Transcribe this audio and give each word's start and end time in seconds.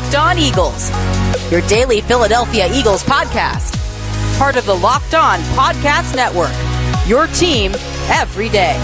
Locked 0.00 0.14
On 0.14 0.38
Eagles, 0.38 0.90
your 1.52 1.60
daily 1.68 2.00
Philadelphia 2.00 2.66
Eagles 2.72 3.04
podcast. 3.04 3.76
Part 4.38 4.56
of 4.56 4.64
the 4.64 4.74
Locked 4.74 5.14
On 5.14 5.38
Podcast 5.54 6.16
Network, 6.16 6.52
your 7.06 7.26
team 7.26 7.72
every 8.08 8.48
day. 8.48 8.78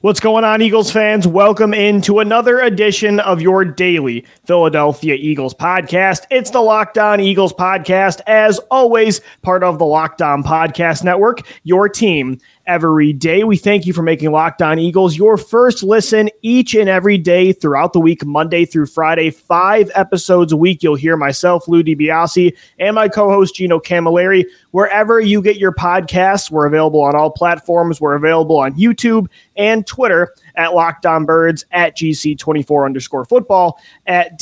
What's 0.00 0.20
going 0.20 0.44
on, 0.44 0.62
Eagles 0.62 0.92
fans? 0.92 1.26
Welcome 1.26 1.74
into 1.74 2.20
another 2.20 2.60
edition 2.60 3.18
of 3.18 3.42
your 3.42 3.64
daily 3.64 4.24
Philadelphia 4.46 5.16
Eagles 5.16 5.54
podcast. 5.54 6.24
It's 6.30 6.50
the 6.50 6.60
Locked 6.60 6.98
On 6.98 7.18
Eagles 7.18 7.52
podcast, 7.52 8.20
as 8.28 8.60
always, 8.70 9.20
part 9.42 9.64
of 9.64 9.80
the 9.80 9.84
Locked 9.84 10.22
On 10.22 10.44
Podcast 10.44 11.02
Network, 11.02 11.40
your 11.64 11.88
team 11.88 12.38
every 12.68 13.14
day. 13.14 13.42
We 13.42 13.56
thank 13.56 13.86
you 13.86 13.94
for 13.94 14.02
making 14.02 14.30
Locked 14.30 14.60
On 14.60 14.78
Eagles 14.78 15.16
your 15.16 15.38
first 15.38 15.82
listen 15.82 16.28
each 16.42 16.74
and 16.74 16.88
every 16.88 17.16
day 17.16 17.52
throughout 17.52 17.94
the 17.94 17.98
week, 17.98 18.24
Monday 18.24 18.66
through 18.66 18.86
Friday, 18.86 19.30
five 19.30 19.90
episodes 19.94 20.52
a 20.52 20.56
week. 20.56 20.82
You'll 20.82 20.94
hear 20.94 21.16
myself, 21.16 21.66
Lou 21.66 21.82
DiBiase, 21.82 22.54
and 22.78 22.94
my 22.94 23.08
co-host 23.08 23.54
Gino 23.54 23.80
Camilleri. 23.80 24.44
Wherever 24.72 25.18
you 25.18 25.40
get 25.40 25.56
your 25.56 25.72
podcasts, 25.72 26.50
we're 26.50 26.66
available 26.66 27.00
on 27.00 27.16
all 27.16 27.30
platforms. 27.30 28.00
We're 28.00 28.14
available 28.14 28.58
on 28.58 28.74
YouTube 28.74 29.28
and 29.56 29.86
Twitter 29.86 30.34
at 30.54 30.74
Locked 30.74 31.06
On 31.06 31.24
Birds, 31.24 31.64
at 31.72 31.96
GC24 31.96 32.84
underscore 32.84 33.24
football, 33.24 33.80
at 34.06 34.38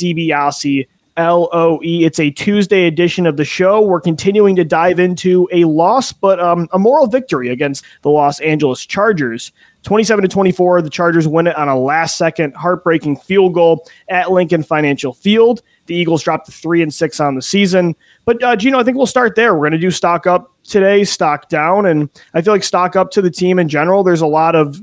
DiBiase 1.17 1.51
LOE. 1.51 1.79
It's 1.81 2.19
a 2.19 2.29
Tuesday 2.29 2.85
edition 2.85 3.25
of 3.25 3.37
the 3.37 3.45
show. 3.45 3.81
We're 3.81 4.01
continuing 4.01 4.55
to 4.55 4.63
dive 4.63 4.99
into 4.99 5.47
a 5.51 5.63
loss, 5.65 6.11
but 6.11 6.39
um, 6.39 6.67
a 6.71 6.79
moral 6.79 7.07
victory 7.07 7.49
against 7.49 7.83
the 8.01 8.09
Los 8.09 8.39
Angeles 8.39 8.85
Chargers. 8.85 9.51
27 9.83 10.23
to 10.23 10.27
24, 10.27 10.81
the 10.81 10.89
Chargers 10.89 11.27
win 11.27 11.47
it 11.47 11.55
on 11.55 11.69
a 11.69 11.79
last 11.79 12.17
second 12.17 12.53
heartbreaking 12.55 13.17
field 13.17 13.53
goal 13.53 13.87
at 14.09 14.31
Lincoln 14.31 14.63
Financial 14.63 15.13
Field. 15.13 15.61
The 15.85 15.95
Eagles 15.95 16.23
dropped 16.23 16.47
to 16.47 16.51
three 16.51 16.81
and 16.81 16.93
six 16.93 17.19
on 17.19 17.35
the 17.35 17.41
season. 17.41 17.95
But, 18.25 18.43
uh, 18.43 18.55
Gino, 18.57 18.79
I 18.79 18.83
think 18.83 18.97
we'll 18.97 19.05
start 19.05 19.35
there. 19.35 19.53
We're 19.53 19.61
going 19.61 19.71
to 19.71 19.77
do 19.77 19.91
stock 19.91 20.27
up 20.27 20.51
today, 20.63 21.05
stock 21.05 21.47
down. 21.47 21.85
And 21.85 22.09
I 22.33 22.41
feel 22.41 22.53
like 22.53 22.63
stock 22.63 22.97
up 22.97 23.11
to 23.11 23.21
the 23.21 23.31
team 23.31 23.59
in 23.59 23.69
general. 23.69 24.03
There's 24.03 24.21
a 24.21 24.27
lot 24.27 24.55
of 24.55 24.81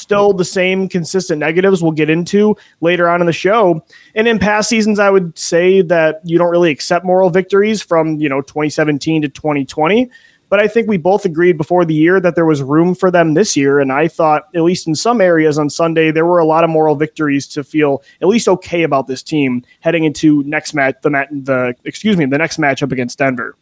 still 0.00 0.32
the 0.32 0.44
same 0.44 0.88
consistent 0.88 1.38
negatives 1.38 1.82
we'll 1.82 1.92
get 1.92 2.10
into 2.10 2.56
later 2.80 3.08
on 3.08 3.20
in 3.20 3.26
the 3.26 3.32
show. 3.32 3.84
And 4.14 4.26
in 4.26 4.38
past 4.38 4.68
seasons, 4.68 4.98
I 4.98 5.10
would 5.10 5.38
say 5.38 5.82
that 5.82 6.20
you 6.24 6.38
don't 6.38 6.50
really 6.50 6.70
accept 6.70 7.04
moral 7.04 7.30
victories 7.30 7.82
from, 7.82 8.18
you 8.18 8.28
know, 8.28 8.40
2017 8.40 9.22
to 9.22 9.28
2020. 9.28 10.10
But 10.50 10.58
I 10.58 10.66
think 10.66 10.88
we 10.88 10.96
both 10.96 11.24
agreed 11.24 11.56
before 11.56 11.84
the 11.84 11.94
year 11.94 12.18
that 12.20 12.34
there 12.34 12.44
was 12.44 12.60
room 12.60 12.96
for 12.96 13.08
them 13.08 13.34
this 13.34 13.56
year. 13.56 13.78
And 13.78 13.92
I 13.92 14.08
thought, 14.08 14.48
at 14.52 14.62
least 14.62 14.88
in 14.88 14.96
some 14.96 15.20
areas 15.20 15.58
on 15.58 15.70
Sunday, 15.70 16.10
there 16.10 16.26
were 16.26 16.40
a 16.40 16.44
lot 16.44 16.64
of 16.64 16.70
moral 16.70 16.96
victories 16.96 17.46
to 17.48 17.62
feel 17.62 18.02
at 18.20 18.26
least 18.26 18.48
okay 18.48 18.82
about 18.82 19.06
this 19.06 19.22
team 19.22 19.64
heading 19.78 20.02
into 20.02 20.42
next 20.42 20.74
match, 20.74 20.96
the, 21.02 21.10
the 21.10 21.76
excuse 21.84 22.16
me, 22.16 22.26
the 22.26 22.36
next 22.36 22.58
matchup 22.58 22.90
against 22.90 23.18
Denver. 23.18 23.56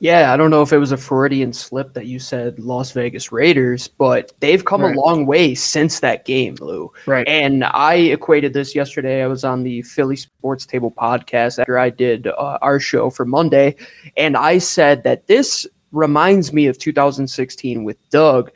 Yeah, 0.00 0.32
I 0.32 0.36
don't 0.36 0.50
know 0.50 0.62
if 0.62 0.72
it 0.72 0.78
was 0.78 0.92
a 0.92 0.96
Freudian 0.96 1.52
slip 1.52 1.94
that 1.94 2.06
you 2.06 2.18
said 2.18 2.58
Las 2.58 2.92
Vegas 2.92 3.32
Raiders, 3.32 3.88
but 3.88 4.32
they've 4.40 4.64
come 4.64 4.82
right. 4.82 4.96
a 4.96 5.00
long 5.00 5.26
way 5.26 5.54
since 5.54 6.00
that 6.00 6.24
game, 6.24 6.56
Lou. 6.60 6.92
Right. 7.06 7.26
And 7.28 7.64
I 7.64 7.94
equated 7.94 8.52
this 8.52 8.74
yesterday. 8.74 9.22
I 9.22 9.26
was 9.26 9.44
on 9.44 9.62
the 9.62 9.82
Philly 9.82 10.16
Sports 10.16 10.66
Table 10.66 10.90
podcast 10.90 11.58
after 11.58 11.78
I 11.78 11.90
did 11.90 12.26
uh, 12.26 12.58
our 12.62 12.80
show 12.80 13.10
for 13.10 13.24
Monday, 13.24 13.76
and 14.16 14.36
I 14.36 14.58
said 14.58 15.02
that 15.04 15.26
this 15.26 15.66
reminds 15.92 16.52
me 16.52 16.66
of 16.66 16.78
2016 16.78 17.84
with 17.84 17.96
Doug. 18.10 18.50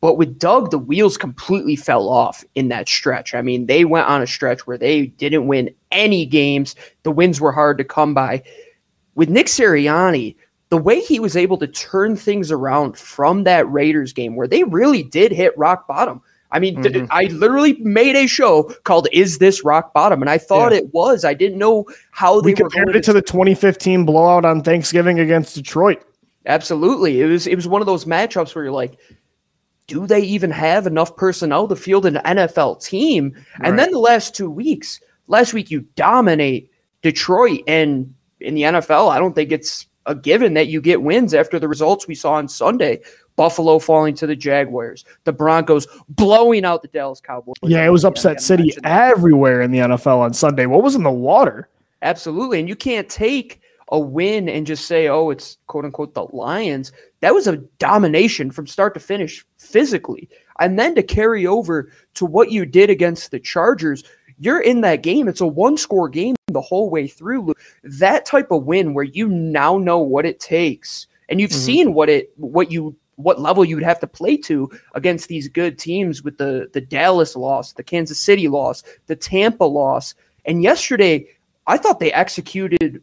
But 0.00 0.18
with 0.18 0.38
Doug, 0.38 0.70
the 0.70 0.78
wheels 0.78 1.16
completely 1.16 1.76
fell 1.76 2.10
off 2.10 2.44
in 2.54 2.68
that 2.68 2.88
stretch. 2.88 3.34
I 3.34 3.40
mean, 3.40 3.66
they 3.66 3.86
went 3.86 4.06
on 4.06 4.20
a 4.20 4.26
stretch 4.26 4.66
where 4.66 4.76
they 4.76 5.06
didn't 5.06 5.46
win 5.46 5.74
any 5.90 6.26
games. 6.26 6.76
The 7.04 7.10
wins 7.10 7.40
were 7.40 7.52
hard 7.52 7.78
to 7.78 7.84
come 7.84 8.12
by. 8.12 8.42
With 9.14 9.30
Nick 9.30 9.46
Sirianni, 9.46 10.36
the 10.70 10.78
way 10.78 11.00
he 11.00 11.20
was 11.20 11.36
able 11.36 11.58
to 11.58 11.66
turn 11.66 12.16
things 12.16 12.50
around 12.50 12.96
from 12.96 13.44
that 13.44 13.70
Raiders 13.70 14.12
game 14.12 14.34
where 14.36 14.48
they 14.48 14.64
really 14.64 15.02
did 15.02 15.32
hit 15.32 15.56
rock 15.56 15.86
bottom. 15.86 16.20
I 16.54 16.60
mean, 16.60 16.76
mm-hmm. 16.76 16.92
th- 16.92 17.08
I 17.10 17.24
literally 17.24 17.74
made 17.80 18.14
a 18.14 18.28
show 18.28 18.64
called 18.84 19.08
"Is 19.12 19.38
This 19.38 19.64
Rock 19.64 19.92
Bottom?" 19.92 20.22
and 20.22 20.30
I 20.30 20.38
thought 20.38 20.72
yeah. 20.72 20.78
it 20.78 20.94
was. 20.94 21.24
I 21.24 21.34
didn't 21.34 21.58
know 21.58 21.84
how 22.12 22.40
they 22.40 22.50
we 22.50 22.54
compared 22.54 22.90
it 22.90 22.92
to, 22.92 23.00
to 23.02 23.12
the 23.14 23.22
2015 23.22 24.04
blowout 24.04 24.44
on 24.44 24.62
Thanksgiving 24.62 25.18
against 25.18 25.56
Detroit. 25.56 26.00
Absolutely, 26.46 27.20
it 27.20 27.26
was 27.26 27.48
it 27.48 27.56
was 27.56 27.66
one 27.66 27.82
of 27.82 27.86
those 27.86 28.04
matchups 28.04 28.54
where 28.54 28.64
you're 28.64 28.72
like, 28.72 28.98
do 29.88 30.06
they 30.06 30.20
even 30.20 30.52
have 30.52 30.86
enough 30.86 31.16
personnel 31.16 31.66
to 31.66 31.74
field 31.74 32.06
an 32.06 32.20
NFL 32.24 32.84
team? 32.84 33.32
Right. 33.34 33.68
And 33.68 33.78
then 33.78 33.90
the 33.90 33.98
last 33.98 34.36
two 34.36 34.48
weeks, 34.48 35.00
last 35.26 35.54
week 35.54 35.72
you 35.72 35.80
dominate 35.96 36.70
Detroit, 37.02 37.62
and 37.66 38.14
in 38.40 38.54
the 38.54 38.62
NFL, 38.62 39.10
I 39.10 39.18
don't 39.18 39.34
think 39.34 39.50
it's 39.50 39.88
a 40.06 40.14
given 40.14 40.54
that 40.54 40.68
you 40.68 40.80
get 40.80 41.02
wins 41.02 41.34
after 41.34 41.58
the 41.58 41.68
results 41.68 42.06
we 42.06 42.14
saw 42.14 42.32
on 42.32 42.48
Sunday. 42.48 43.00
Buffalo 43.36 43.80
falling 43.80 44.14
to 44.14 44.26
the 44.28 44.36
Jaguars, 44.36 45.04
the 45.24 45.32
Broncos 45.32 45.88
blowing 46.08 46.64
out 46.64 46.82
the 46.82 46.88
Dallas 46.88 47.20
Cowboys. 47.20 47.54
Yeah, 47.62 47.84
it 47.84 47.90
was 47.90 48.04
upset 48.04 48.40
city 48.40 48.72
everywhere 48.84 49.60
in 49.60 49.72
the 49.72 49.78
NFL 49.78 50.18
on 50.18 50.32
Sunday. 50.32 50.66
What 50.66 50.84
was 50.84 50.94
in 50.94 51.02
the 51.02 51.10
water? 51.10 51.68
Absolutely. 52.02 52.60
And 52.60 52.68
you 52.68 52.76
can't 52.76 53.08
take 53.08 53.60
a 53.88 53.98
win 53.98 54.48
and 54.48 54.66
just 54.66 54.86
say, 54.86 55.08
oh, 55.08 55.30
it's 55.30 55.58
quote 55.66 55.84
unquote 55.84 56.14
the 56.14 56.24
Lions. 56.32 56.92
That 57.20 57.34
was 57.34 57.46
a 57.46 57.56
domination 57.78 58.50
from 58.50 58.66
start 58.66 58.94
to 58.94 59.00
finish 59.00 59.44
physically. 59.58 60.28
And 60.60 60.78
then 60.78 60.94
to 60.94 61.02
carry 61.02 61.46
over 61.46 61.90
to 62.14 62.24
what 62.24 62.52
you 62.52 62.64
did 62.64 62.88
against 62.88 63.30
the 63.30 63.40
Chargers, 63.40 64.04
you're 64.38 64.60
in 64.60 64.80
that 64.82 65.02
game. 65.02 65.28
It's 65.28 65.40
a 65.40 65.46
one 65.46 65.76
score 65.76 66.08
game 66.08 66.34
the 66.48 66.60
whole 66.60 66.90
way 66.90 67.06
through. 67.06 67.54
That 67.82 68.26
type 68.26 68.50
of 68.50 68.64
win 68.64 68.94
where 68.94 69.04
you 69.04 69.28
now 69.28 69.78
know 69.78 69.98
what 69.98 70.26
it 70.26 70.40
takes 70.40 71.06
and 71.28 71.40
you've 71.40 71.50
mm-hmm. 71.50 71.60
seen 71.60 71.94
what 71.94 72.08
it 72.08 72.32
what 72.36 72.70
you 72.70 72.96
what 73.16 73.40
level 73.40 73.64
you'd 73.64 73.82
have 73.82 74.00
to 74.00 74.06
play 74.06 74.36
to 74.36 74.70
against 74.94 75.28
these 75.28 75.48
good 75.48 75.78
teams 75.78 76.22
with 76.22 76.38
the 76.38 76.68
the 76.72 76.80
Dallas 76.80 77.36
loss, 77.36 77.72
the 77.72 77.82
Kansas 77.82 78.18
City 78.18 78.48
loss, 78.48 78.82
the 79.06 79.16
Tampa 79.16 79.64
loss. 79.64 80.14
And 80.44 80.62
yesterday, 80.62 81.26
I 81.66 81.78
thought 81.78 82.00
they 82.00 82.12
executed 82.12 83.02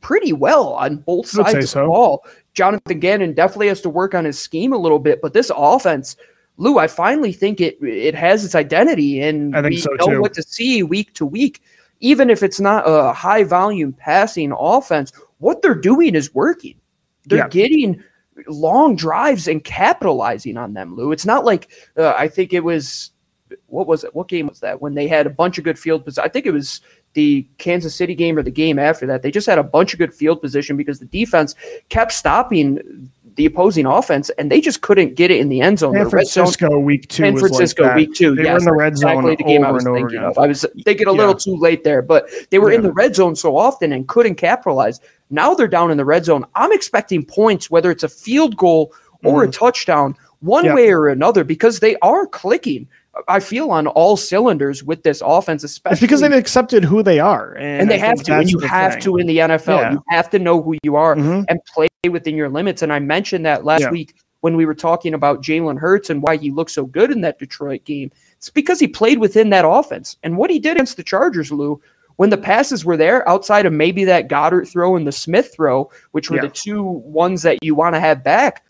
pretty 0.00 0.32
well 0.32 0.72
on 0.74 0.96
both 0.96 1.28
sides 1.28 1.54
of 1.54 1.68
so. 1.68 1.80
the 1.80 1.86
ball. 1.86 2.24
Jonathan 2.54 2.98
Gannon 2.98 3.34
definitely 3.34 3.68
has 3.68 3.80
to 3.82 3.90
work 3.90 4.14
on 4.14 4.24
his 4.24 4.38
scheme 4.38 4.72
a 4.72 4.78
little 4.78 4.98
bit, 4.98 5.20
but 5.20 5.32
this 5.32 5.52
offense– 5.54 6.16
Lou, 6.58 6.78
I 6.78 6.88
finally 6.88 7.32
think 7.32 7.60
it 7.60 7.78
it 7.82 8.14
has 8.14 8.44
its 8.44 8.54
identity, 8.54 9.22
and 9.22 9.56
I 9.56 9.62
think 9.62 9.74
we 9.74 9.76
so 9.78 9.90
know 9.92 10.06
too. 10.06 10.20
what 10.20 10.34
to 10.34 10.42
see 10.42 10.82
week 10.82 11.14
to 11.14 11.24
week. 11.24 11.62
Even 12.00 12.30
if 12.30 12.42
it's 12.42 12.60
not 12.60 12.84
a 12.86 13.12
high 13.12 13.44
volume 13.44 13.92
passing 13.92 14.52
offense, 14.56 15.12
what 15.38 15.62
they're 15.62 15.74
doing 15.74 16.14
is 16.14 16.34
working. 16.34 16.74
They're 17.26 17.38
yeah. 17.38 17.48
getting 17.48 18.02
long 18.46 18.96
drives 18.96 19.48
and 19.48 19.62
capitalizing 19.64 20.56
on 20.56 20.74
them, 20.74 20.94
Lou. 20.94 21.12
It's 21.12 21.26
not 21.26 21.44
like 21.44 21.70
uh, 21.96 22.14
I 22.16 22.28
think 22.28 22.52
it 22.52 22.62
was 22.62 23.12
what 23.66 23.86
was 23.86 24.04
it? 24.04 24.14
What 24.14 24.28
game 24.28 24.48
was 24.48 24.60
that 24.60 24.80
when 24.80 24.94
they 24.94 25.06
had 25.06 25.26
a 25.26 25.30
bunch 25.30 25.58
of 25.58 25.64
good 25.64 25.78
field 25.78 26.04
position? 26.04 26.24
I 26.24 26.28
think 26.28 26.46
it 26.46 26.52
was 26.52 26.80
the 27.14 27.46
Kansas 27.58 27.94
City 27.94 28.14
game 28.14 28.36
or 28.36 28.42
the 28.42 28.50
game 28.50 28.78
after 28.78 29.06
that. 29.06 29.22
They 29.22 29.30
just 29.30 29.46
had 29.46 29.58
a 29.58 29.64
bunch 29.64 29.92
of 29.92 29.98
good 29.98 30.12
field 30.12 30.42
position 30.42 30.76
because 30.76 30.98
the 30.98 31.06
defense 31.06 31.54
kept 31.88 32.12
stopping 32.12 33.10
the 33.38 33.46
opposing 33.46 33.86
offense, 33.86 34.30
and 34.30 34.50
they 34.50 34.60
just 34.60 34.82
couldn't 34.82 35.14
get 35.14 35.30
it 35.30 35.38
in 35.40 35.48
the 35.48 35.60
end 35.60 35.78
zone. 35.78 35.94
San 35.94 36.10
Francisco 36.10 36.68
zone, 36.68 36.84
week 36.84 37.08
two. 37.08 37.22
San 37.22 37.38
Francisco 37.38 37.84
like 37.84 37.96
week 37.96 38.14
two. 38.14 38.34
They 38.34 38.42
yes, 38.42 38.52
were 38.52 38.58
in 38.58 38.64
the 38.64 38.72
red 38.72 38.98
zone 38.98 39.10
exactly 39.10 39.36
the 39.36 39.44
game 39.44 39.64
I 39.64 39.70
was 39.70 39.84
thinking 39.84 40.18
of. 40.18 40.36
I 40.36 40.48
was 40.48 40.66
thinking 40.84 41.06
a 41.06 41.12
little 41.12 41.34
yeah. 41.34 41.38
too 41.38 41.56
late 41.56 41.84
there, 41.84 42.02
but 42.02 42.28
they 42.50 42.58
were 42.58 42.70
yeah. 42.70 42.78
in 42.78 42.82
the 42.82 42.92
red 42.92 43.14
zone 43.14 43.36
so 43.36 43.56
often 43.56 43.92
and 43.92 44.08
couldn't 44.08 44.34
capitalize. 44.34 45.00
Now 45.30 45.54
they're 45.54 45.68
down 45.68 45.92
in 45.92 45.96
the 45.96 46.04
red 46.04 46.24
zone. 46.24 46.44
I'm 46.56 46.72
expecting 46.72 47.24
points, 47.24 47.70
whether 47.70 47.92
it's 47.92 48.02
a 48.02 48.08
field 48.08 48.56
goal 48.56 48.92
or 49.22 49.44
mm. 49.44 49.48
a 49.48 49.52
touchdown, 49.52 50.16
one 50.40 50.74
way 50.74 50.90
or 50.90 51.08
another, 51.08 51.44
because 51.44 51.78
they 51.78 51.96
are 52.02 52.26
clicking. 52.26 52.88
I 53.26 53.40
feel 53.40 53.70
on 53.70 53.86
all 53.86 54.16
cylinders 54.16 54.84
with 54.84 55.02
this 55.02 55.22
offense, 55.24 55.64
especially 55.64 55.94
it's 55.94 56.00
because 56.00 56.20
they've 56.20 56.32
accepted 56.32 56.84
who 56.84 57.02
they 57.02 57.18
are, 57.18 57.54
and, 57.54 57.82
and 57.82 57.90
they 57.90 57.98
have 57.98 58.22
to. 58.22 58.38
And 58.38 58.50
you 58.50 58.60
have 58.60 58.94
thing. 58.94 59.02
to 59.02 59.16
in 59.18 59.26
the 59.26 59.38
NFL. 59.38 59.80
Yeah. 59.80 59.92
You 59.92 60.04
have 60.08 60.30
to 60.30 60.38
know 60.38 60.62
who 60.62 60.76
you 60.82 60.96
are 60.96 61.16
mm-hmm. 61.16 61.42
and 61.48 61.60
play 61.64 61.88
within 62.10 62.36
your 62.36 62.48
limits. 62.48 62.82
And 62.82 62.92
I 62.92 62.98
mentioned 63.00 63.44
that 63.46 63.64
last 63.64 63.82
yeah. 63.82 63.90
week 63.90 64.14
when 64.40 64.56
we 64.56 64.66
were 64.66 64.74
talking 64.74 65.14
about 65.14 65.42
Jalen 65.42 65.78
Hurts 65.78 66.10
and 66.10 66.22
why 66.22 66.36
he 66.36 66.50
looked 66.50 66.70
so 66.70 66.86
good 66.86 67.10
in 67.10 67.22
that 67.22 67.38
Detroit 67.38 67.84
game. 67.84 68.10
It's 68.36 68.50
because 68.50 68.78
he 68.78 68.86
played 68.86 69.18
within 69.18 69.50
that 69.50 69.66
offense. 69.66 70.16
And 70.22 70.36
what 70.36 70.50
he 70.50 70.60
did 70.60 70.76
against 70.76 70.96
the 70.96 71.02
Chargers, 71.02 71.50
Lou, 71.50 71.80
when 72.16 72.30
the 72.30 72.38
passes 72.38 72.84
were 72.84 72.96
there, 72.96 73.28
outside 73.28 73.66
of 73.66 73.72
maybe 73.72 74.04
that 74.04 74.28
Goedert 74.28 74.68
throw 74.68 74.96
and 74.96 75.06
the 75.06 75.12
Smith 75.12 75.52
throw, 75.54 75.90
which 76.12 76.30
were 76.30 76.36
yeah. 76.36 76.42
the 76.42 76.48
two 76.48 76.82
ones 76.82 77.42
that 77.42 77.58
you 77.62 77.74
want 77.74 77.94
to 77.94 78.00
have 78.00 78.22
back, 78.22 78.64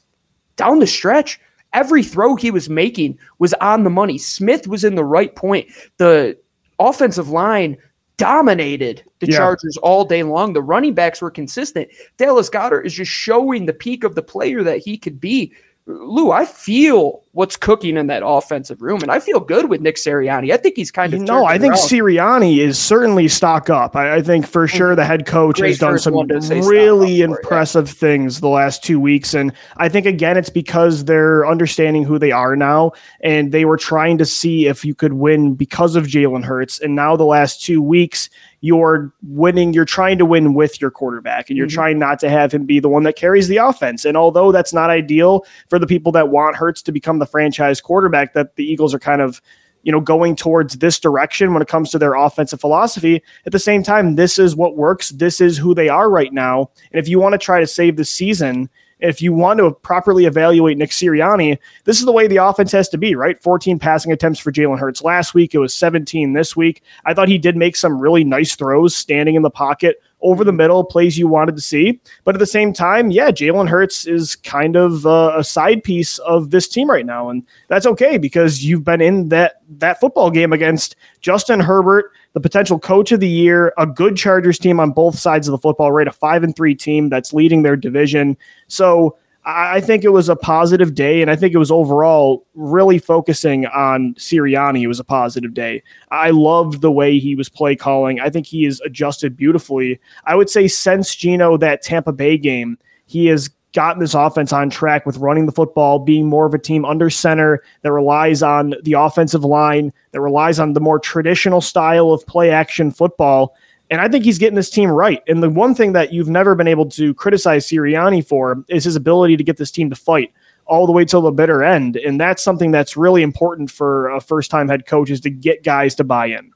down 0.56 0.78
the 0.78 0.86
stretch, 0.86 1.40
every 1.72 2.02
throw 2.02 2.36
he 2.36 2.50
was 2.50 2.68
making 2.68 3.18
was 3.38 3.54
on 3.54 3.84
the 3.84 3.90
money. 3.90 4.18
Smith 4.18 4.66
was 4.66 4.84
in 4.84 4.94
the 4.94 5.04
right 5.04 5.34
point. 5.34 5.70
The 5.98 6.38
offensive 6.78 7.28
line 7.28 7.76
dominated 8.16 9.04
the 9.20 9.28
yeah. 9.28 9.38
Chargers 9.38 9.76
all 9.78 10.04
day 10.04 10.22
long. 10.22 10.52
The 10.52 10.62
running 10.62 10.94
backs 10.94 11.22
were 11.22 11.30
consistent. 11.30 11.88
Dallas 12.16 12.50
Goedert 12.50 12.84
is 12.84 12.94
just 12.94 13.10
showing 13.10 13.64
the 13.64 13.72
peak 13.72 14.04
of 14.04 14.14
the 14.14 14.22
player 14.22 14.62
that 14.62 14.78
he 14.78 14.98
could 14.98 15.20
be. 15.20 15.52
Lou, 15.88 16.30
I 16.30 16.44
feel 16.44 17.22
what's 17.32 17.56
cooking 17.56 17.96
in 17.96 18.08
that 18.08 18.22
offensive 18.24 18.82
room, 18.82 19.00
and 19.00 19.10
I 19.10 19.20
feel 19.20 19.40
good 19.40 19.70
with 19.70 19.80
Nick 19.80 19.96
Sirianni. 19.96 20.52
I 20.52 20.58
think 20.58 20.76
he's 20.76 20.90
kind 20.90 21.14
of 21.14 21.22
no. 21.22 21.46
I 21.46 21.56
think 21.58 21.74
around. 21.74 21.88
Sirianni 21.88 22.58
is 22.58 22.78
certainly 22.78 23.26
stock 23.26 23.70
up. 23.70 23.96
I, 23.96 24.16
I 24.16 24.22
think 24.22 24.46
for 24.46 24.68
sure 24.68 24.94
the 24.94 25.06
head 25.06 25.24
coach 25.24 25.58
Great 25.58 25.70
has 25.70 25.78
done 25.78 25.98
some 25.98 26.14
really 26.14 27.22
impressive 27.22 27.88
things 27.88 28.40
the 28.40 28.48
last 28.48 28.84
two 28.84 29.00
weeks, 29.00 29.32
and 29.32 29.50
I 29.78 29.88
think 29.88 30.04
again 30.04 30.36
it's 30.36 30.50
because 30.50 31.06
they're 31.06 31.46
understanding 31.46 32.04
who 32.04 32.18
they 32.18 32.32
are 32.32 32.54
now, 32.54 32.92
and 33.20 33.50
they 33.50 33.64
were 33.64 33.78
trying 33.78 34.18
to 34.18 34.26
see 34.26 34.66
if 34.66 34.84
you 34.84 34.94
could 34.94 35.14
win 35.14 35.54
because 35.54 35.96
of 35.96 36.04
Jalen 36.04 36.44
Hurts, 36.44 36.78
and 36.80 36.94
now 36.94 37.16
the 37.16 37.24
last 37.24 37.62
two 37.62 37.80
weeks 37.80 38.28
you're 38.60 39.12
winning, 39.22 39.72
you're 39.72 39.84
trying 39.84 40.18
to 40.18 40.24
win 40.24 40.54
with 40.54 40.80
your 40.80 40.90
quarterback 40.90 41.48
and 41.48 41.56
you're 41.56 41.66
mm-hmm. 41.66 41.74
trying 41.74 41.98
not 41.98 42.18
to 42.20 42.28
have 42.28 42.52
him 42.52 42.66
be 42.66 42.80
the 42.80 42.88
one 42.88 43.04
that 43.04 43.16
carries 43.16 43.48
the 43.48 43.56
offense. 43.56 44.04
And 44.04 44.16
although 44.16 44.50
that's 44.50 44.72
not 44.72 44.90
ideal 44.90 45.46
for 45.68 45.78
the 45.78 45.86
people 45.86 46.12
that 46.12 46.28
want 46.28 46.56
Hurts 46.56 46.82
to 46.82 46.92
become 46.92 47.18
the 47.18 47.26
franchise 47.26 47.80
quarterback, 47.80 48.34
that 48.34 48.56
the 48.56 48.64
Eagles 48.64 48.94
are 48.94 48.98
kind 48.98 49.22
of 49.22 49.40
you 49.84 49.92
know 49.92 50.00
going 50.00 50.34
towards 50.34 50.78
this 50.78 50.98
direction 50.98 51.52
when 51.52 51.62
it 51.62 51.68
comes 51.68 51.90
to 51.90 51.98
their 51.98 52.14
offensive 52.14 52.60
philosophy 52.60 53.22
at 53.46 53.52
the 53.52 53.60
same 53.60 53.82
time 53.82 54.16
this 54.16 54.36
is 54.36 54.56
what 54.56 54.76
works 54.76 55.10
this 55.10 55.40
is 55.40 55.56
who 55.56 55.72
they 55.72 55.88
are 55.88 56.10
right 56.10 56.32
now 56.32 56.68
and 56.90 56.98
if 56.98 57.08
you 57.08 57.20
want 57.20 57.32
to 57.32 57.38
try 57.38 57.60
to 57.60 57.66
save 57.66 57.96
the 57.96 58.04
season 58.04 58.68
if 59.00 59.22
you 59.22 59.32
want 59.32 59.58
to 59.58 59.72
properly 59.72 60.24
evaluate 60.24 60.78
Nick 60.78 60.90
Sirianni, 60.90 61.58
this 61.84 61.98
is 61.98 62.04
the 62.04 62.12
way 62.12 62.26
the 62.26 62.36
offense 62.36 62.72
has 62.72 62.88
to 62.90 62.98
be, 62.98 63.14
right? 63.14 63.40
14 63.42 63.78
passing 63.78 64.12
attempts 64.12 64.40
for 64.40 64.52
Jalen 64.52 64.78
Hurts 64.78 65.02
last 65.02 65.34
week. 65.34 65.54
It 65.54 65.58
was 65.58 65.74
17 65.74 66.32
this 66.32 66.56
week. 66.56 66.82
I 67.04 67.14
thought 67.14 67.28
he 67.28 67.38
did 67.38 67.56
make 67.56 67.76
some 67.76 67.98
really 67.98 68.24
nice 68.24 68.56
throws 68.56 68.94
standing 68.94 69.34
in 69.34 69.42
the 69.42 69.50
pocket 69.50 70.02
over 70.20 70.42
the 70.44 70.52
middle, 70.52 70.84
plays 70.84 71.16
you 71.16 71.28
wanted 71.28 71.54
to 71.56 71.62
see. 71.62 72.00
But 72.24 72.34
at 72.34 72.38
the 72.40 72.46
same 72.46 72.72
time, 72.72 73.10
yeah, 73.10 73.30
Jalen 73.30 73.68
Hurts 73.68 74.06
is 74.06 74.36
kind 74.36 74.76
of 74.76 75.06
uh, 75.06 75.34
a 75.36 75.44
side 75.44 75.84
piece 75.84 76.18
of 76.18 76.50
this 76.50 76.68
team 76.68 76.90
right 76.90 77.06
now, 77.06 77.30
and 77.30 77.46
that's 77.68 77.86
okay 77.86 78.18
because 78.18 78.64
you've 78.64 78.84
been 78.84 79.00
in 79.00 79.28
that 79.28 79.62
that 79.78 80.00
football 80.00 80.30
game 80.30 80.52
against 80.52 80.96
Justin 81.20 81.60
Herbert, 81.60 82.10
the 82.34 82.40
potential 82.40 82.78
coach 82.78 83.12
of 83.12 83.20
the 83.20 83.28
year, 83.28 83.72
a 83.78 83.86
good 83.86 84.16
Chargers 84.16 84.58
team 84.58 84.80
on 84.80 84.92
both 84.92 85.18
sides 85.18 85.48
of 85.48 85.52
the 85.52 85.58
football, 85.58 85.92
right? 85.92 86.06
A 86.06 86.12
five 86.12 86.42
and 86.42 86.54
three 86.54 86.74
team 86.74 87.08
that's 87.08 87.32
leading 87.32 87.62
their 87.62 87.76
division. 87.76 88.36
So 88.68 89.16
I 89.44 89.80
think 89.80 90.04
it 90.04 90.10
was 90.10 90.28
a 90.28 90.36
positive 90.36 90.94
day, 90.94 91.22
and 91.22 91.30
I 91.30 91.36
think 91.36 91.54
it 91.54 91.58
was 91.58 91.70
overall 91.70 92.44
really 92.54 92.98
focusing 92.98 93.64
on 93.66 94.14
Sirianni. 94.14 94.82
It 94.82 94.88
was 94.88 95.00
a 95.00 95.04
positive 95.04 95.54
day. 95.54 95.82
I 96.10 96.30
loved 96.30 96.82
the 96.82 96.92
way 96.92 97.18
he 97.18 97.34
was 97.34 97.48
play 97.48 97.74
calling. 97.74 98.20
I 98.20 98.28
think 98.28 98.46
he 98.46 98.64
has 98.64 98.78
adjusted 98.82 99.38
beautifully. 99.38 99.98
I 100.24 100.34
would 100.34 100.50
say 100.50 100.68
since 100.68 101.14
Gino 101.14 101.56
that 101.56 101.80
Tampa 101.80 102.12
Bay 102.12 102.36
game, 102.36 102.76
he 103.06 103.24
has 103.26 103.48
gotten 103.78 104.00
this 104.00 104.12
offense 104.12 104.52
on 104.52 104.68
track 104.68 105.06
with 105.06 105.18
running 105.18 105.46
the 105.46 105.52
football, 105.52 106.00
being 106.00 106.26
more 106.26 106.44
of 106.44 106.52
a 106.52 106.58
team 106.58 106.84
under 106.84 107.08
center 107.08 107.62
that 107.82 107.92
relies 107.92 108.42
on 108.42 108.74
the 108.82 108.94
offensive 108.94 109.44
line, 109.44 109.92
that 110.10 110.20
relies 110.20 110.58
on 110.58 110.72
the 110.72 110.80
more 110.80 110.98
traditional 110.98 111.60
style 111.60 112.10
of 112.10 112.26
play 112.26 112.50
action 112.50 112.90
football. 112.90 113.56
And 113.88 114.00
I 114.00 114.08
think 114.08 114.24
he's 114.24 114.36
getting 114.36 114.56
this 114.56 114.68
team 114.68 114.90
right. 114.90 115.22
And 115.28 115.44
the 115.44 115.48
one 115.48 115.76
thing 115.76 115.92
that 115.92 116.12
you've 116.12 116.28
never 116.28 116.56
been 116.56 116.66
able 116.66 116.86
to 116.86 117.14
criticize 117.14 117.68
Sirianni 117.68 118.26
for 118.26 118.64
is 118.68 118.82
his 118.82 118.96
ability 118.96 119.36
to 119.36 119.44
get 119.44 119.58
this 119.58 119.70
team 119.70 119.90
to 119.90 119.96
fight 119.96 120.32
all 120.66 120.84
the 120.84 120.92
way 120.92 121.04
till 121.04 121.22
the 121.22 121.30
bitter 121.30 121.62
end. 121.62 121.94
And 121.98 122.20
that's 122.20 122.42
something 122.42 122.72
that's 122.72 122.96
really 122.96 123.22
important 123.22 123.70
for 123.70 124.08
a 124.08 124.20
first 124.20 124.50
time 124.50 124.68
head 124.68 124.86
coach 124.86 125.08
is 125.08 125.20
to 125.20 125.30
get 125.30 125.62
guys 125.62 125.94
to 125.94 126.04
buy 126.04 126.26
in. 126.26 126.50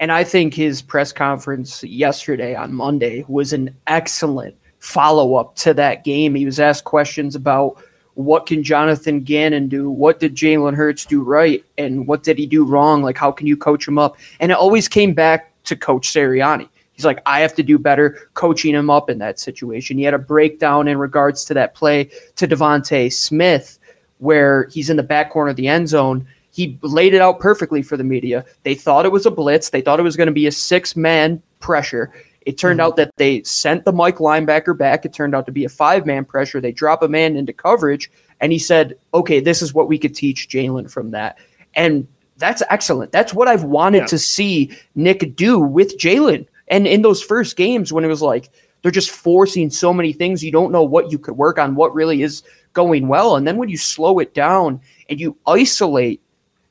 And 0.00 0.10
I 0.10 0.24
think 0.24 0.52
his 0.52 0.82
press 0.82 1.12
conference 1.12 1.84
yesterday 1.84 2.56
on 2.56 2.74
Monday 2.74 3.24
was 3.28 3.52
an 3.52 3.76
excellent 3.86 4.56
follow 4.84 5.34
up 5.34 5.56
to 5.56 5.72
that 5.74 6.04
game. 6.04 6.34
He 6.34 6.44
was 6.44 6.60
asked 6.60 6.84
questions 6.84 7.34
about 7.34 7.82
what 8.14 8.46
can 8.46 8.62
Jonathan 8.62 9.22
Gannon 9.22 9.66
do? 9.66 9.90
What 9.90 10.20
did 10.20 10.36
Jalen 10.36 10.74
Hurts 10.74 11.06
do 11.06 11.22
right? 11.22 11.64
And 11.78 12.06
what 12.06 12.22
did 12.22 12.38
he 12.38 12.46
do 12.46 12.64
wrong? 12.64 13.02
Like, 13.02 13.16
how 13.16 13.32
can 13.32 13.46
you 13.46 13.56
coach 13.56 13.88
him 13.88 13.98
up? 13.98 14.16
And 14.40 14.52
it 14.52 14.58
always 14.58 14.86
came 14.86 15.14
back 15.14 15.50
to 15.64 15.74
Coach 15.74 16.12
Sirianni. 16.12 16.68
He's 16.92 17.04
like, 17.04 17.20
I 17.26 17.40
have 17.40 17.54
to 17.56 17.62
do 17.62 17.78
better 17.78 18.28
coaching 18.34 18.74
him 18.74 18.88
up 18.88 19.10
in 19.10 19.18
that 19.18 19.40
situation. 19.40 19.98
He 19.98 20.04
had 20.04 20.14
a 20.14 20.18
breakdown 20.18 20.86
in 20.86 20.98
regards 20.98 21.44
to 21.46 21.54
that 21.54 21.74
play 21.74 22.10
to 22.36 22.46
DeVonta 22.46 23.12
Smith, 23.12 23.80
where 24.18 24.68
he's 24.70 24.90
in 24.90 24.96
the 24.96 25.02
back 25.02 25.30
corner 25.30 25.50
of 25.50 25.56
the 25.56 25.66
end 25.66 25.88
zone. 25.88 26.24
He 26.52 26.78
laid 26.82 27.14
it 27.14 27.20
out 27.20 27.40
perfectly 27.40 27.82
for 27.82 27.96
the 27.96 28.04
media. 28.04 28.44
They 28.62 28.76
thought 28.76 29.06
it 29.06 29.12
was 29.12 29.26
a 29.26 29.30
blitz. 29.30 29.70
They 29.70 29.80
thought 29.80 29.98
it 29.98 30.04
was 30.04 30.16
going 30.16 30.28
to 30.28 30.32
be 30.32 30.46
a 30.46 30.52
six 30.52 30.94
man 30.94 31.42
pressure. 31.58 32.12
It 32.46 32.58
turned 32.58 32.80
mm-hmm. 32.80 32.86
out 32.86 32.96
that 32.96 33.12
they 33.16 33.42
sent 33.42 33.84
the 33.84 33.92
Mike 33.92 34.18
linebacker 34.18 34.76
back. 34.76 35.04
It 35.04 35.12
turned 35.12 35.34
out 35.34 35.46
to 35.46 35.52
be 35.52 35.64
a 35.64 35.68
five 35.68 36.06
man 36.06 36.24
pressure. 36.24 36.60
They 36.60 36.72
drop 36.72 37.02
a 37.02 37.08
man 37.08 37.36
into 37.36 37.52
coverage, 37.52 38.10
and 38.40 38.52
he 38.52 38.58
said, 38.58 38.98
Okay, 39.12 39.40
this 39.40 39.62
is 39.62 39.74
what 39.74 39.88
we 39.88 39.98
could 39.98 40.14
teach 40.14 40.48
Jalen 40.48 40.90
from 40.90 41.10
that. 41.12 41.38
And 41.74 42.06
that's 42.36 42.62
excellent. 42.68 43.12
That's 43.12 43.32
what 43.32 43.48
I've 43.48 43.64
wanted 43.64 44.00
yeah. 44.00 44.06
to 44.06 44.18
see 44.18 44.76
Nick 44.94 45.36
do 45.36 45.58
with 45.58 45.98
Jalen. 45.98 46.46
And 46.68 46.86
in 46.86 47.02
those 47.02 47.22
first 47.22 47.56
games, 47.56 47.92
when 47.92 48.04
it 48.04 48.08
was 48.08 48.22
like 48.22 48.50
they're 48.82 48.90
just 48.90 49.10
forcing 49.10 49.70
so 49.70 49.92
many 49.92 50.12
things, 50.12 50.42
you 50.42 50.52
don't 50.52 50.72
know 50.72 50.82
what 50.82 51.10
you 51.12 51.18
could 51.18 51.36
work 51.36 51.58
on, 51.58 51.74
what 51.74 51.94
really 51.94 52.22
is 52.22 52.42
going 52.72 53.08
well. 53.08 53.36
And 53.36 53.46
then 53.46 53.56
when 53.56 53.68
you 53.68 53.76
slow 53.76 54.18
it 54.18 54.34
down 54.34 54.80
and 55.08 55.20
you 55.20 55.36
isolate 55.46 56.20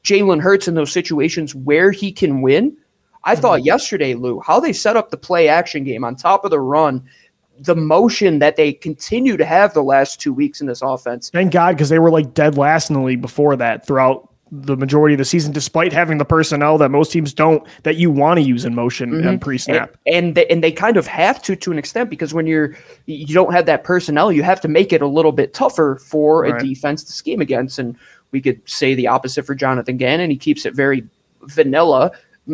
Jalen 0.04 0.42
Hurts 0.42 0.68
in 0.68 0.76
those 0.76 0.92
situations 0.92 1.56
where 1.56 1.92
he 1.92 2.12
can 2.12 2.42
win, 2.42 2.76
I 3.24 3.34
mm-hmm. 3.34 3.42
thought 3.42 3.66
yesterday, 3.66 4.14
Lou, 4.16 4.40
how 4.40 4.60
they 4.60 4.74
set 4.74 4.96
up 4.96 5.10
the 5.10 5.18
play 5.18 5.48
action 5.48 5.84
game 5.84 6.04
on 6.04 6.16
top 6.16 6.46
of 6.46 6.52
the 6.52 6.60
run, 6.60 7.04
the 7.60 7.76
motion 7.76 8.40
that 8.40 8.56
they 8.56 8.74
continue 8.74 9.38
to 9.38 9.46
have 9.46 9.74
the 9.74 9.84
last 9.84 10.20
two 10.20 10.34
weeks 10.34 10.62
in 10.62 10.68
this 10.68 10.82
offense. 10.82 11.30
Thank 11.30 11.54
God, 11.54 11.76
because 11.76 11.90
they 11.90 12.00
were 12.00 12.12
like 12.12 12.34
dead 12.34 12.58
last 12.58 12.90
in 12.90 12.96
the 12.96 13.02
league 13.02 13.22
before 13.22 13.56
that 13.56 13.86
throughout 13.86 14.30
the 14.52 14.78
majority 14.78 15.16
of 15.16 15.18
the 15.18 15.26
season, 15.26 15.52
despite 15.52 15.92
having 15.92 16.20
the 16.20 16.26
personnel 16.26 16.78
that 16.78 16.90
most 16.90 17.12
teams 17.12 17.34
don't 17.34 17.66
that 17.84 17.96
you 17.96 18.12
want 18.12 18.38
to 18.38 18.44
use 18.44 18.66
in 18.66 18.76
motion 18.76 19.12
mm-hmm. 19.12 19.28
and 19.28 19.42
pre-snap. 19.42 19.98
And 20.06 20.16
and 20.16 20.36
they, 20.36 20.46
and 20.48 20.64
they 20.64 20.72
kind 20.72 20.96
of 20.96 21.08
have 21.08 21.42
to 21.44 21.56
to 21.56 21.72
an 21.72 21.80
extent 21.80 22.10
because 22.10 22.36
when 22.36 22.46
you're 22.46 22.76
you 23.08 23.34
don't 23.34 23.52
have 23.52 23.66
that 23.66 23.84
personnel, 23.84 24.32
you 24.32 24.44
have 24.44 24.62
to 24.62 24.68
make 24.68 24.94
it 24.94 25.02
a 25.02 25.08
little 25.08 25.32
bit 25.32 25.54
tougher 25.54 26.00
for 26.06 26.42
right. 26.42 26.62
a 26.62 26.66
defense 26.66 27.04
to 27.04 27.12
scheme 27.12 27.42
against. 27.42 27.80
And 27.80 27.98
we 28.32 28.42
could 28.42 28.62
say 28.70 28.94
the 28.94 29.08
opposite 29.08 29.44
for 29.44 29.56
Jonathan 29.56 29.98
Gannon. 29.98 30.30
He 30.30 30.38
keeps 30.38 30.66
it 30.68 30.76
very 30.76 31.04
vanilla. 31.44 32.12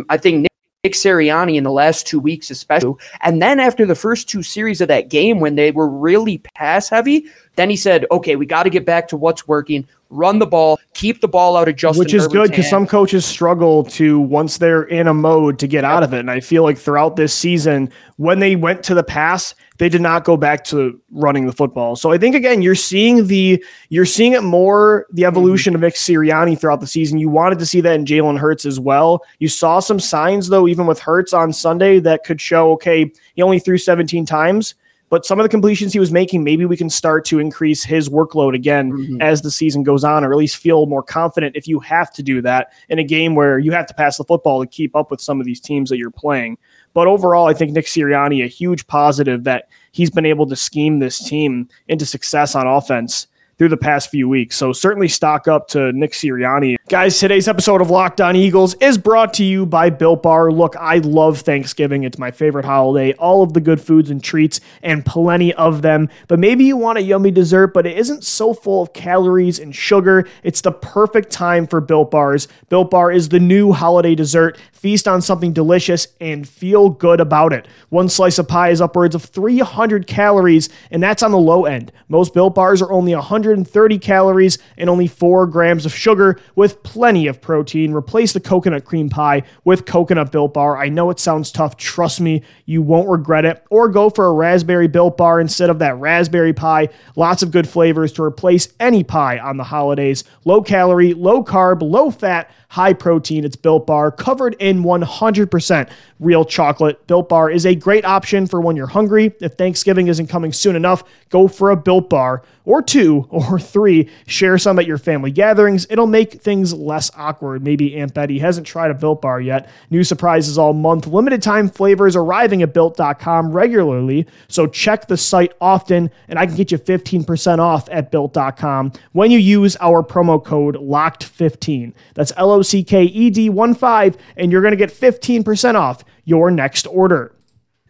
I 0.08 0.18
think 0.18 0.48
Nick 0.86 0.94
Sirianni 0.94 1.56
in 1.56 1.66
the 1.66 1.72
last 1.72 2.08
two 2.08 2.22
weeks, 2.22 2.50
especially. 2.50 2.94
And 3.20 3.42
then 3.42 3.60
after 3.60 3.86
the 3.86 3.96
first 3.96 4.30
two 4.30 4.42
series 4.42 4.80
of 4.80 4.88
that 4.88 5.10
game, 5.10 5.42
when 5.42 5.56
they 5.56 5.72
were 5.72 5.90
really 5.90 6.38
pass 6.56 6.88
heavy, 6.88 7.28
then 7.58 7.70
he 7.70 7.76
said, 7.76 8.06
okay, 8.12 8.38
we 8.38 8.46
got 8.46 8.64
to 8.64 8.70
get 8.70 8.86
back 8.86 9.10
to 9.10 9.18
what's 9.18 9.46
working 9.46 9.86
run 10.10 10.40
the 10.40 10.46
ball, 10.46 10.80
keep 10.94 11.22
the 11.22 11.28
ball 11.28 11.56
out 11.56 11.68
of 11.68 11.76
Justin. 11.76 12.00
Which 12.00 12.14
is 12.14 12.24
Herbert's 12.24 12.34
good 12.34 12.50
because 12.50 12.70
some 12.70 12.88
coaches 12.88 13.26
struggle 13.26 13.84
to 13.86 14.20
once 14.20 14.58
they're 14.58 14.84
in 14.84 15.08
a 15.08 15.14
mode 15.14 15.60
to 15.60 15.68
get 15.68 15.84
yep. 15.84 15.92
out 15.92 16.04
of 16.04 16.14
it. 16.14 16.20
And 16.20 16.32
I 16.32 16.40
feel 16.40 16.64
like 16.64 16.78
throughout 16.78 17.16
this 17.16 17.34
season, 17.34 17.92
when 18.18 18.40
they 18.40 18.56
went 18.56 18.84
to 18.84 18.94
the 18.94 19.04
pass, 19.04 19.56
they 19.80 19.90
did 19.90 20.02
not 20.02 20.26
go 20.26 20.38
back 20.38 20.64
to 20.66 21.00
running 21.10 21.48
the 21.48 21.54
football. 21.54 21.96
So 21.96 22.12
I 22.12 22.18
think 22.18 22.36
again, 22.36 22.62
you're 22.62 22.76
seeing 22.76 23.28
the 23.28 23.64
you're 23.88 24.06
seeing 24.06 24.34
it 24.34 24.44
more 24.44 25.08
the 25.10 25.24
mm-hmm. 25.24 25.28
evolution 25.28 25.72
mm-hmm. 25.72 25.84
of 25.84 25.88
Nick 25.88 25.96
Sirianni 25.96 26.60
throughout 26.60 26.82
the 26.82 26.88
season. 26.88 27.18
You 27.18 27.30
wanted 27.30 27.60
to 27.60 27.66
see 27.66 27.82
that 27.82 27.96
in 27.96 28.06
Jalen 28.06 28.38
Hurts 28.38 28.66
as 28.66 28.80
well. 28.80 29.24
You 29.40 29.48
saw 29.48 29.80
some 29.80 30.00
signs 30.00 30.50
though, 30.50 30.68
even 30.68 30.86
with 30.86 31.00
Hurts 31.00 31.34
on 31.34 31.52
Sunday, 31.52 32.00
that 32.02 32.24
could 32.24 32.40
show 32.40 32.72
okay, 32.74 33.12
he 33.36 33.42
only 33.42 33.60
threw 33.60 33.78
17 33.78 34.26
times 34.26 34.76
but 35.10 35.26
some 35.26 35.40
of 35.40 35.44
the 35.44 35.50
completions 35.50 35.92
he 35.92 36.00
was 36.00 36.12
making, 36.12 36.44
maybe 36.44 36.66
we 36.66 36.78
can 36.78 36.90
start 36.90 37.26
to 37.26 37.40
increase 37.40 37.84
his 37.84 38.10
workload 38.10 38.56
again 38.56 38.92
mm-hmm. 38.92 39.22
as 39.22 39.42
the 39.42 39.52
season 39.52 39.84
goes 39.84 40.04
on, 40.04 40.24
or 40.24 40.32
at 40.32 40.38
least 40.38 40.58
feel 40.58 40.86
more 40.86 41.04
confident 41.04 41.56
if 41.56 41.68
you 41.68 41.80
have 41.80 42.12
to 42.14 42.24
do 42.24 42.42
that 42.42 42.72
in 42.90 43.00
a 43.00 43.04
game 43.04 43.36
where 43.36 43.60
you 43.60 43.72
have 43.72 43.88
to 43.88 43.94
pass 43.94 44.18
the 44.18 44.24
football 44.24 44.62
to 44.62 44.68
keep 44.68 44.96
up 44.96 45.10
with 45.12 45.20
some 45.20 45.40
of 45.40 45.46
these 45.46 45.60
teams 45.60 45.90
that 45.90 45.98
you're 45.98 46.12
playing. 46.12 46.58
But 46.94 47.08
overall, 47.08 47.48
I 47.48 47.54
think 47.54 47.72
Nick 47.72 47.86
Sirianni, 47.86 48.44
a 48.44 48.48
huge 48.48 48.88
positive 48.88 49.44
that 49.44 49.70
he's 49.92 50.10
been 50.10 50.26
able 50.26 50.48
to 50.48 50.56
scheme 50.56 51.00
this 51.00 51.20
team 51.20 51.70
into 51.88 52.06
success 52.06 52.56
on 52.56 52.68
offense 52.68 53.28
through 53.60 53.70
the 53.70 53.78
past 53.78 54.10
few 54.10 54.28
weeks. 54.28 54.56
So 54.56 54.72
certainly 54.72 55.10
stock 55.10 55.48
up 55.48 55.68
to 55.70 55.92
Nick 55.92 56.14
Sirianni. 56.14 56.78
Guys, 56.90 57.20
today's 57.20 57.48
episode 57.48 57.82
of 57.82 57.92
Locked 57.92 58.20
On 58.20 58.36
Eagles 58.36 58.74
is 58.82 58.98
brought 58.98 59.36
to 59.36 59.44
you 59.44 59.64
by 59.64 59.92
Built 59.92 60.24
Bar. 60.24 60.52
Look, 60.52 60.76
I 60.76 60.98
love 60.98 61.42
Thanksgiving. 61.42 62.04
It's 62.04 62.18
my 62.18 62.32
favorite 62.32 62.66
holiday. 62.66 63.14
All 63.14 63.44
of 63.44 63.54
the 63.54 63.62
good 63.62 63.80
foods 63.80 64.10
and 64.10 64.24
treats 64.24 64.60
and 64.82 65.06
plenty 65.06 65.54
of 65.54 65.84
them. 65.84 66.10
But 66.28 66.40
maybe 66.40 66.64
you 66.64 66.78
want 66.78 66.98
a 66.98 67.04
yummy 67.04 67.30
dessert, 67.30 67.76
but 67.76 67.86
it 67.86 67.96
isn't 67.96 68.24
so 68.24 68.56
full 68.56 68.82
of 68.82 68.94
calories 68.94 69.60
and 69.60 69.76
sugar. 69.76 70.28
It's 70.42 70.62
the 70.62 70.72
perfect 70.72 71.30
time 71.30 71.68
for 71.68 71.80
Built 71.80 72.10
Bars. 72.10 72.48
Built 72.70 72.90
Bar 72.90 73.12
is 73.12 73.30
the 73.30 73.40
new 73.40 73.72
holiday 73.72 74.16
dessert. 74.16 74.58
Feast 74.72 75.08
on 75.08 75.22
something 75.22 75.54
delicious 75.54 76.08
and 76.20 76.50
feel 76.50 76.90
good 76.90 77.20
about 77.20 77.54
it. 77.54 77.68
One 77.90 78.10
slice 78.10 78.40
of 78.40 78.48
pie 78.48 78.70
is 78.70 78.82
upwards 78.82 79.14
of 79.14 79.26
300 79.26 80.08
calories, 80.08 80.70
and 80.90 81.04
that's 81.04 81.22
on 81.22 81.32
the 81.32 81.38
low 81.38 81.66
end. 81.66 81.92
Most 82.08 82.34
Built 82.34 82.56
Bars 82.56 82.82
are 82.82 82.92
only 82.92 83.14
130 83.14 84.00
calories 84.00 84.58
and 84.76 84.90
only 84.90 85.06
4 85.06 85.46
grams 85.46 85.86
of 85.86 85.94
sugar 85.94 86.40
with 86.56 86.79
plenty 86.84 87.28
of 87.28 87.42
protein. 87.42 87.94
Replace 87.94 88.34
the 88.34 88.40
coconut 88.40 88.86
cream 88.86 89.10
pie 89.10 89.44
with 89.64 89.86
coconut 89.86 90.32
built 90.32 90.54
bar. 90.54 90.78
I 90.78 90.90
know 90.90 91.10
it 91.10 91.20
sounds 91.20 91.52
tough. 91.52 91.78
Trust 91.78 92.22
me, 92.22 92.44
you 92.66 92.82
won't 92.82 93.10
regret 93.10 93.46
it. 93.46 93.64
Or 93.70 93.90
go 93.90 94.10
for 94.10 94.26
a 94.26 94.34
raspberry 94.34 94.88
built 94.88 95.18
bar 95.18 95.40
instead 95.40 95.70
of 95.70 95.80
that 95.80 95.98
raspberry 95.98 96.54
pie. 96.54 96.90
Lots 97.16 97.44
of 97.44 97.52
good 97.52 97.68
flavors 97.68 98.12
to 98.14 98.24
replace 98.24 98.74
any 98.80 99.04
pie 99.04 99.40
on 99.40 99.58
the 99.58 99.64
holidays. 99.64 100.24
Low 100.46 100.62
calorie, 100.62 101.14
low 101.14 101.44
carb, 101.44 101.82
low 101.82 102.12
fat 102.12 102.50
high 102.70 102.94
protein. 102.94 103.44
It's 103.44 103.56
Built 103.56 103.88
Bar, 103.88 104.12
covered 104.12 104.56
in 104.60 104.84
100% 104.84 105.90
real 106.20 106.46
chocolate. 106.46 107.06
Built 107.08 107.28
Bar 107.28 107.50
is 107.50 107.66
a 107.66 107.74
great 107.74 108.06
option 108.06 108.46
for 108.46 108.62
when 108.62 108.76
you're 108.76 108.88
hungry. 108.88 109.34
If 109.42 109.54
Thanksgiving 109.54 110.08
isn't 110.08 110.28
coming 110.28 110.54
soon 110.54 110.76
enough, 110.76 111.04
go 111.30 111.48
for 111.48 111.72
a 111.72 111.76
Built 111.76 112.10
Bar 112.10 112.44
or 112.66 112.84
two 112.84 113.26
or 113.32 113.60
three. 113.60 114.08
Share 114.28 114.58
some 114.60 114.78
at 114.78 114.86
your 114.86 115.00
family 115.00 115.32
gatherings. 115.32 115.88
It'll 115.90 116.06
make 116.08 116.34
things 116.34 116.72
less 116.72 117.10
awkward. 117.16 117.64
Maybe 117.64 117.96
Aunt 117.98 118.14
Betty 118.14 118.38
hasn't 118.38 118.68
tried 118.68 118.92
a 118.92 118.94
Built 118.94 119.22
Bar 119.22 119.42
yet. 119.42 119.68
New 119.90 120.04
surprises 120.04 120.58
all 120.58 120.74
month. 120.74 121.08
Limited 121.08 121.42
time 121.42 121.70
flavors 121.70 122.16
arriving 122.16 122.62
at 122.62 122.74
built.com 122.74 123.52
regularly. 123.52 124.28
So 124.48 124.68
check 124.68 125.08
the 125.08 125.18
site 125.18 125.54
often, 125.60 126.12
and 126.28 126.38
I 126.38 126.46
can 126.46 126.56
get 126.56 126.72
you 126.72 126.78
15% 126.78 127.58
off 127.58 127.90
at 127.90 128.12
built.com 128.12 128.94
when 129.14 129.32
you 129.32 129.40
use 129.40 129.76
our 129.82 130.04
promo 130.04 130.44
code 130.44 130.76
LOCKED15. 130.76 131.94
That's 132.14 132.32
L 132.38 132.52
O 132.52 132.59
C 132.62 132.84
K 132.84 133.04
E 133.04 133.30
D 133.30 133.50
1 133.50 133.74
5, 133.76 134.18
and 134.38 134.52
you're 134.52 134.62
going 134.62 134.72
to 134.72 134.78
get 134.78 134.92
15% 134.92 135.76
off 135.76 136.04
your 136.26 136.52
next 136.52 136.88
order. 136.88 137.36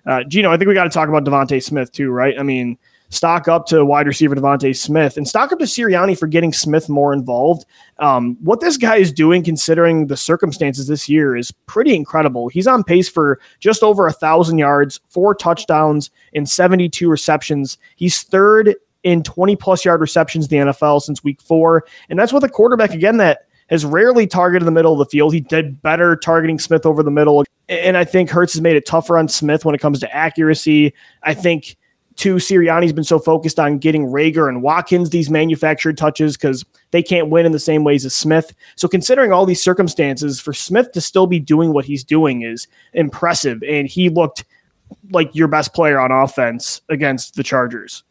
Uh, 0.05 0.23
Gino, 0.23 0.51
I 0.51 0.57
think 0.57 0.67
we 0.67 0.73
got 0.73 0.85
to 0.85 0.89
talk 0.89 1.09
about 1.09 1.23
DeVonta 1.23 1.61
Smith 1.61 1.91
too, 1.91 2.09
right? 2.09 2.33
I 2.39 2.43
mean, 2.43 2.77
stock 3.09 3.47
up 3.47 3.65
to 3.67 3.83
wide 3.83 4.07
receiver 4.07 4.35
DeVonta 4.35 4.75
Smith 4.75 5.17
and 5.17 5.27
stock 5.27 5.51
up 5.51 5.59
to 5.59 5.65
Sirianni 5.65 6.17
for 6.17 6.27
getting 6.27 6.53
Smith 6.53 6.89
more 6.89 7.11
involved. 7.11 7.65
Um, 7.97 8.37
what 8.41 8.59
this 8.61 8.77
guy 8.77 8.97
is 8.97 9.11
doing, 9.11 9.43
considering 9.43 10.07
the 10.07 10.17
circumstances 10.17 10.87
this 10.87 11.09
year, 11.09 11.35
is 11.35 11.51
pretty 11.65 11.95
incredible. 11.95 12.47
He's 12.49 12.67
on 12.67 12.83
pace 12.83 13.09
for 13.09 13.39
just 13.59 13.83
over 13.83 14.07
a 14.07 14.13
thousand 14.13 14.57
yards, 14.57 14.99
four 15.09 15.35
touchdowns, 15.35 16.11
and 16.33 16.47
72 16.47 17.09
receptions. 17.09 17.77
He's 17.95 18.23
third 18.23 18.75
in 19.03 19.23
20 19.23 19.55
plus 19.55 19.85
yard 19.85 20.01
receptions 20.01 20.47
the 20.47 20.57
NFL 20.57 21.01
since 21.01 21.23
week 21.23 21.41
four. 21.41 21.85
And 22.09 22.19
that's 22.19 22.33
with 22.33 22.43
a 22.43 22.49
quarterback, 22.49 22.93
again, 22.93 23.17
that 23.17 23.47
has 23.69 23.85
rarely 23.85 24.27
targeted 24.27 24.67
the 24.67 24.71
middle 24.71 24.93
of 24.93 24.99
the 24.99 25.05
field. 25.05 25.33
He 25.33 25.41
did 25.41 25.81
better 25.81 26.15
targeting 26.15 26.59
Smith 26.59 26.85
over 26.85 27.03
the 27.03 27.11
middle. 27.11 27.43
And 27.67 27.95
I 27.97 28.03
think 28.03 28.29
Hurts 28.29 28.53
has 28.53 28.61
made 28.61 28.75
it 28.75 28.85
tougher 28.85 29.17
on 29.17 29.27
Smith 29.27 29.65
when 29.65 29.75
it 29.75 29.81
comes 29.81 29.99
to 29.99 30.15
accuracy. 30.15 30.93
I 31.23 31.33
think 31.33 31.77
too, 32.19 32.35
Sirianni's 32.35 32.91
been 32.91 33.05
so 33.05 33.17
focused 33.17 33.59
on 33.59 33.77
getting 33.77 34.07
Reagor 34.07 34.49
and 34.49 34.61
Watkins 34.61 35.09
these 35.09 35.29
manufactured 35.29 35.97
touches 35.97 36.35
because 36.35 36.65
they 36.91 37.01
can't 37.01 37.29
win 37.29 37.45
in 37.45 37.53
the 37.53 37.59
same 37.59 37.85
ways 37.85 38.05
as 38.05 38.13
Smith. 38.13 38.53
So 38.75 38.89
considering 38.89 39.31
all 39.31 39.45
these 39.45 39.63
circumstances, 39.63 40.37
for 40.39 40.51
Smith 40.51 40.91
to 40.91 41.01
still 41.01 41.27
be 41.27 41.39
doing 41.39 41.71
what 41.71 41.85
he's 41.85 42.03
doing 42.03 42.41
is 42.41 42.67
impressive. 42.93 43.63
And 43.63 43.87
he 43.87 44.09
looked 44.09 44.43
like 45.11 45.33
your 45.33 45.47
best 45.47 45.73
player 45.73 45.97
on 45.97 46.11
offense 46.11 46.81
against 46.89 47.35
the 47.35 47.43
Chargers 47.43 48.03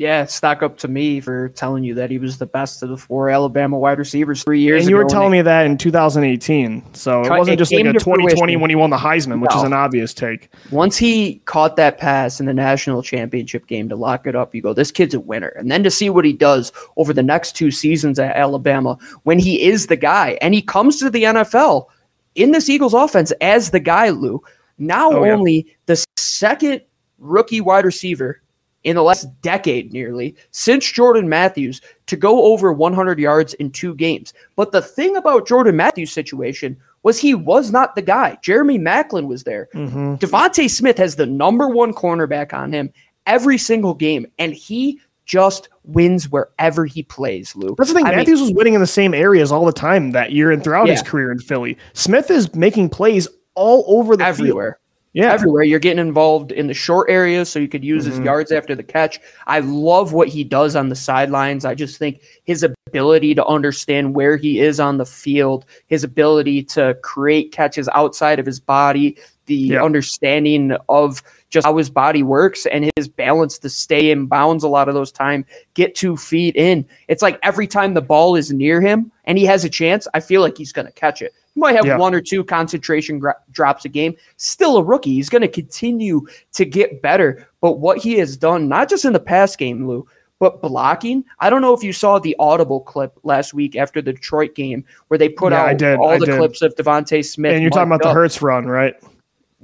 yeah, 0.00 0.24
stock 0.24 0.62
up 0.62 0.78
to 0.78 0.88
me 0.88 1.20
for 1.20 1.50
telling 1.50 1.84
you 1.84 1.92
that 1.96 2.10
he 2.10 2.16
was 2.16 2.38
the 2.38 2.46
best 2.46 2.82
of 2.82 2.88
the 2.88 2.96
four 2.96 3.28
Alabama 3.28 3.78
wide 3.78 3.98
receivers 3.98 4.42
three 4.42 4.58
years. 4.58 4.78
Ago. 4.78 4.80
And 4.84 4.88
you 4.88 4.96
were 4.96 5.04
telling 5.04 5.30
me 5.30 5.42
that 5.42 5.66
in 5.66 5.76
2018, 5.76 6.94
so 6.94 7.20
it 7.20 7.28
wasn't 7.28 7.58
just 7.58 7.70
like 7.70 7.84
a 7.84 7.92
2020 7.92 8.22
fruition. 8.22 8.60
when 8.60 8.70
he 8.70 8.76
won 8.76 8.88
the 8.88 8.96
Heisman, 8.96 9.42
which 9.42 9.50
no. 9.50 9.58
is 9.58 9.62
an 9.62 9.74
obvious 9.74 10.14
take. 10.14 10.48
Once 10.70 10.96
he 10.96 11.40
caught 11.44 11.76
that 11.76 11.98
pass 11.98 12.40
in 12.40 12.46
the 12.46 12.54
national 12.54 13.02
championship 13.02 13.66
game 13.66 13.90
to 13.90 13.94
lock 13.94 14.26
it 14.26 14.34
up, 14.34 14.54
you 14.54 14.62
go, 14.62 14.72
"This 14.72 14.90
kid's 14.90 15.12
a 15.12 15.20
winner." 15.20 15.48
And 15.48 15.70
then 15.70 15.82
to 15.82 15.90
see 15.90 16.08
what 16.08 16.24
he 16.24 16.32
does 16.32 16.72
over 16.96 17.12
the 17.12 17.22
next 17.22 17.54
two 17.54 17.70
seasons 17.70 18.18
at 18.18 18.34
Alabama, 18.34 18.96
when 19.24 19.38
he 19.38 19.62
is 19.62 19.88
the 19.88 19.96
guy, 19.96 20.38
and 20.40 20.54
he 20.54 20.62
comes 20.62 20.98
to 21.00 21.10
the 21.10 21.24
NFL 21.24 21.88
in 22.36 22.52
this 22.52 22.70
Eagles 22.70 22.94
offense 22.94 23.32
as 23.42 23.68
the 23.68 23.80
guy, 23.80 24.08
Lou. 24.08 24.42
Now 24.78 25.12
oh, 25.12 25.26
only 25.26 25.66
yeah. 25.66 25.72
the 25.84 26.04
second 26.16 26.80
rookie 27.18 27.60
wide 27.60 27.84
receiver 27.84 28.40
in 28.84 28.96
the 28.96 29.02
last 29.02 29.28
decade 29.42 29.92
nearly 29.92 30.34
since 30.50 30.90
Jordan 30.90 31.28
Matthews 31.28 31.80
to 32.06 32.16
go 32.16 32.44
over 32.44 32.72
100 32.72 33.18
yards 33.18 33.54
in 33.54 33.70
two 33.70 33.94
games. 33.94 34.32
But 34.56 34.72
the 34.72 34.82
thing 34.82 35.16
about 35.16 35.46
Jordan 35.46 35.76
Matthews' 35.76 36.12
situation 36.12 36.76
was 37.02 37.18
he 37.18 37.34
was 37.34 37.70
not 37.70 37.94
the 37.94 38.02
guy. 38.02 38.38
Jeremy 38.42 38.78
Maclin 38.78 39.26
was 39.26 39.44
there. 39.44 39.68
Mm-hmm. 39.74 40.14
DeVonta 40.14 40.68
Smith 40.68 40.98
has 40.98 41.16
the 41.16 41.26
number 41.26 41.68
one 41.68 41.92
cornerback 41.92 42.52
on 42.52 42.72
him 42.72 42.92
every 43.26 43.58
single 43.58 43.94
game, 43.94 44.26
and 44.38 44.52
he 44.52 45.00
just 45.24 45.68
wins 45.84 46.28
wherever 46.28 46.84
he 46.84 47.04
plays, 47.04 47.54
Lou. 47.54 47.74
That's 47.76 47.90
the 47.90 47.94
thing. 47.94 48.06
I 48.06 48.16
Matthews 48.16 48.40
mean, 48.40 48.48
was 48.48 48.56
winning 48.56 48.74
in 48.74 48.80
the 48.80 48.86
same 48.86 49.14
areas 49.14 49.52
all 49.52 49.64
the 49.64 49.72
time 49.72 50.10
that 50.10 50.32
year 50.32 50.50
and 50.50 50.62
throughout 50.62 50.88
yeah. 50.88 50.94
his 50.94 51.02
career 51.02 51.30
in 51.30 51.38
Philly. 51.38 51.78
Smith 51.92 52.30
is 52.30 52.52
making 52.54 52.88
plays 52.88 53.28
all 53.54 53.84
over 53.86 54.16
the 54.16 54.24
everywhere. 54.24 54.72
Field 54.72 54.79
yeah. 55.12 55.32
everywhere. 55.32 55.62
You're 55.62 55.78
getting 55.78 56.06
involved 56.06 56.52
in 56.52 56.66
the 56.66 56.74
short 56.74 57.10
areas 57.10 57.48
so 57.48 57.58
you 57.58 57.68
could 57.68 57.84
use 57.84 58.04
mm-hmm. 58.04 58.16
his 58.16 58.24
yards 58.24 58.52
after 58.52 58.74
the 58.74 58.82
catch. 58.82 59.20
I 59.46 59.60
love 59.60 60.12
what 60.12 60.28
he 60.28 60.44
does 60.44 60.76
on 60.76 60.88
the 60.88 60.96
sidelines. 60.96 61.64
I 61.64 61.74
just 61.74 61.98
think 61.98 62.22
his 62.44 62.62
ability 62.62 63.34
to 63.34 63.46
understand 63.46 64.14
where 64.14 64.36
he 64.36 64.60
is 64.60 64.80
on 64.80 64.98
the 64.98 65.06
field, 65.06 65.64
his 65.86 66.04
ability 66.04 66.62
to 66.64 66.94
create 67.02 67.52
catches 67.52 67.88
outside 67.88 68.38
of 68.38 68.46
his 68.46 68.60
body, 68.60 69.18
the 69.46 69.56
yeah. 69.56 69.82
understanding 69.82 70.76
of 70.88 71.22
just 71.48 71.66
how 71.66 71.76
his 71.76 71.90
body 71.90 72.22
works 72.22 72.66
and 72.66 72.90
his 72.96 73.08
balance 73.08 73.58
to 73.58 73.68
stay 73.68 74.12
in 74.12 74.26
bounds 74.26 74.62
a 74.62 74.68
lot 74.68 74.88
of 74.88 74.94
those 74.94 75.10
time, 75.10 75.44
get 75.74 75.96
two 75.96 76.16
feet 76.16 76.54
in. 76.54 76.86
It's 77.08 77.22
like 77.22 77.38
every 77.42 77.66
time 77.66 77.94
the 77.94 78.00
ball 78.00 78.36
is 78.36 78.52
near 78.52 78.80
him 78.80 79.10
and 79.24 79.36
he 79.36 79.44
has 79.46 79.64
a 79.64 79.68
chance, 79.68 80.06
I 80.14 80.20
feel 80.20 80.40
like 80.40 80.56
he's 80.56 80.72
going 80.72 80.86
to 80.86 80.92
catch 80.92 81.20
it. 81.20 81.34
He 81.54 81.60
might 81.60 81.76
have 81.76 81.86
yeah. 81.86 81.96
one 81.96 82.14
or 82.14 82.20
two 82.20 82.44
concentration 82.44 83.18
gra- 83.18 83.36
drops 83.50 83.84
a 83.84 83.88
game. 83.88 84.14
Still 84.36 84.76
a 84.76 84.84
rookie. 84.84 85.14
He's 85.14 85.28
going 85.28 85.42
to 85.42 85.48
continue 85.48 86.26
to 86.52 86.64
get 86.64 87.02
better. 87.02 87.48
But 87.60 87.78
what 87.78 87.98
he 87.98 88.18
has 88.18 88.36
done, 88.36 88.68
not 88.68 88.88
just 88.88 89.04
in 89.04 89.12
the 89.12 89.20
past 89.20 89.58
game, 89.58 89.86
Lou, 89.86 90.06
but 90.38 90.62
blocking. 90.62 91.24
I 91.38 91.50
don't 91.50 91.60
know 91.60 91.74
if 91.74 91.82
you 91.82 91.92
saw 91.92 92.18
the 92.18 92.34
audible 92.38 92.80
clip 92.80 93.18
last 93.24 93.52
week 93.52 93.76
after 93.76 94.00
the 94.00 94.12
Detroit 94.12 94.54
game 94.54 94.84
where 95.08 95.18
they 95.18 95.28
put 95.28 95.52
yeah, 95.52 95.66
out 95.66 95.82
all 95.82 96.10
I 96.10 96.18
the 96.18 96.26
did. 96.26 96.38
clips 96.38 96.62
of 96.62 96.74
DeVonta 96.76 97.24
Smith. 97.24 97.52
And 97.52 97.62
you're 97.62 97.70
talking 97.70 97.88
about 97.88 98.00
up. 98.00 98.10
the 98.10 98.14
Hurts 98.14 98.40
run, 98.40 98.66
right? 98.66 98.94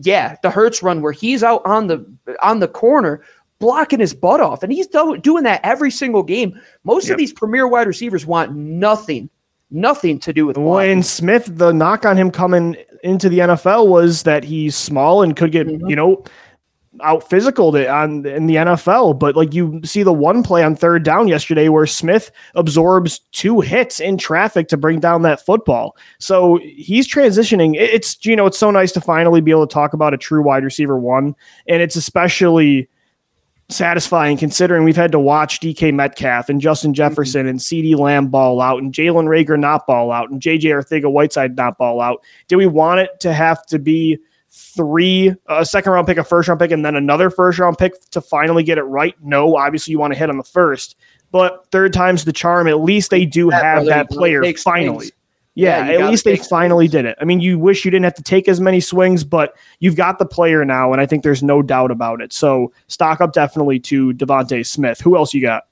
Yeah, 0.03 0.37
the 0.43 0.51
Hurts 0.51 0.83
run 0.83 1.01
where 1.01 1.13
he's 1.13 1.43
out 1.43 1.65
on 1.65 1.87
the 1.87 2.05
on 2.43 2.61
the 2.61 2.69
corner 2.69 3.23
blocking 3.59 4.01
his 4.01 4.13
butt 4.13 4.41
off, 4.41 4.63
and 4.63 4.71
he's 4.71 4.87
doing 4.87 5.45
that 5.45 5.61
every 5.65 5.91
single 5.91 6.23
game. 6.23 6.61
Most 6.85 7.05
yep. 7.05 7.13
of 7.13 7.19
these 7.19 7.33
premier 7.33 7.67
wide 7.67 7.87
receivers 7.87 8.27
want 8.27 8.55
nothing 8.55 9.31
nothing 9.71 10.19
to 10.21 10.33
do 10.33 10.47
with 10.47 10.57
when 10.57 11.03
Smith. 11.03 11.45
The 11.47 11.73
knock 11.73 12.05
on 12.05 12.17
him 12.17 12.31
coming 12.31 12.77
into 13.03 13.29
the 13.29 13.41
NFL 13.41 13.89
was 13.89 14.23
that 14.25 14.45
he's 14.45 14.77
small 14.77 15.23
and 15.23 15.37
could 15.37 15.53
get 15.53 15.67
mm-hmm. 15.67 15.89
you 15.89 15.97
know 15.97 16.25
out 17.03 17.29
physical 17.29 17.77
on 17.89 18.25
in 18.27 18.47
the 18.47 18.57
NFL. 18.57 19.19
But 19.19 19.37
like 19.37 19.55
you 19.55 19.81
see 19.85 20.03
the 20.03 20.13
one 20.13 20.43
play 20.43 20.63
on 20.63 20.77
third 20.77 21.03
down 21.03 21.29
yesterday 21.29 21.69
where 21.69 21.87
Smith 21.87 22.31
absorbs 22.55 23.21
two 23.33 23.61
hits 23.61 24.01
in 24.01 24.19
traffic 24.19 24.69
to 24.69 24.77
bring 24.77 25.01
down 25.01 25.23
that 25.23 25.45
football. 25.45 25.97
So 26.19 26.59
he's 26.63 27.09
transitioning. 27.09 27.75
It's 27.77 28.25
you 28.25 28.37
know 28.37 28.47
it's 28.47 28.59
so 28.59 28.71
nice 28.71 28.93
to 28.93 29.01
finally 29.01 29.41
be 29.41 29.51
able 29.51 29.67
to 29.67 29.73
talk 29.73 29.93
about 29.93 30.15
a 30.15 30.19
true 30.19 30.43
wide 30.43 30.65
receiver 30.65 30.99
one, 30.99 31.35
and 31.67 31.83
it's 31.83 31.97
especially 31.97 32.89
satisfying 33.69 34.37
considering 34.37 34.85
we've 34.85 34.97
had 34.97 35.13
to 35.13 35.19
watch 35.19 35.61
DK 35.61 35.93
Metcalf 35.93 36.49
and 36.49 36.61
Justin 36.61 36.91
mm-hmm. 36.91 36.97
Jefferson 36.97 37.43
mm-hmm. 37.43 37.49
and 37.51 37.59
CeeDee 37.59 37.99
Lamb 37.99 38.29
ball 38.29 38.61
out 38.61 38.83
and 38.83 38.93
Jalen 38.93 39.27
Reagor 39.27 39.59
not 39.59 39.87
ball 39.87 40.13
out 40.13 40.31
and 40.31 40.41
JJ 40.41 40.63
Arcega 40.63 41.11
Whiteside 41.11 41.57
not 41.57 41.79
ball 41.79 42.01
out. 42.01 42.23
Do 42.49 42.57
we 42.57 42.67
want 42.67 43.01
it 43.01 43.19
to 43.21 43.33
have 43.33 43.65
to 43.67 43.79
be 43.79 44.19
three, 44.51 45.35
a 45.49 45.65
second 45.65 45.93
round 45.93 46.07
pick, 46.07 46.17
a 46.17 46.25
first 46.25 46.49
round 46.49 46.61
pick, 46.61 46.71
and 46.71 46.85
then 46.85 46.97
another 46.97 47.29
first 47.29 47.59
round 47.59 47.77
pick 47.77 47.93
to 48.11 48.21
finally 48.21 48.63
get 48.63 48.79
it 48.79 48.85
right? 48.85 49.15
No, 49.23 49.57
obviously 49.57 49.93
you 49.93 49.99
want 49.99 50.13
to 50.13 50.19
hit 50.19 50.31
on 50.31 50.37
the 50.37 50.45
first, 50.45 50.97
but 51.33 51.67
third 51.73 51.93
time's 51.93 52.25
the 52.25 52.33
charm. 52.33 52.69
At 52.69 52.81
least 52.81 53.11
they 53.11 53.27
do 53.27 53.51
that 53.51 53.65
have 53.65 53.87
that 53.87 54.11
player 54.11 54.43
finally. 54.55 55.11
Yeah, 55.57 55.91
yeah 55.91 56.05
at 56.05 56.11
least 56.11 56.25
they 56.25 56.37
finally 56.37 56.87
did 56.87 57.07
it. 57.07 57.17
I 57.19 57.25
mean, 57.25 57.41
you 57.41 57.59
wish 57.59 57.85
you 57.85 57.91
didn't 57.91 58.05
have 58.05 58.15
to 58.15 58.23
take 58.23 58.47
as 58.47 58.61
many 58.61 58.79
swings, 58.79 59.25
but 59.25 59.57
you've 59.81 59.97
got 59.97 60.19
the 60.19 60.27
player 60.27 60.65
now, 60.67 60.93
and 60.93 61.01
I 61.01 61.07
think 61.07 61.25
there's 61.25 61.43
no 61.43 61.63
doubt 61.63 61.91
about 61.91 62.21
it. 62.21 62.33
So 62.33 62.73
stock 62.89 63.23
up 63.23 63.33
definitely 63.33 63.81
to 63.81 64.13
DeVonta 64.13 64.65
Smith. 64.67 65.01
Who 65.01 65.17
else 65.17 65.33
you 65.33 65.41
got? 65.41 65.65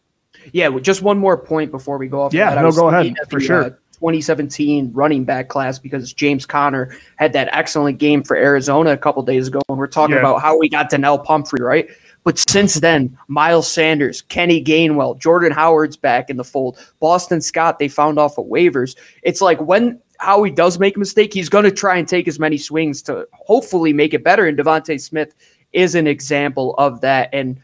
Yeah, 0.53 0.77
just 0.79 1.03
one 1.03 1.19
more 1.19 1.37
point 1.37 1.71
before 1.71 1.99
we 1.99 2.09
go 2.09 2.23
off. 2.23 2.33
Yeah, 2.33 2.55
no, 2.55 2.73
go 2.73 2.89
ahead 2.89 3.15
for 3.29 3.39
the, 3.39 3.45
sure. 3.45 3.65
Uh, 3.65 3.71
2017 4.05 4.91
running 4.93 5.25
back 5.25 5.49
class 5.49 5.79
because 5.79 6.13
James 6.13 6.45
Conner 6.45 6.95
had 7.17 7.33
that 7.33 7.49
excellent 7.53 7.99
game 7.99 8.23
for 8.23 8.37
Arizona 8.37 8.91
a 8.91 8.99
couple 8.99 9.23
days 9.23 9.49
ago, 9.49 9.63
and 9.71 9.79
we're 9.79 9.87
talking 9.87 10.15
yeah. 10.15 10.21
about 10.21 10.43
how 10.43 10.59
we 10.59 10.69
got 10.69 10.91
Donnel 10.91 11.19
Pumphrey, 11.19 11.63
right? 11.63 11.89
But 12.23 12.39
since 12.39 12.75
then, 12.75 13.17
Miles 13.29 13.71
Sanders, 13.71 14.21
Kenny 14.21 14.63
Gainwell, 14.63 15.19
Jordan 15.19 15.53
Howard's 15.53 15.97
back 15.97 16.29
in 16.29 16.37
the 16.37 16.45
fold. 16.45 16.79
Boston 17.01 17.41
Scott, 17.41 17.79
they 17.79 17.89
found 17.89 18.19
off 18.19 18.37
of 18.37 18.45
waivers. 18.45 18.95
It's 19.23 19.41
like 19.41 19.61
when 19.61 20.01
Howie 20.19 20.51
does 20.51 20.79
make 20.79 20.97
a 20.97 20.99
mistake, 20.99 21.33
he's 21.33 21.49
going 21.49 21.65
to 21.65 21.71
try 21.71 21.97
and 21.97 22.07
take 22.07 22.29
as 22.29 22.39
many 22.39 22.59
swings 22.59 23.01
to 23.03 23.27
hopefully 23.33 23.95
make 23.95 24.13
it 24.13 24.23
better. 24.23 24.47
And 24.47 24.59
DeVonta 24.59 25.01
Smith 25.01 25.35
is 25.73 25.95
an 25.95 26.07
example 26.07 26.75
of 26.77 27.01
that. 27.01 27.31
And 27.33 27.59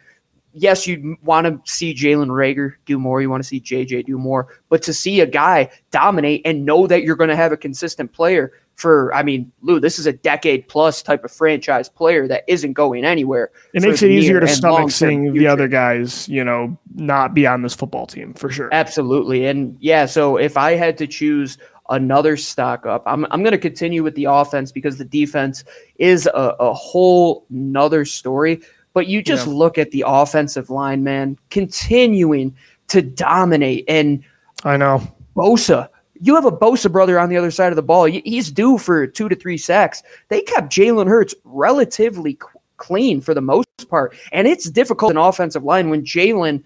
yes, 0.52 0.86
you 0.86 1.16
want 1.22 1.46
to 1.46 1.70
see 1.70 1.94
Jalen 1.94 2.28
Reagor 2.28 2.74
do 2.86 2.98
more. 2.98 3.20
You 3.20 3.30
want 3.30 3.42
to 3.42 3.48
see 3.48 3.60
JJ 3.60 4.06
do 4.06 4.18
more. 4.18 4.48
But 4.68 4.82
to 4.82 4.94
see 4.94 5.20
a 5.20 5.26
guy 5.26 5.70
dominate 5.90 6.42
and 6.44 6.64
know 6.64 6.86
that 6.86 7.02
you're 7.02 7.16
going 7.16 7.30
to 7.30 7.36
have 7.36 7.52
a 7.52 7.56
consistent 7.56 8.12
player 8.12 8.52
for, 8.74 9.12
I 9.14 9.22
mean, 9.22 9.52
Lou, 9.60 9.78
this 9.78 9.98
is 9.98 10.06
a 10.06 10.12
decade 10.12 10.66
plus 10.68 11.02
type 11.02 11.24
of 11.24 11.30
franchise 11.30 11.88
player 11.88 12.26
that 12.28 12.44
isn't 12.46 12.72
going 12.72 13.04
anywhere. 13.04 13.50
It 13.74 13.82
makes 13.82 14.02
it 14.02 14.10
easier 14.10 14.40
to 14.40 14.48
stomach 14.48 14.90
seeing 14.90 15.32
the 15.34 15.46
other 15.46 15.68
guys, 15.68 16.28
you 16.28 16.42
know, 16.42 16.76
not 16.94 17.34
be 17.34 17.46
on 17.46 17.62
this 17.62 17.74
football 17.74 18.06
team 18.06 18.32
for 18.34 18.48
sure. 18.48 18.70
Absolutely. 18.72 19.46
And 19.46 19.76
yeah, 19.80 20.06
so 20.06 20.36
if 20.38 20.56
I 20.56 20.72
had 20.72 20.96
to 20.98 21.06
choose 21.06 21.58
another 21.90 22.36
stock 22.36 22.86
up. 22.86 23.02
I'm, 23.04 23.26
I'm 23.30 23.42
going 23.42 23.52
to 23.52 23.58
continue 23.58 24.02
with 24.02 24.14
the 24.14 24.24
offense 24.24 24.72
because 24.72 24.96
the 24.96 25.04
defense 25.04 25.64
is 25.96 26.26
a, 26.26 26.54
a 26.60 26.72
whole 26.72 27.44
nother 27.50 28.04
story. 28.04 28.62
But 29.00 29.06
you 29.06 29.22
just 29.22 29.46
yeah. 29.46 29.54
look 29.54 29.78
at 29.78 29.92
the 29.92 30.04
offensive 30.06 30.68
line, 30.68 31.02
man, 31.02 31.38
continuing 31.48 32.54
to 32.88 33.00
dominate. 33.00 33.86
And 33.88 34.22
I 34.62 34.76
know 34.76 35.00
Bosa, 35.34 35.88
you 36.20 36.34
have 36.34 36.44
a 36.44 36.52
Bosa 36.52 36.92
brother 36.92 37.18
on 37.18 37.30
the 37.30 37.38
other 37.38 37.50
side 37.50 37.72
of 37.72 37.76
the 37.76 37.82
ball. 37.82 38.04
He's 38.04 38.50
due 38.50 38.76
for 38.76 39.06
two 39.06 39.30
to 39.30 39.34
three 39.34 39.56
sacks. 39.56 40.02
They 40.28 40.42
kept 40.42 40.70
Jalen 40.70 41.08
Hurts 41.08 41.34
relatively 41.44 42.38
clean 42.76 43.22
for 43.22 43.32
the 43.32 43.40
most 43.40 43.88
part. 43.88 44.14
And 44.32 44.46
it's 44.46 44.68
difficult 44.68 45.12
in 45.12 45.16
offensive 45.16 45.64
line 45.64 45.88
when 45.88 46.04
Jalen 46.04 46.62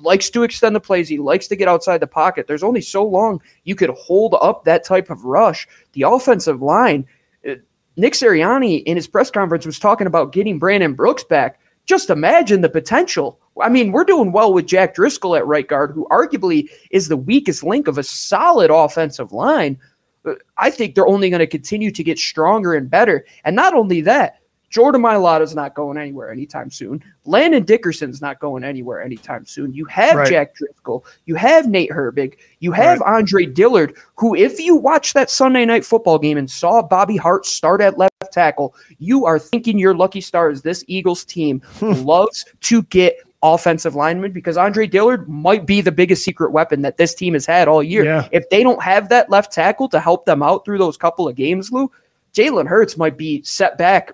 likes 0.00 0.30
to 0.30 0.42
extend 0.42 0.74
the 0.74 0.80
plays. 0.80 1.08
He 1.08 1.18
likes 1.18 1.46
to 1.46 1.54
get 1.54 1.68
outside 1.68 1.98
the 1.98 2.08
pocket. 2.08 2.48
There's 2.48 2.64
only 2.64 2.80
so 2.80 3.04
long 3.04 3.40
you 3.62 3.76
could 3.76 3.90
hold 3.90 4.34
up 4.40 4.64
that 4.64 4.82
type 4.82 5.08
of 5.08 5.24
rush. 5.24 5.68
The 5.92 6.02
offensive 6.02 6.60
line, 6.60 7.06
Nick 7.96 8.14
Sirianni 8.14 8.82
in 8.84 8.96
his 8.96 9.06
press 9.06 9.30
conference 9.30 9.66
was 9.66 9.78
talking 9.78 10.06
about 10.06 10.32
getting 10.32 10.58
Brandon 10.58 10.94
Brooks 10.94 11.24
back. 11.24 11.60
Just 11.86 12.10
imagine 12.10 12.60
the 12.60 12.68
potential. 12.68 13.38
I 13.60 13.68
mean, 13.68 13.92
we're 13.92 14.04
doing 14.04 14.32
well 14.32 14.52
with 14.52 14.66
Jack 14.66 14.94
Driscoll 14.94 15.36
at 15.36 15.46
right 15.46 15.68
guard, 15.68 15.92
who 15.92 16.08
arguably 16.10 16.68
is 16.90 17.08
the 17.08 17.16
weakest 17.16 17.62
link 17.62 17.86
of 17.86 17.98
a 17.98 18.02
solid 18.02 18.70
offensive 18.70 19.32
line. 19.32 19.78
I 20.56 20.70
think 20.70 20.94
they're 20.94 21.06
only 21.06 21.30
going 21.30 21.40
to 21.40 21.46
continue 21.46 21.90
to 21.90 22.02
get 22.02 22.18
stronger 22.18 22.74
and 22.74 22.90
better. 22.90 23.26
And 23.44 23.54
not 23.54 23.74
only 23.74 24.00
that, 24.02 24.40
Jordan 24.70 25.02
Mailata's 25.02 25.54
not 25.54 25.74
going 25.74 25.96
anywhere 25.96 26.32
anytime 26.32 26.70
soon. 26.70 27.02
Landon 27.24 27.64
Dickerson's 27.64 28.20
not 28.20 28.40
going 28.40 28.64
anywhere 28.64 29.02
anytime 29.02 29.46
soon. 29.46 29.72
You 29.72 29.84
have 29.84 30.16
right. 30.16 30.28
Jack 30.28 30.54
Driscoll. 30.54 31.04
You 31.26 31.36
have 31.36 31.68
Nate 31.68 31.90
Herbig. 31.90 32.38
You 32.58 32.72
have 32.72 33.00
right. 33.00 33.18
Andre 33.18 33.46
Dillard, 33.46 33.96
who, 34.16 34.34
if 34.34 34.58
you 34.58 34.74
watch 34.74 35.12
that 35.12 35.30
Sunday 35.30 35.64
night 35.64 35.84
football 35.84 36.18
game 36.18 36.38
and 36.38 36.50
saw 36.50 36.82
Bobby 36.82 37.16
Hart 37.16 37.46
start 37.46 37.80
at 37.80 37.98
left 37.98 38.32
tackle, 38.32 38.74
you 38.98 39.26
are 39.26 39.38
thinking 39.38 39.78
your 39.78 39.94
lucky 39.94 40.20
stars. 40.20 40.62
This 40.62 40.84
Eagles 40.88 41.24
team 41.24 41.62
loves 41.80 42.44
to 42.62 42.82
get 42.84 43.16
offensive 43.44 43.94
linemen 43.94 44.32
because 44.32 44.56
Andre 44.56 44.86
Dillard 44.86 45.28
might 45.28 45.66
be 45.66 45.82
the 45.82 45.92
biggest 45.92 46.24
secret 46.24 46.50
weapon 46.50 46.82
that 46.82 46.96
this 46.96 47.14
team 47.14 47.34
has 47.34 47.44
had 47.46 47.68
all 47.68 47.82
year. 47.82 48.04
Yeah. 48.04 48.28
If 48.32 48.48
they 48.48 48.62
don't 48.62 48.82
have 48.82 49.10
that 49.10 49.30
left 49.30 49.52
tackle 49.52 49.88
to 49.90 50.00
help 50.00 50.24
them 50.24 50.42
out 50.42 50.64
through 50.64 50.78
those 50.78 50.96
couple 50.96 51.28
of 51.28 51.36
games, 51.36 51.70
Lou, 51.70 51.92
Jalen 52.32 52.66
Hurts 52.66 52.96
might 52.96 53.16
be 53.16 53.42
set 53.42 53.78
back 53.78 54.12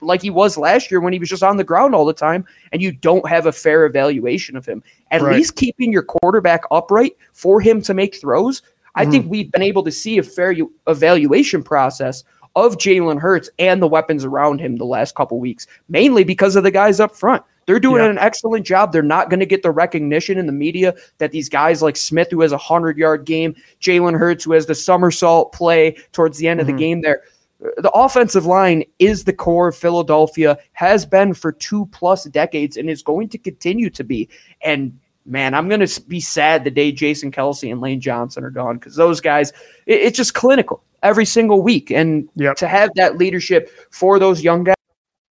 like 0.00 0.22
he 0.22 0.30
was 0.30 0.56
last 0.56 0.90
year 0.90 1.00
when 1.00 1.12
he 1.12 1.18
was 1.18 1.28
just 1.28 1.42
on 1.42 1.56
the 1.56 1.64
ground 1.64 1.94
all 1.94 2.04
the 2.04 2.12
time 2.12 2.44
and 2.72 2.80
you 2.80 2.92
don't 2.92 3.28
have 3.28 3.46
a 3.46 3.52
fair 3.52 3.84
evaluation 3.86 4.56
of 4.56 4.64
him. 4.64 4.82
At 5.10 5.22
right. 5.22 5.36
least 5.36 5.56
keeping 5.56 5.92
your 5.92 6.02
quarterback 6.02 6.62
upright 6.70 7.16
for 7.32 7.60
him 7.60 7.82
to 7.82 7.94
make 7.94 8.16
throws. 8.16 8.62
I 8.94 9.04
mm 9.04 9.10
think 9.10 9.24
mm-hmm. 9.24 9.30
we've 9.30 9.52
been 9.52 9.62
able 9.62 9.82
to 9.84 9.92
see 9.92 10.18
a 10.18 10.22
fair 10.22 10.54
evaluation 10.86 11.62
process 11.62 12.24
of 12.54 12.78
Jalen 12.78 13.20
Hurts 13.20 13.50
and 13.58 13.82
the 13.82 13.86
weapons 13.86 14.24
around 14.24 14.60
him 14.60 14.76
the 14.76 14.86
last 14.86 15.14
couple 15.14 15.38
weeks, 15.38 15.66
mainly 15.90 16.24
because 16.24 16.56
of 16.56 16.64
the 16.64 16.70
guys 16.70 16.98
up 16.98 17.14
front. 17.14 17.42
They're 17.66 17.80
doing 17.80 18.02
yeah. 18.02 18.10
an 18.10 18.18
excellent 18.18 18.64
job. 18.64 18.92
They're 18.92 19.02
not 19.02 19.28
going 19.28 19.40
to 19.40 19.46
get 19.46 19.62
the 19.62 19.70
recognition 19.70 20.38
in 20.38 20.46
the 20.46 20.52
media 20.52 20.94
that 21.18 21.32
these 21.32 21.48
guys 21.48 21.82
like 21.82 21.96
Smith, 21.96 22.28
who 22.30 22.40
has 22.40 22.52
a 22.52 22.56
100 22.56 22.96
yard 22.96 23.26
game, 23.26 23.54
Jalen 23.80 24.18
Hurts, 24.18 24.44
who 24.44 24.52
has 24.52 24.66
the 24.66 24.74
somersault 24.74 25.52
play 25.52 25.96
towards 26.12 26.38
the 26.38 26.48
end 26.48 26.60
mm-hmm. 26.60 26.62
of 26.62 26.66
the 26.66 26.72
mm-hmm. 26.72 26.78
game 26.78 27.00
there 27.02 27.22
the 27.58 27.90
offensive 27.92 28.46
line 28.46 28.84
is 28.98 29.24
the 29.24 29.32
core 29.32 29.68
of 29.68 29.76
Philadelphia, 29.76 30.58
has 30.72 31.06
been 31.06 31.34
for 31.34 31.52
two 31.52 31.86
plus 31.86 32.24
decades, 32.24 32.76
and 32.76 32.90
is 32.90 33.02
going 33.02 33.28
to 33.30 33.38
continue 33.38 33.90
to 33.90 34.04
be. 34.04 34.28
And 34.62 34.98
man, 35.24 35.54
I'm 35.54 35.68
going 35.68 35.84
to 35.84 36.00
be 36.02 36.20
sad 36.20 36.64
the 36.64 36.70
day 36.70 36.92
Jason 36.92 37.30
Kelce 37.30 37.70
and 37.70 37.80
Lane 37.80 38.00
Johnson 38.00 38.44
are 38.44 38.50
gone 38.50 38.78
because 38.78 38.96
those 38.96 39.20
guys, 39.20 39.50
it, 39.86 40.00
it's 40.00 40.16
just 40.16 40.34
clinical 40.34 40.82
every 41.02 41.24
single 41.24 41.62
week. 41.62 41.90
And 41.90 42.28
yep. 42.36 42.56
to 42.56 42.68
have 42.68 42.90
that 42.96 43.16
leadership 43.18 43.70
for 43.90 44.18
those 44.18 44.42
young 44.42 44.64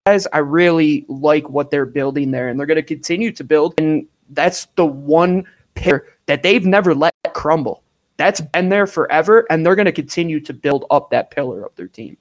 guys, 0.06 0.26
I 0.32 0.38
really 0.38 1.04
like 1.08 1.48
what 1.48 1.70
they're 1.70 1.86
building 1.86 2.30
there, 2.30 2.48
and 2.48 2.58
they're 2.58 2.66
going 2.66 2.76
to 2.76 2.82
continue 2.82 3.32
to 3.32 3.44
build. 3.44 3.74
And 3.78 4.06
that's 4.30 4.66
the 4.76 4.86
one 4.86 5.44
pair 5.74 6.06
that 6.26 6.42
they've 6.42 6.64
never 6.64 6.94
let 6.94 7.12
crumble. 7.34 7.81
That's 8.16 8.40
been 8.40 8.68
there 8.68 8.86
forever, 8.86 9.46
and 9.50 9.64
they're 9.64 9.74
going 9.74 9.86
to 9.86 9.92
continue 9.92 10.40
to 10.40 10.52
build 10.52 10.84
up 10.90 11.10
that 11.10 11.30
pillar 11.30 11.64
of 11.64 11.74
their 11.76 11.88
team. 11.88 12.16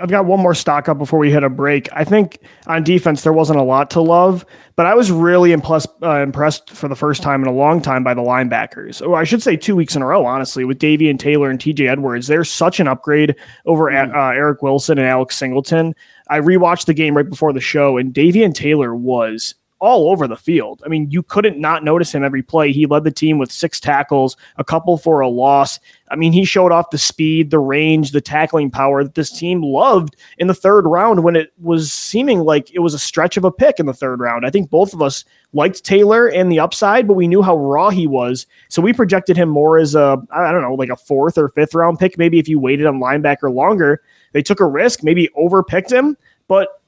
I've 0.00 0.10
got 0.10 0.26
one 0.26 0.40
more 0.40 0.54
stock 0.54 0.88
up 0.88 0.98
before 0.98 1.18
we 1.18 1.30
hit 1.30 1.42
a 1.42 1.48
break. 1.48 1.88
I 1.92 2.04
think 2.04 2.38
on 2.66 2.84
defense 2.84 3.22
there 3.22 3.32
wasn't 3.32 3.58
a 3.58 3.62
lot 3.62 3.90
to 3.92 4.00
love, 4.00 4.44
but 4.76 4.84
I 4.84 4.94
was 4.94 5.10
really 5.10 5.52
impressed 5.52 5.88
uh, 6.02 6.20
impressed 6.20 6.70
for 6.70 6.86
the 6.86 6.94
first 6.94 7.22
time 7.22 7.42
in 7.42 7.48
a 7.48 7.52
long 7.52 7.80
time 7.80 8.04
by 8.04 8.12
the 8.12 8.20
linebackers. 8.20 9.04
Or 9.04 9.16
I 9.16 9.24
should 9.24 9.42
say 9.42 9.56
two 9.56 9.74
weeks 9.74 9.96
in 9.96 10.02
a 10.02 10.06
row, 10.06 10.26
honestly, 10.26 10.64
with 10.64 10.78
Davion 10.78 11.18
Taylor 11.18 11.48
and 11.48 11.58
TJ 11.58 11.88
Edwards. 11.88 12.26
They're 12.26 12.44
such 12.44 12.78
an 12.78 12.88
upgrade 12.88 13.34
over 13.64 13.86
mm-hmm. 13.86 14.14
uh, 14.14 14.30
Eric 14.30 14.62
Wilson 14.62 14.98
and 14.98 15.08
Alex 15.08 15.36
Singleton. 15.36 15.94
I 16.28 16.40
rewatched 16.40 16.84
the 16.84 16.94
game 16.94 17.16
right 17.16 17.28
before 17.28 17.52
the 17.52 17.60
show, 17.60 17.96
and 17.96 18.12
Davion 18.12 18.54
Taylor 18.54 18.94
was 18.94 19.54
all 19.80 20.10
over 20.10 20.28
the 20.28 20.36
field. 20.36 20.82
I 20.84 20.88
mean, 20.88 21.10
you 21.10 21.22
couldn't 21.22 21.58
not 21.58 21.82
notice 21.82 22.14
him 22.14 22.22
every 22.22 22.42
play. 22.42 22.70
He 22.70 22.86
led 22.86 23.04
the 23.04 23.10
team 23.10 23.38
with 23.38 23.50
six 23.50 23.80
tackles, 23.80 24.36
a 24.58 24.64
couple 24.64 24.98
for 24.98 25.20
a 25.20 25.28
loss. 25.28 25.80
I 26.10 26.16
mean, 26.16 26.32
he 26.32 26.44
showed 26.44 26.70
off 26.70 26.90
the 26.90 26.98
speed, 26.98 27.50
the 27.50 27.58
range, 27.58 28.12
the 28.12 28.20
tackling 28.20 28.70
power 28.70 29.02
that 29.02 29.14
this 29.14 29.30
team 29.30 29.62
loved 29.62 30.16
in 30.38 30.48
the 30.48 30.54
third 30.54 30.86
round 30.86 31.24
when 31.24 31.34
it 31.34 31.52
was 31.58 31.92
seeming 31.92 32.40
like 32.40 32.72
it 32.74 32.80
was 32.80 32.94
a 32.94 32.98
stretch 32.98 33.36
of 33.36 33.44
a 33.44 33.50
pick 33.50 33.80
in 33.80 33.86
the 33.86 33.94
third 33.94 34.20
round. 34.20 34.44
I 34.44 34.50
think 34.50 34.70
both 34.70 34.92
of 34.92 35.00
us 35.00 35.24
liked 35.52 35.82
Taylor 35.82 36.28
and 36.28 36.52
the 36.52 36.60
upside, 36.60 37.08
but 37.08 37.14
we 37.14 37.26
knew 37.26 37.42
how 37.42 37.56
raw 37.56 37.90
he 37.90 38.06
was. 38.06 38.46
So 38.68 38.82
we 38.82 38.92
projected 38.92 39.36
him 39.36 39.48
more 39.48 39.78
as 39.78 39.94
a, 39.94 40.18
I 40.30 40.52
don't 40.52 40.62
know, 40.62 40.74
like 40.74 40.90
a 40.90 40.96
fourth 40.96 41.38
or 41.38 41.48
fifth 41.48 41.74
round 41.74 41.98
pick. 41.98 42.18
Maybe 42.18 42.38
if 42.38 42.48
you 42.48 42.58
waited 42.58 42.86
on 42.86 43.00
linebacker 43.00 43.52
longer, 43.52 44.02
they 44.32 44.42
took 44.42 44.60
a 44.60 44.66
risk, 44.66 45.02
maybe 45.02 45.28
overpicked 45.38 45.90
him. 45.90 46.16
But 46.48 46.79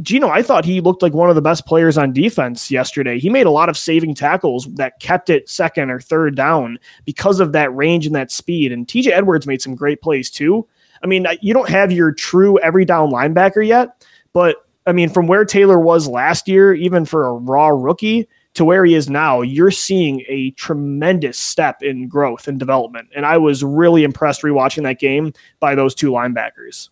Gino, 0.00 0.28
I 0.28 0.42
thought 0.42 0.64
he 0.64 0.80
looked 0.80 1.02
like 1.02 1.14
one 1.14 1.28
of 1.28 1.34
the 1.34 1.42
best 1.42 1.66
players 1.66 1.98
on 1.98 2.12
defense 2.12 2.70
yesterday. 2.70 3.18
He 3.18 3.28
made 3.28 3.46
a 3.46 3.50
lot 3.50 3.68
of 3.68 3.76
saving 3.76 4.14
tackles 4.14 4.66
that 4.74 5.00
kept 5.00 5.30
it 5.30 5.48
second 5.48 5.90
or 5.90 6.00
third 6.00 6.36
down 6.36 6.78
because 7.04 7.40
of 7.40 7.52
that 7.52 7.74
range 7.74 8.06
and 8.06 8.14
that 8.14 8.30
speed. 8.30 8.72
And 8.72 8.86
TJ 8.86 9.08
Edwards 9.08 9.46
made 9.46 9.62
some 9.62 9.74
great 9.74 10.00
plays 10.02 10.30
too. 10.30 10.66
I 11.02 11.06
mean, 11.06 11.26
you 11.40 11.52
don't 11.52 11.68
have 11.68 11.90
your 11.90 12.12
true 12.12 12.58
every 12.60 12.84
down 12.84 13.10
linebacker 13.10 13.66
yet, 13.66 14.04
but 14.32 14.56
I 14.86 14.92
mean, 14.92 15.08
from 15.08 15.26
where 15.26 15.44
Taylor 15.44 15.78
was 15.78 16.08
last 16.08 16.48
year, 16.48 16.74
even 16.74 17.04
for 17.04 17.26
a 17.26 17.32
raw 17.32 17.68
rookie, 17.68 18.28
to 18.54 18.64
where 18.64 18.84
he 18.84 18.94
is 18.94 19.08
now, 19.08 19.40
you're 19.40 19.70
seeing 19.70 20.22
a 20.28 20.50
tremendous 20.52 21.38
step 21.38 21.82
in 21.82 22.06
growth 22.06 22.48
and 22.48 22.58
development. 22.58 23.08
And 23.16 23.24
I 23.24 23.38
was 23.38 23.64
really 23.64 24.04
impressed 24.04 24.42
rewatching 24.42 24.82
that 24.82 24.98
game 24.98 25.32
by 25.58 25.74
those 25.74 25.94
two 25.94 26.10
linebackers. 26.10 26.90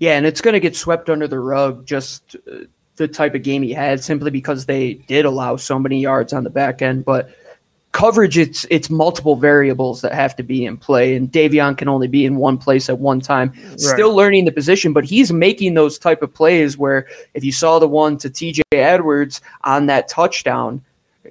Yeah, 0.00 0.16
and 0.16 0.26
it's 0.26 0.40
going 0.40 0.54
to 0.54 0.60
get 0.60 0.76
swept 0.76 1.10
under 1.10 1.28
the 1.28 1.38
rug 1.38 1.86
just 1.86 2.36
uh, 2.50 2.64
the 2.96 3.08
type 3.08 3.34
of 3.34 3.42
game 3.42 3.62
he 3.62 3.72
had 3.72 4.04
simply 4.04 4.30
because 4.30 4.66
they 4.66 4.94
did 4.94 5.24
allow 5.24 5.56
so 5.56 5.78
many 5.78 6.00
yards 6.00 6.32
on 6.32 6.44
the 6.44 6.50
back 6.50 6.82
end. 6.82 7.04
But 7.04 7.30
coverage, 7.92 8.36
it's 8.36 8.66
it's 8.70 8.90
multiple 8.90 9.36
variables 9.36 10.02
that 10.02 10.12
have 10.12 10.36
to 10.36 10.42
be 10.42 10.66
in 10.66 10.76
play, 10.76 11.16
and 11.16 11.30
Davion 11.30 11.76
can 11.76 11.88
only 11.88 12.08
be 12.08 12.26
in 12.26 12.36
one 12.36 12.58
place 12.58 12.88
at 12.88 12.98
one 12.98 13.20
time. 13.20 13.52
Right. 13.70 13.80
Still 13.80 14.14
learning 14.14 14.44
the 14.44 14.52
position, 14.52 14.92
but 14.92 15.04
he's 15.04 15.32
making 15.32 15.74
those 15.74 15.98
type 15.98 16.22
of 16.22 16.32
plays 16.32 16.76
where 16.76 17.06
if 17.34 17.44
you 17.44 17.52
saw 17.52 17.78
the 17.78 17.88
one 17.88 18.18
to 18.18 18.28
T.J. 18.28 18.62
Edwards 18.72 19.40
on 19.64 19.86
that 19.86 20.08
touchdown. 20.08 20.82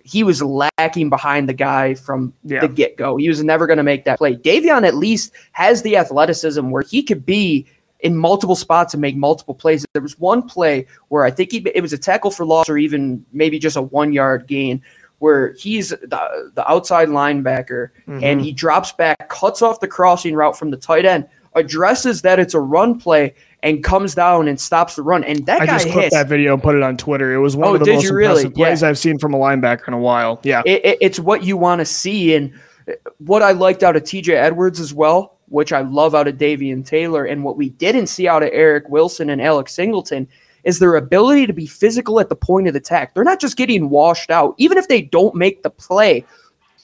He 0.03 0.23
was 0.23 0.43
lacking 0.43 1.09
behind 1.09 1.49
the 1.49 1.53
guy 1.53 1.95
from 1.95 2.31
yeah. 2.43 2.61
the 2.61 2.67
get 2.67 2.97
go. 2.97 3.17
He 3.17 3.27
was 3.27 3.43
never 3.43 3.65
going 3.65 3.77
to 3.77 3.83
make 3.83 4.05
that 4.05 4.19
play. 4.19 4.35
Davion 4.35 4.87
at 4.87 4.95
least 4.95 5.33
has 5.53 5.81
the 5.81 5.97
athleticism 5.97 6.69
where 6.69 6.83
he 6.83 7.01
could 7.01 7.25
be 7.25 7.65
in 8.01 8.15
multiple 8.15 8.55
spots 8.55 8.93
and 8.93 9.01
make 9.01 9.15
multiple 9.15 9.55
plays. 9.55 9.85
There 9.93 10.01
was 10.01 10.19
one 10.19 10.43
play 10.43 10.85
where 11.07 11.25
I 11.25 11.31
think 11.31 11.51
he, 11.51 11.57
it 11.73 11.81
was 11.81 11.93
a 11.93 11.97
tackle 11.97 12.31
for 12.31 12.45
loss 12.45 12.69
or 12.69 12.77
even 12.77 13.25
maybe 13.31 13.59
just 13.59 13.75
a 13.75 13.81
one 13.81 14.13
yard 14.13 14.47
gain 14.47 14.81
where 15.19 15.53
he's 15.53 15.89
the, 15.89 16.51
the 16.53 16.69
outside 16.69 17.09
linebacker 17.09 17.89
mm-hmm. 18.07 18.23
and 18.23 18.41
he 18.41 18.51
drops 18.51 18.91
back, 18.91 19.29
cuts 19.29 19.61
off 19.61 19.79
the 19.79 19.87
crossing 19.87 20.35
route 20.35 20.57
from 20.57 20.69
the 20.69 20.77
tight 20.77 21.05
end, 21.05 21.27
addresses 21.55 22.21
that 22.21 22.37
it's 22.39 22.53
a 22.53 22.59
run 22.59 22.99
play, 22.99 23.33
and 23.63 23.83
comes 23.83 24.13
down 24.13 24.47
and 24.47 24.61
stops 24.61 24.95
the 24.95 25.01
run. 25.01 25.23
And 25.23 25.43
that 25.47 25.61
I 25.61 25.65
guy 25.65 25.79
just 25.79 25.89
clipped 25.89 26.11
that 26.11 26.27
video 26.27 26.53
and 26.53 26.61
put 26.61 26.75
it 26.75 26.83
on 26.83 26.97
Twitter. 26.97 27.33
It 27.33 27.39
was 27.39 27.55
one 27.55 27.69
oh, 27.69 27.75
of 27.75 27.79
the 27.79 27.93
most 27.93 28.05
impressive 28.05 28.15
really? 28.15 28.49
plays 28.51 28.81
yeah. 28.83 28.89
I've 28.89 28.99
seen 28.99 29.17
from 29.17 29.33
a 29.33 29.37
linebacker 29.37 29.87
in 29.87 29.95
a 29.95 29.99
while. 29.99 30.39
Yeah, 30.43 30.61
it, 30.65 30.85
it, 30.85 30.97
it's 31.01 31.19
what 31.19 31.43
you 31.43 31.57
want 31.57 31.79
to 31.79 31.85
see, 31.85 32.35
and 32.35 32.53
what 33.17 33.41
I 33.41 33.53
liked 33.53 33.81
out 33.81 33.95
of 33.95 34.03
T.J. 34.03 34.35
Edwards 34.35 34.79
as 34.79 34.93
well 34.93 35.36
which 35.49 35.71
I 35.71 35.81
love 35.81 36.13
out 36.13 36.27
of 36.27 36.37
Davion 36.37 36.85
Taylor, 36.85 37.25
and 37.25 37.43
what 37.43 37.57
we 37.57 37.69
didn't 37.69 38.07
see 38.07 38.27
out 38.27 38.43
of 38.43 38.49
Eric 38.51 38.89
Wilson 38.89 39.29
and 39.29 39.41
Alex 39.41 39.73
Singleton 39.73 40.27
is 40.63 40.79
their 40.79 40.95
ability 40.95 41.47
to 41.47 41.53
be 41.53 41.65
physical 41.65 42.19
at 42.19 42.29
the 42.29 42.35
point 42.35 42.67
of 42.67 42.75
attack. 42.75 43.13
They're 43.13 43.23
not 43.23 43.39
just 43.39 43.55
getting 43.55 43.89
washed 43.89 44.29
out. 44.29 44.55
Even 44.57 44.77
if 44.77 44.87
they 44.87 45.01
don't 45.01 45.35
make 45.35 45.63
the 45.63 45.69
play, 45.69 46.25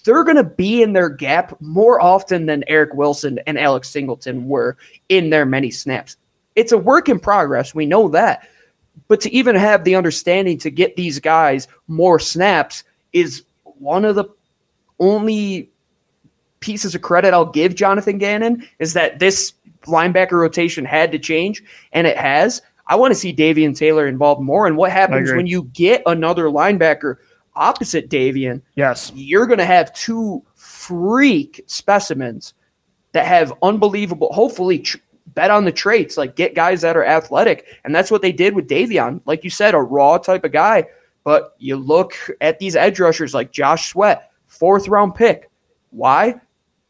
they're 0.05 0.23
going 0.23 0.37
to 0.37 0.43
be 0.43 0.81
in 0.81 0.93
their 0.93 1.09
gap 1.09 1.59
more 1.61 2.01
often 2.01 2.45
than 2.45 2.63
Eric 2.67 2.93
Wilson 2.93 3.39
and 3.45 3.59
Alex 3.59 3.89
Singleton 3.89 4.47
were 4.47 4.77
in 5.09 5.29
their 5.29 5.45
many 5.45 5.71
snaps. 5.71 6.17
It's 6.55 6.71
a 6.71 6.77
work 6.77 7.09
in 7.09 7.19
progress. 7.19 7.75
We 7.75 7.85
know 7.85 8.07
that. 8.09 8.47
But 9.07 9.19
to 9.21 9.33
even 9.33 9.55
have 9.55 9.83
the 9.83 9.95
understanding 9.95 10.57
to 10.59 10.69
get 10.69 10.95
these 10.95 11.19
guys 11.19 11.67
more 11.87 12.19
snaps 12.19 12.83
is 13.11 13.43
one 13.63 14.05
of 14.05 14.15
the 14.15 14.25
only 14.99 15.69
pieces 16.63 16.95
of 16.95 17.01
credit 17.01 17.33
I'll 17.33 17.45
give 17.45 17.75
Jonathan 17.75 18.17
Gannon 18.17 18.65
is 18.79 18.93
that 18.93 19.19
this 19.19 19.53
linebacker 19.81 20.39
rotation 20.39 20.85
had 20.85 21.11
to 21.11 21.19
change, 21.19 21.61
and 21.91 22.07
it 22.07 22.17
has. 22.17 22.61
I 22.87 22.95
want 22.95 23.11
to 23.11 23.19
see 23.19 23.35
Davion 23.35 23.77
Taylor 23.77 24.07
involved 24.07 24.41
more. 24.41 24.65
And 24.65 24.77
what 24.77 24.91
happens 24.91 25.29
when 25.31 25.45
you 25.45 25.63
get 25.73 26.01
another 26.05 26.45
linebacker 26.45 27.17
opposite 27.55 28.09
Davian? 28.09 28.61
Yes. 28.75 29.11
You're 29.13 29.45
going 29.45 29.59
to 29.59 29.65
have 29.65 29.93
two 29.93 30.41
freak 30.55 31.61
specimens 31.67 32.53
that 33.11 33.25
have 33.25 33.53
unbelievable, 33.61 34.31
hopefully, 34.31 34.79
tr- 34.79 34.97
bet 35.27 35.51
on 35.51 35.65
the 35.65 35.71
traits, 35.71 36.17
like 36.17 36.35
get 36.35 36.55
guys 36.55 36.81
that 36.81 36.95
are 36.95 37.05
athletic. 37.05 37.65
And 37.83 37.93
that's 37.93 38.11
what 38.11 38.21
they 38.21 38.31
did 38.31 38.55
with 38.55 38.69
Davion. 38.69 39.21
Like 39.25 39.43
you 39.43 39.49
said, 39.49 39.73
a 39.73 39.81
raw 39.81 40.17
type 40.17 40.45
of 40.45 40.53
guy. 40.53 40.85
But 41.25 41.55
you 41.57 41.75
look 41.75 42.15
at 42.41 42.59
these 42.59 42.75
edge 42.75 42.99
rushers 42.99 43.33
like 43.33 43.51
Josh 43.51 43.89
Sweat, 43.89 44.31
fourth 44.47 44.87
round 44.87 45.15
pick. 45.15 45.49
Why? 45.91 46.35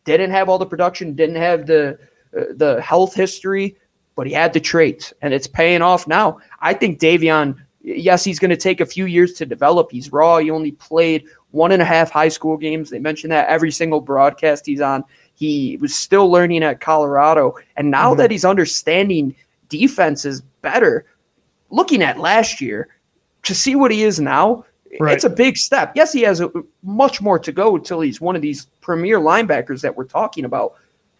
Didn't 0.05 0.31
have 0.31 0.49
all 0.49 0.57
the 0.57 0.65
production, 0.65 1.15
didn't 1.15 1.37
have 1.37 1.65
the 1.65 1.97
uh, 2.37 2.45
the 2.55 2.81
health 2.81 3.13
history, 3.13 3.77
but 4.15 4.27
he 4.27 4.33
had 4.33 4.53
the 4.53 4.59
traits, 4.59 5.13
and 5.21 5.33
it's 5.33 5.47
paying 5.47 5.81
off 5.81 6.07
now. 6.07 6.39
I 6.59 6.73
think 6.73 6.99
Davion, 6.99 7.57
yes, 7.81 8.23
he's 8.23 8.39
going 8.39 8.51
to 8.51 8.57
take 8.57 8.81
a 8.81 8.85
few 8.85 9.05
years 9.05 9.33
to 9.33 9.45
develop. 9.45 9.91
He's 9.91 10.11
raw. 10.11 10.37
He 10.37 10.51
only 10.51 10.71
played 10.71 11.25
one 11.51 11.71
and 11.71 11.81
a 11.81 11.85
half 11.85 12.09
high 12.09 12.29
school 12.29 12.57
games. 12.57 12.89
They 12.89 12.99
mention 12.99 13.29
that 13.29 13.47
every 13.47 13.71
single 13.71 14.01
broadcast 14.01 14.65
he's 14.65 14.81
on. 14.81 15.03
He 15.35 15.77
was 15.77 15.95
still 15.95 16.29
learning 16.29 16.63
at 16.63 16.81
Colorado, 16.81 17.55
and 17.77 17.89
now 17.89 18.09
mm-hmm. 18.11 18.19
that 18.19 18.31
he's 18.31 18.45
understanding 18.45 19.35
defenses 19.69 20.41
better, 20.61 21.05
looking 21.69 22.01
at 22.01 22.19
last 22.19 22.61
year 22.61 22.89
to 23.43 23.55
see 23.55 23.75
what 23.75 23.91
he 23.91 24.03
is 24.03 24.19
now, 24.19 24.65
Right. 24.99 25.13
It's 25.13 25.23
a 25.23 25.29
big 25.29 25.58
step. 25.58 25.93
Yes, 25.95 26.13
he 26.13 26.21
has 26.21 26.41
a, 26.41 26.51
much 26.84 27.21
more 27.21 27.39
to 27.39 27.51
go 27.51 27.75
until 27.75 28.01
he's 28.01 28.21
one 28.21 28.36
of 28.36 28.41
these 28.41 28.65
premier 28.82 29.19
linebackers 29.19 29.82
that 29.82 29.95
we're 29.95 30.06
talking 30.06 30.45
about. 30.45 30.73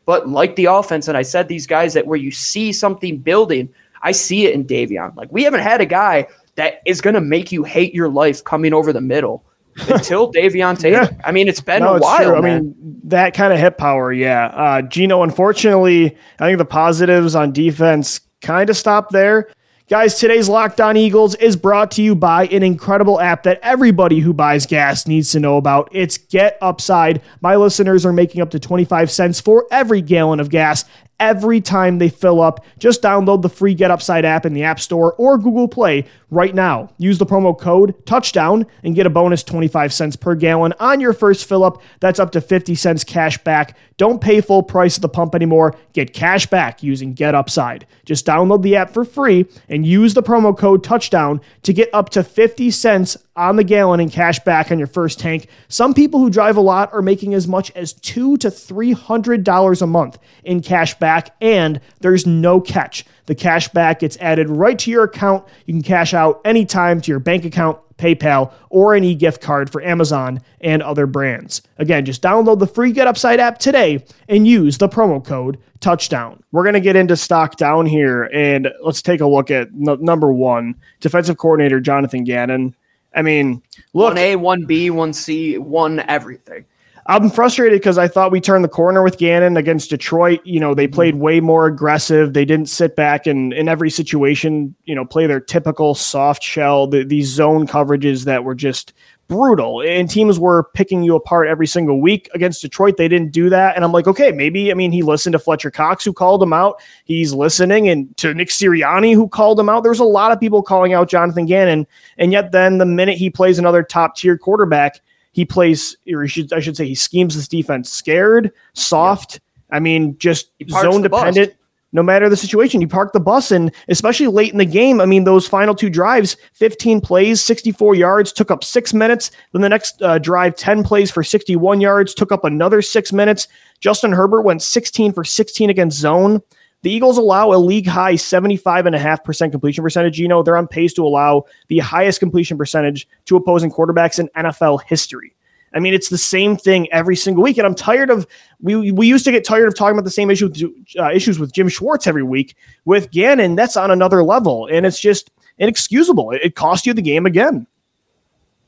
But 0.06 0.28
like 0.28 0.56
the 0.56 0.66
offense, 0.66 1.08
and 1.08 1.18
I 1.18 1.22
said 1.22 1.48
these 1.48 1.66
guys 1.66 1.94
that 1.94 2.08
where 2.08 2.18
you 2.18 2.32
see 2.32 2.72
something 2.74 3.18
building, 3.18 3.70
I 4.02 4.12
see 4.12 4.46
it 4.46 4.54
in 4.54 4.66
Davion. 4.66 5.16
Like 5.16 5.32
we 5.32 5.44
haven't 5.44 5.62
had 5.62 5.82
a 5.82 5.86
guy 5.86 6.28
that 6.56 6.82
is 6.86 7.02
going 7.02 7.16
to 7.16 7.22
make 7.22 7.52
you 7.52 7.64
hate 7.64 7.94
your 7.94 8.10
life 8.10 8.44
coming 8.44 8.74
over 8.74 8.94
the 8.94 9.02
middle 9.02 9.44
until 9.90 10.32
Davion 10.32 10.78
Taylor. 10.78 11.04
Yeah. 11.04 11.22
I 11.24 11.32
mean, 11.32 11.48
it's 11.48 11.62
been 11.62 11.82
no, 11.82 11.96
a 11.96 12.00
while. 12.00 12.36
I 12.36 12.42
mean, 12.42 12.76
that 13.06 13.34
kind 13.34 13.54
of 13.54 13.60
hit 13.60 13.78
power, 13.78 14.12
yeah. 14.12 14.48
Uh, 14.48 14.82
Gino, 14.82 15.24
unfortunately, 15.24 16.16
I 16.40 16.48
think 16.48 16.58
the 16.58 16.66
positives 16.66 17.34
on 17.34 17.52
defense 17.54 18.20
kind 18.42 18.70
of 18.70 18.78
stopped 18.78 19.12
there. 19.12 19.50
Guys, 19.90 20.18
today's 20.18 20.48
Locked 20.48 20.80
On 20.80 20.96
Eagles 20.96 21.36
is 21.36 21.58
brought 21.58 21.92
to 21.92 22.02
you 22.02 22.16
by 22.16 22.46
an 22.46 22.64
incredible 22.64 23.20
app 23.20 23.44
that 23.44 23.60
everybody 23.62 24.22
who 24.22 24.32
buys 24.32 24.66
gas 24.66 25.06
needs 25.06 25.34
to 25.34 25.42
know 25.42 25.58
about. 25.58 25.90
It's 25.92 26.18
Get 26.18 26.58
Upside. 26.62 27.22
My 27.42 27.58
listeners 27.58 28.06
are 28.06 28.14
making 28.14 28.42
up 28.42 28.52
to 28.52 28.60
25 28.62 29.12
cents 29.12 29.42
for 29.42 29.68
every 29.72 30.02
gallon 30.02 30.40
of 30.40 30.50
gas 30.50 30.86
every 31.24 31.62
time 31.62 32.00
they 32.00 32.10
fill 32.10 32.42
up. 32.42 32.66
Just 32.78 33.02
download 33.02 33.42
the 33.42 33.50
free 33.50 33.74
Get 33.74 33.92
Upside 33.92 34.26
app 34.26 34.46
in 34.46 34.54
the 34.54 34.64
App 34.64 34.78
Store 34.78 35.14
or 35.14 35.38
Google 35.38 35.70
Play 35.70 36.06
right 36.30 36.54
now. 36.54 36.90
Use 36.98 37.18
the 37.18 37.26
promo 37.26 37.58
code 37.58 38.06
touchdown 38.06 38.68
and 38.84 38.94
get 38.94 39.06
a 39.06 39.10
bonus 39.10 39.42
25 39.42 39.94
cents 39.94 40.18
per 40.18 40.36
gallon 40.36 40.74
on 40.82 41.00
your 41.00 41.14
first 41.14 41.46
fill 41.46 41.64
up. 41.64 41.82
That's 42.02 42.20
up 42.20 42.34
to 42.34 42.42
50 42.42 42.76
cents 42.76 43.06
cash 43.06 43.38
back. 43.38 43.78
Don't 43.96 44.20
pay 44.20 44.42
full 44.42 44.64
price 44.64 44.98
at 44.98 45.02
the 45.02 45.08
pump 45.08 45.34
anymore. 45.34 45.76
Get 45.94 46.14
cash 46.14 46.46
back 46.48 46.84
using 46.84 47.14
Get 47.14 47.36
Upside. 47.36 47.88
Just 48.04 48.26
download 48.26 48.62
the 48.62 48.76
app 48.76 48.90
for 48.90 49.06
free 49.06 49.46
and 49.70 49.86
use 49.86 50.14
the 50.14 50.24
promo 50.24 50.58
code 50.58 50.84
touchdown 50.84 51.40
to 51.62 51.72
get 51.72 51.90
up 51.94 52.10
to 52.10 52.24
50 52.24 52.70
cents 52.72 53.16
on 53.36 53.56
the 53.56 53.64
gallon 53.64 54.00
in 54.00 54.10
cash 54.10 54.40
back 54.40 54.72
on 54.72 54.78
your 54.78 54.88
first 54.88 55.20
tank. 55.20 55.48
Some 55.68 55.94
people 55.94 56.20
who 56.20 56.30
drive 56.30 56.58
a 56.58 56.62
lot 56.62 56.94
are 56.94 57.02
making 57.02 57.34
as 57.34 57.48
much 57.48 57.72
as 57.72 57.94
two 57.94 58.38
to 58.38 58.52
three 58.52 58.92
hundred 58.92 59.44
dollars 59.44 59.82
a 59.82 59.88
month 59.88 60.20
in 60.44 60.62
cash 60.62 60.94
back, 61.00 61.13
and 61.42 61.80
there's 62.00 62.26
no 62.26 62.60
catch. 62.62 63.06
The 63.26 63.36
cash 63.36 63.70
back 63.70 64.00
gets 64.00 64.18
added 64.18 64.50
right 64.50 64.78
to 64.80 64.92
your 64.92 65.04
account. 65.04 65.46
You 65.66 65.74
can 65.74 65.84
cash 65.84 66.14
out 66.14 66.42
anytime 66.46 67.02
to 67.02 67.12
your 67.12 67.20
bank 67.20 67.46
account, 67.46 67.80
PayPal, 67.98 68.52
or 68.70 68.94
any 68.94 69.16
gift 69.16 69.42
card 69.42 69.70
for 69.70 69.82
Amazon 69.82 70.42
and 70.62 70.82
other 70.82 71.06
brands. 71.06 71.62
Again, 71.78 72.06
just 72.06 72.22
download 72.22 72.60
the 72.60 72.68
free 72.68 72.92
Get 72.92 73.08
Upside 73.08 73.40
app 73.40 73.60
today 73.60 74.04
and 74.28 74.48
use 74.48 74.78
the 74.78 74.90
promo 74.90 75.24
code 75.24 75.58
touchdown. 75.80 76.42
We're 76.52 76.64
going 76.64 76.74
to 76.74 76.82
get 76.82 76.96
into 76.96 77.16
stock 77.16 77.56
down 77.58 77.86
here 77.86 78.24
and 78.34 78.70
let's 78.82 79.02
take 79.02 79.22
a 79.22 79.28
look 79.28 79.52
at 79.52 79.74
number 79.74 80.32
one 80.32 80.76
defensive 81.00 81.38
coordinator 81.38 81.80
Jonathan 81.80 82.24
Gannon. 82.24 82.76
I 83.16 83.22
mean, 83.22 83.62
look, 83.94 84.10
one 84.10 84.18
A, 84.18 84.36
one 84.36 84.66
B, 84.66 84.90
one 84.90 85.14
C, 85.14 85.58
one 85.58 86.00
everything. 86.02 86.66
I'm 87.06 87.30
frustrated 87.30 87.80
because 87.80 87.98
I 87.98 88.08
thought 88.08 88.32
we 88.32 88.40
turned 88.40 88.64
the 88.64 88.70
corner 88.70 89.04
with 89.04 89.18
Gannon 89.18 89.58
against 89.58 89.90
Detroit. 89.90 90.40
You 90.46 90.60
know, 90.60 90.74
they 90.74 90.86
mm-hmm. 90.86 90.94
played 90.94 91.16
way 91.16 91.40
more 91.42 91.66
aggressive. 91.66 92.34
They 92.34 92.46
didn't 92.46 92.70
sit 92.70 92.96
back 92.96 93.28
and 93.28 93.52
in 93.52 93.68
every 93.68 93.90
situation, 93.90 94.74
you 94.86 94.96
know, 94.96 95.04
play 95.04 95.28
their 95.28 95.42
typical 95.42 95.96
soft 95.96 96.42
shell, 96.42 96.88
the, 96.88 97.04
these 97.04 97.28
zone 97.28 97.68
coverages 97.68 98.24
that 98.26 98.44
were 98.46 98.56
just 98.56 98.94
brutal. 99.28 99.82
And 99.82 100.10
teams 100.10 100.40
were 100.40 100.66
picking 100.74 101.04
you 101.04 101.16
apart 101.16 101.48
every 101.48 101.68
single 101.68 102.00
week 102.00 102.30
against 102.34 102.62
Detroit. 102.62 102.98
They 102.98 103.08
didn't 103.08 103.32
do 103.32 103.50
that. 103.50 103.76
And 103.76 103.84
I'm 103.84 103.92
like, 103.92 104.08
okay, 104.08 104.32
maybe, 104.32 104.72
I 104.72 104.74
mean, 104.76 104.92
he 104.92 105.02
listened 105.02 105.34
to 105.34 105.40
Fletcher 105.40 105.72
Cox, 105.72 106.06
who 106.06 106.14
called 106.14 106.42
him 106.42 106.54
out. 106.54 106.82
He's 107.04 107.34
listening 107.34 107.90
and 107.90 108.16
to 108.18 108.34
Nick 108.34 108.50
Sirianni, 108.50 109.14
who 109.14 109.28
called 109.28 109.60
him 109.60 109.70
out. 109.70 109.84
There's 109.84 110.00
a 110.00 110.06
lot 110.06 110.32
of 110.32 110.40
people 110.40 110.62
calling 110.62 110.94
out 110.94 111.10
Jonathan 111.10 111.46
Gannon. 111.46 111.88
And 112.18 112.32
yet, 112.32 112.52
then 112.52 112.78
the 112.78 112.86
minute 112.86 113.18
he 113.18 113.30
plays 113.30 113.60
another 113.60 113.84
top 113.84 114.16
tier 114.16 114.38
quarterback, 114.38 115.02
he 115.34 115.46
plays, 115.46 115.98
or 116.12 116.24
he 116.24 116.30
should, 116.30 116.54
I 116.54 116.60
should 116.60 116.78
say, 116.78 116.88
he 116.88 116.96
schemes 116.96 117.36
this 117.36 117.48
defense 117.48 117.92
scared, 117.92 118.52
soft. 118.74 119.34
Yeah. 119.70 119.78
I 119.78 119.80
mean, 119.80 120.18
just 120.18 120.52
zone 120.70 121.02
dependent 121.02 121.56
no 121.94 122.04
matter 122.04 122.28
the 122.28 122.36
situation. 122.36 122.82
You 122.82 122.88
park 122.88 123.14
the 123.14 123.20
bus, 123.20 123.52
and 123.52 123.72
especially 123.88 124.28
late 124.28 124.52
in 124.52 124.58
the 124.58 124.66
game, 124.66 125.00
I 125.00 125.06
mean, 125.06 125.24
those 125.24 125.48
final 125.48 125.74
two 125.74 125.90
drives 125.90 126.36
15 126.54 127.00
plays, 127.00 127.40
64 127.40 127.96
yards, 127.96 128.34
took 128.34 128.52
up 128.52 128.64
six 128.64 128.94
minutes. 128.94 129.32
Then 129.54 129.62
the 129.62 129.70
next 129.70 130.02
uh, 130.02 130.18
drive, 130.18 130.56
10 130.56 130.84
plays 130.84 131.10
for 131.10 131.24
61 131.24 131.80
yards, 131.80 132.14
took 132.14 132.32
up 132.32 132.44
another 132.44 132.82
six 132.82 133.14
minutes. 133.14 133.48
Justin 133.80 134.12
Herbert 134.12 134.42
went 134.42 134.62
16 134.62 135.14
for 135.14 135.24
16 135.24 135.70
against 135.70 136.00
zone. 136.00 136.42
The 136.84 136.92
Eagles 136.92 137.18
allow 137.18 137.54
a 137.54 137.56
league 137.56 137.88
high 137.88 138.14
75.5% 138.14 139.52
completion 139.52 139.84
percentage. 139.84 140.20
You 140.20 140.28
know, 140.28 140.44
they're 140.44 140.58
on 140.58 140.68
pace 140.68 140.94
to 140.94 141.06
allow 141.06 141.46
the 141.70 141.80
highest 141.80 142.20
completion 142.20 142.58
percentage 142.58 143.08
to 143.26 143.38
opposing 143.38 143.72
quarterbacks 143.72 144.20
in 144.20 144.30
NFL 144.36 144.84
history. 144.84 145.34
I 145.74 145.80
mean, 145.80 145.94
it's 145.94 146.10
the 146.10 146.18
same 146.18 146.56
thing 146.56 146.92
every 146.92 147.16
single 147.16 147.44
week, 147.44 147.58
and 147.58 147.66
I'm 147.66 147.74
tired 147.74 148.10
of. 148.10 148.28
We 148.62 148.92
we 148.92 149.08
used 149.08 149.26
to 149.26 149.32
get 149.32 149.44
tired 149.44 149.68
of 149.68 149.76
talking 149.76 149.94
about 149.94 150.04
the 150.04 150.12
same 150.12 150.30
issue 150.30 150.52
uh, 151.00 151.10
issues 151.10 151.40
with 151.40 151.52
Jim 151.52 151.68
Schwartz 151.68 152.06
every 152.06 152.22
week. 152.22 152.56
With 152.86 153.10
Gannon, 153.12 153.56
that's 153.56 153.76
on 153.76 153.90
another 153.90 154.24
level, 154.24 154.68
and 154.72 154.86
it's 154.86 155.00
just 155.00 155.32
inexcusable. 155.58 156.32
It, 156.32 156.42
it 156.44 156.56
cost 156.56 156.86
you 156.86 156.94
the 156.94 157.02
game 157.02 157.26
again. 157.26 157.66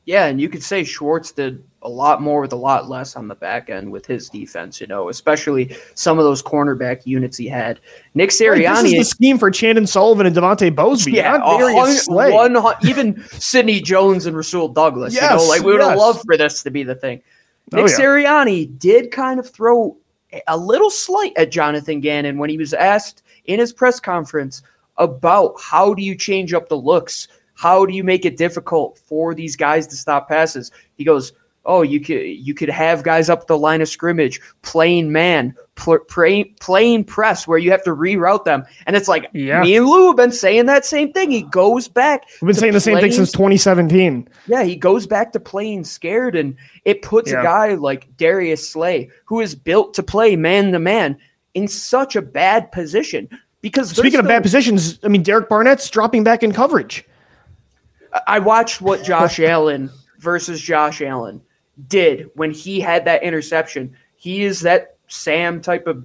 Yeah, 0.06 0.26
and 0.26 0.40
you 0.40 0.48
could 0.48 0.62
say 0.62 0.84
Schwartz 0.84 1.32
did 1.32 1.64
a 1.82 1.88
lot 1.88 2.22
more 2.22 2.40
with 2.40 2.52
a 2.52 2.56
lot 2.56 2.88
less 2.88 3.16
on 3.16 3.26
the 3.26 3.34
back 3.34 3.68
end 3.68 3.90
with 3.90 4.06
his 4.06 4.28
defense, 4.28 4.80
you 4.80 4.86
know, 4.86 5.08
especially 5.08 5.76
some 5.94 6.16
of 6.18 6.24
those 6.24 6.42
cornerback 6.42 7.04
units 7.06 7.36
he 7.36 7.48
had. 7.48 7.80
Nick 8.14 8.30
Sirianni. 8.30 8.66
Right, 8.66 8.82
this 8.82 8.92
is 8.92 8.98
the 8.98 9.04
scheme 9.04 9.36
for 9.36 9.50
Chandon 9.50 9.86
Sullivan 9.86 10.26
and 10.26 10.34
Devontae 10.34 10.74
Bosby. 10.74 11.12
Yeah, 11.12 11.38
one, 12.08 12.54
one, 12.62 12.74
even 12.84 13.20
Sidney 13.30 13.80
Jones 13.80 14.26
and 14.26 14.36
Rasul 14.36 14.68
Douglas. 14.68 15.12
Yes, 15.12 15.22
you 15.22 15.36
know, 15.36 15.44
like 15.44 15.62
we 15.62 15.72
would 15.72 15.80
yes. 15.80 15.90
have 15.90 15.98
loved 15.98 16.22
for 16.24 16.36
this 16.36 16.62
to 16.62 16.70
be 16.70 16.84
the 16.84 16.94
thing. 16.94 17.20
Oh, 17.72 17.76
Nick 17.76 17.86
oh, 17.86 17.88
yeah. 17.88 17.98
Sirianni 17.98 18.78
did 18.78 19.10
kind 19.10 19.40
of 19.40 19.50
throw 19.50 19.96
a 20.46 20.56
little 20.56 20.90
slight 20.90 21.32
at 21.36 21.50
Jonathan 21.50 22.00
Gannon 22.00 22.38
when 22.38 22.48
he 22.48 22.58
was 22.58 22.74
asked 22.74 23.24
in 23.46 23.58
his 23.58 23.72
press 23.72 23.98
conference 23.98 24.62
about 24.98 25.54
how 25.60 25.94
do 25.94 26.02
you 26.02 26.14
change 26.14 26.54
up 26.54 26.68
the 26.68 26.76
looks? 26.76 27.28
How 27.56 27.84
do 27.84 27.94
you 27.94 28.04
make 28.04 28.24
it 28.24 28.36
difficult 28.36 28.98
for 29.06 29.34
these 29.34 29.56
guys 29.56 29.86
to 29.88 29.96
stop 29.96 30.28
passes? 30.28 30.70
He 30.94 31.04
goes, 31.04 31.32
oh, 31.66 31.82
you 31.82 32.00
could 32.00 32.22
you 32.22 32.54
could 32.54 32.70
have 32.70 33.02
guys 33.02 33.28
up 33.28 33.46
the 33.46 33.58
line 33.58 33.82
of 33.82 33.88
scrimmage 33.88 34.40
playing 34.62 35.12
man, 35.12 35.54
pl- 35.74 35.98
play, 36.08 36.44
playing 36.60 37.04
press 37.04 37.46
where 37.46 37.58
you 37.58 37.70
have 37.70 37.82
to 37.84 37.90
reroute 37.90 38.44
them, 38.44 38.64
and 38.86 38.96
it's 38.96 39.08
like 39.08 39.28
yeah. 39.34 39.62
me 39.62 39.76
and 39.76 39.86
Lou 39.86 40.06
have 40.08 40.16
been 40.16 40.32
saying 40.32 40.66
that 40.66 40.86
same 40.86 41.12
thing. 41.12 41.30
He 41.30 41.42
goes 41.42 41.88
back. 41.88 42.24
We've 42.40 42.48
been 42.48 42.54
saying 42.54 42.72
the 42.72 42.80
same 42.80 42.98
thing 42.98 43.12
since 43.12 43.32
2017. 43.32 44.28
Yeah, 44.46 44.62
he 44.62 44.76
goes 44.76 45.06
back 45.06 45.32
to 45.32 45.40
playing 45.40 45.84
scared, 45.84 46.36
and 46.36 46.56
it 46.84 47.02
puts 47.02 47.30
yeah. 47.30 47.40
a 47.40 47.42
guy 47.42 47.74
like 47.74 48.16
Darius 48.16 48.66
Slay, 48.66 49.10
who 49.24 49.40
is 49.40 49.54
built 49.54 49.94
to 49.94 50.02
play 50.02 50.36
man 50.36 50.72
to 50.72 50.78
man, 50.78 51.18
in 51.54 51.68
such 51.68 52.16
a 52.16 52.22
bad 52.22 52.72
position. 52.72 53.28
Because 53.60 53.90
speaking 53.90 54.20
of 54.20 54.26
bad 54.26 54.42
positions, 54.42 55.00
I 55.02 55.08
mean 55.08 55.22
Derek 55.22 55.48
Barnett's 55.48 55.90
dropping 55.90 56.22
back 56.22 56.42
in 56.42 56.52
coverage. 56.52 57.04
I 58.26 58.38
watched 58.38 58.80
what 58.80 59.02
Josh 59.04 59.40
Allen 59.40 59.90
versus 60.18 60.60
Josh 60.60 61.02
Allen 61.02 61.40
did 61.88 62.30
when 62.34 62.50
he 62.50 62.80
had 62.80 63.04
that 63.04 63.22
interception. 63.22 63.94
He 64.16 64.42
is 64.42 64.60
that 64.60 64.96
Sam 65.08 65.60
type 65.60 65.86
of 65.86 66.04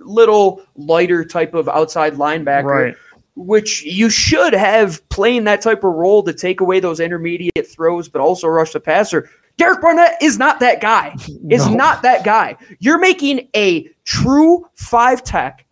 little 0.00 0.62
lighter 0.76 1.24
type 1.24 1.54
of 1.54 1.68
outside 1.68 2.14
linebacker. 2.14 2.64
Right. 2.64 2.94
Which 3.36 3.82
you 3.84 4.10
should 4.10 4.52
have 4.52 5.06
playing 5.08 5.44
that 5.44 5.62
type 5.62 5.84
of 5.84 5.94
role 5.94 6.22
to 6.24 6.32
take 6.32 6.60
away 6.60 6.80
those 6.80 7.00
intermediate 7.00 7.66
throws, 7.66 8.08
but 8.08 8.20
also 8.20 8.48
rush 8.48 8.72
the 8.72 8.80
passer. 8.80 9.30
Derek 9.56 9.80
Barnett 9.80 10.16
is 10.20 10.38
not 10.38 10.58
that 10.60 10.80
guy. 10.80 11.14
Is 11.50 11.66
No. 11.66 11.74
not 11.74 12.02
that 12.02 12.24
guy. 12.24 12.56
You're 12.78 12.98
making 12.98 13.48
a 13.54 13.88
true 14.04 14.66
five 14.74 15.22
tech, 15.22 15.66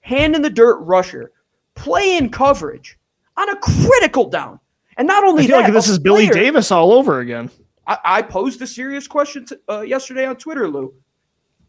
hand 0.00 0.34
in 0.34 0.42
the 0.42 0.50
dirt 0.50 0.78
rusher, 0.80 1.32
play 1.74 2.16
in 2.16 2.28
coverage 2.30 2.98
on 3.36 3.48
a 3.48 3.56
critical 3.56 4.28
down. 4.28 4.59
And 5.00 5.06
not 5.08 5.24
only 5.24 5.44
I 5.44 5.46
feel 5.46 5.56
that, 5.56 5.62
like 5.64 5.72
this 5.72 5.88
a 5.88 5.92
is 5.92 5.98
Billy 5.98 6.28
player- 6.28 6.42
Davis 6.44 6.70
all 6.70 6.92
over 6.92 7.20
again. 7.20 7.48
I, 7.86 7.98
I 8.04 8.22
posed 8.22 8.60
a 8.60 8.66
serious 8.66 9.06
question 9.08 9.46
to, 9.46 9.58
uh, 9.70 9.80
yesterday 9.80 10.26
on 10.26 10.36
Twitter, 10.36 10.68
Lou. 10.68 10.92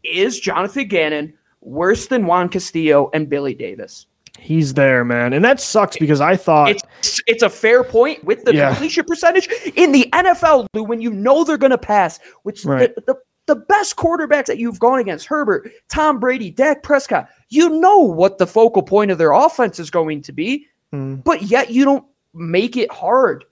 Is 0.04 0.38
Jonathan 0.38 0.86
Gannon 0.86 1.32
worse 1.62 2.08
than 2.08 2.26
Juan 2.26 2.50
Castillo 2.50 3.08
and 3.14 3.30
Billy 3.30 3.54
Davis? 3.54 4.04
He's 4.38 4.74
there, 4.74 5.02
man, 5.02 5.32
and 5.32 5.42
that 5.46 5.60
sucks 5.60 5.96
because 5.96 6.20
I 6.20 6.36
thought 6.36 6.68
It's 7.00 7.20
it's 7.26 7.42
a 7.42 7.48
fair 7.48 7.82
point 7.84 8.22
with 8.22 8.44
the 8.44 8.54
Yeah. 8.54 8.68
completion 8.68 9.04
percentage 9.06 9.48
in 9.76 9.92
the 9.92 10.08
NFL, 10.12 10.66
Lou. 10.74 10.82
When 10.84 11.00
you 11.00 11.10
know 11.10 11.42
they're 11.42 11.56
going 11.56 11.70
to 11.70 11.78
pass, 11.78 12.18
which 12.42 12.66
Right. 12.66 12.94
the, 12.94 13.00
the 13.06 13.14
the 13.46 13.56
best 13.56 13.96
quarterbacks 13.96 14.46
that 14.46 14.58
you've 14.58 14.78
gone 14.78 14.98
against, 14.98 15.26
Herbert, 15.26 15.70
Tom 15.88 16.20
Brady, 16.20 16.50
Dak 16.50 16.82
Prescott, 16.82 17.28
you 17.48 17.70
know 17.80 17.98
what 18.00 18.36
the 18.36 18.46
focal 18.46 18.82
point 18.82 19.10
of 19.10 19.16
their 19.16 19.32
offense 19.32 19.80
is 19.80 19.90
going 19.90 20.20
to 20.22 20.32
be, 20.32 20.66
Mm. 20.92 21.24
but 21.24 21.40
yet 21.42 21.70
you 21.70 21.84
don't 21.86 22.04
make 22.34 22.76
it 22.76 22.90
hard 22.92 23.44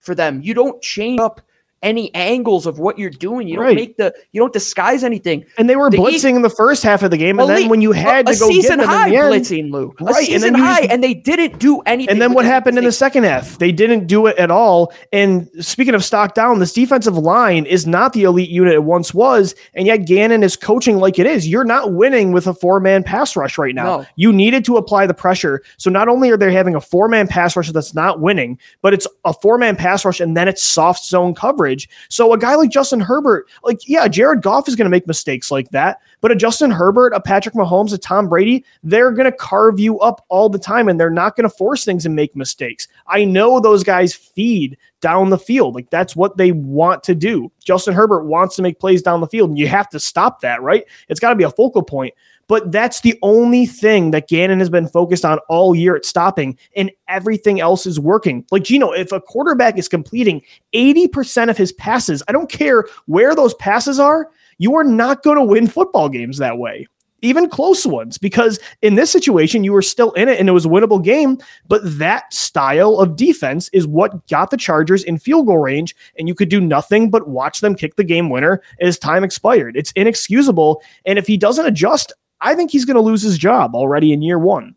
for 0.00 0.14
them. 0.14 0.40
You 0.42 0.54
don't 0.54 0.80
change 0.82 1.20
up 1.20 1.40
any 1.82 2.14
angles 2.14 2.66
of 2.66 2.78
what 2.78 2.98
you're 2.98 3.10
doing. 3.10 3.46
You 3.48 3.56
don't 3.56 3.64
Right. 3.64 3.76
make 3.76 3.96
the 3.96 4.12
you 4.32 4.40
don't 4.40 4.52
disguise 4.52 5.04
anything. 5.04 5.44
and 5.58 5.68
they 5.70 5.76
were 5.76 5.90
the 5.90 5.96
blitzing 5.98 6.34
in 6.36 6.42
the 6.42 6.50
first 6.50 6.82
half 6.82 7.02
of 7.02 7.10
the 7.10 7.16
game, 7.16 7.38
and 7.38 7.48
then 7.48 7.68
when 7.68 7.80
you 7.80 7.92
had 7.92 8.28
a, 8.28 8.32
to 8.32 8.38
go 8.38 8.48
season 8.48 8.78
get 8.78 8.86
them 8.86 8.88
high 8.88 9.06
in 9.08 9.12
the 9.12 9.18
end, 9.18 9.34
blitzing, 9.34 9.70
Lou, 9.72 9.94
a 10.00 10.04
Right, 10.04 10.16
and 10.16 10.26
season 10.26 10.52
then 10.54 10.62
high, 10.62 10.78
just- 10.80 10.90
and 10.92 11.04
they 11.04 11.14
didn't 11.14 11.58
do 11.58 11.80
anything. 11.86 12.10
And 12.12 12.22
then 12.22 12.32
what 12.34 12.44
happened 12.44 12.78
in 12.78 12.84
the 12.84 12.92
second 12.92 13.24
half? 13.24 13.58
They 13.58 13.72
didn't 13.72 14.06
do 14.06 14.26
it 14.26 14.36
at 14.38 14.50
all. 14.50 14.92
And 15.12 15.48
speaking 15.60 15.94
of 15.94 16.04
stock 16.04 16.34
down, 16.34 16.58
this 16.58 16.72
defensive 16.72 17.16
line 17.16 17.66
is 17.66 17.86
not 17.86 18.12
the 18.12 18.24
elite 18.24 18.50
unit 18.50 18.74
it 18.74 18.84
once 18.84 19.14
was. 19.14 19.54
And 19.74 19.86
yet 19.86 19.98
Gannon 20.06 20.42
is 20.42 20.56
coaching 20.56 20.98
like 20.98 21.18
it 21.18 21.26
is. 21.26 21.46
You're 21.48 21.64
not 21.64 21.92
winning 21.92 22.32
with 22.32 22.46
a 22.46 22.54
four 22.54 22.80
man 22.80 23.02
pass 23.02 23.36
rush 23.36 23.58
right 23.58 23.74
now. 23.74 23.98
No. 23.98 24.06
You 24.16 24.32
needed 24.32 24.64
to 24.66 24.76
apply 24.76 25.06
the 25.06 25.14
pressure. 25.14 25.62
So 25.76 25.90
not 25.90 26.08
only 26.08 26.30
are 26.30 26.36
they 26.36 26.52
having 26.52 26.74
a 26.74 26.80
four 26.80 27.08
man 27.08 27.28
pass 27.28 27.56
rush 27.56 27.70
that's 27.70 27.94
not 27.94 28.20
winning, 28.20 28.58
but 28.82 28.92
it's 28.94 29.06
a 29.24 29.32
four 29.32 29.58
man 29.58 29.76
pass 29.76 30.04
rush 30.04 30.20
and 30.20 30.36
then 30.36 30.48
it's 30.48 30.62
soft 30.62 31.04
zone 31.04 31.34
coverage. 31.34 31.67
So 32.08 32.32
a 32.32 32.38
guy 32.38 32.54
like 32.54 32.70
Justin 32.70 33.00
Herbert, 33.00 33.48
like, 33.64 33.86
yeah, 33.88 34.08
Jared 34.08 34.42
Goff 34.42 34.68
is 34.68 34.76
going 34.76 34.86
to 34.86 34.90
make 34.90 35.06
mistakes 35.06 35.50
like 35.50 35.70
that. 35.70 36.00
But 36.20 36.32
a 36.32 36.36
Justin 36.36 36.70
Herbert, 36.70 37.12
a 37.14 37.20
Patrick 37.20 37.54
Mahomes, 37.54 37.92
a 37.92 37.98
Tom 37.98 38.28
Brady, 38.28 38.64
they're 38.82 39.12
going 39.12 39.30
to 39.30 39.36
carve 39.36 39.78
you 39.78 39.98
up 40.00 40.24
all 40.28 40.48
the 40.48 40.58
time 40.58 40.88
and 40.88 40.98
they're 40.98 41.10
not 41.10 41.36
going 41.36 41.48
to 41.48 41.54
force 41.54 41.84
things 41.84 42.06
and 42.06 42.14
make 42.14 42.34
mistakes. 42.36 42.88
I 43.06 43.24
know 43.24 43.60
those 43.60 43.82
guys 43.84 44.14
feed 44.14 44.76
down 45.00 45.30
the 45.30 45.38
field. 45.38 45.74
Like 45.74 45.90
that's 45.90 46.16
what 46.16 46.36
they 46.36 46.52
want 46.52 47.02
to 47.04 47.14
do. 47.14 47.52
Justin 47.64 47.94
Herbert 47.94 48.24
wants 48.24 48.56
to 48.56 48.62
make 48.62 48.80
plays 48.80 49.02
down 49.02 49.20
the 49.20 49.26
field 49.26 49.50
and 49.50 49.58
you 49.58 49.68
have 49.68 49.88
to 49.90 50.00
stop 50.00 50.40
that, 50.40 50.62
right? 50.62 50.84
It's 51.08 51.20
got 51.20 51.30
to 51.30 51.36
be 51.36 51.44
a 51.44 51.50
focal 51.50 51.82
point. 51.82 52.14
But 52.48 52.72
that's 52.72 53.02
the 53.02 53.18
only 53.22 53.66
thing 53.66 54.10
that 54.10 54.28
Gannon 54.28 54.58
has 54.58 54.70
been 54.70 54.88
focused 54.88 55.24
on 55.24 55.38
all 55.48 55.76
year 55.76 55.94
at 55.94 56.04
stopping, 56.04 56.58
and 56.74 56.90
everything 57.06 57.60
else 57.60 57.86
is 57.86 58.00
working. 58.00 58.44
Like, 58.50 58.64
Gino, 58.64 58.90
if 58.90 59.12
a 59.12 59.20
quarterback 59.20 59.78
is 59.78 59.86
completing 59.86 60.42
80% 60.74 61.50
of 61.50 61.56
his 61.56 61.72
passes, 61.72 62.22
I 62.26 62.32
don't 62.32 62.50
care 62.50 62.86
where 63.06 63.34
those 63.34 63.54
passes 63.54 64.00
are, 64.00 64.30
you 64.56 64.74
are 64.74 64.84
not 64.84 65.22
going 65.22 65.36
to 65.36 65.44
win 65.44 65.66
football 65.66 66.08
games 66.08 66.38
that 66.38 66.58
way. 66.58 66.86
Even 67.20 67.50
close 67.50 67.84
ones, 67.84 68.16
because 68.16 68.60
in 68.80 68.94
this 68.94 69.10
situation, 69.10 69.64
you 69.64 69.72
were 69.72 69.82
still 69.82 70.12
in 70.12 70.28
it 70.28 70.38
and 70.38 70.48
it 70.48 70.52
was 70.52 70.66
a 70.66 70.68
winnable 70.68 71.02
game. 71.02 71.36
But 71.66 71.80
that 71.98 72.32
style 72.32 73.00
of 73.00 73.16
defense 73.16 73.68
is 73.70 73.88
what 73.88 74.26
got 74.28 74.52
the 74.52 74.56
Chargers 74.56 75.02
in 75.02 75.18
field 75.18 75.46
goal 75.46 75.58
range, 75.58 75.96
and 76.16 76.28
you 76.28 76.34
could 76.34 76.48
do 76.48 76.60
nothing 76.60 77.10
but 77.10 77.28
watch 77.28 77.60
them 77.60 77.74
kick 77.74 77.96
the 77.96 78.04
game 78.04 78.30
winner 78.30 78.62
as 78.80 78.98
time 78.98 79.24
expired. 79.24 79.76
It's 79.76 79.92
inexcusable. 79.92 80.80
And 81.06 81.18
if 81.18 81.26
he 81.26 81.36
doesn't 81.36 81.66
adjust, 81.66 82.12
I 82.40 82.54
think 82.54 82.70
he's 82.70 82.84
going 82.84 82.94
to 82.96 83.00
lose 83.00 83.22
his 83.22 83.38
job 83.38 83.74
already 83.74 84.12
in 84.12 84.22
year 84.22 84.38
one. 84.38 84.74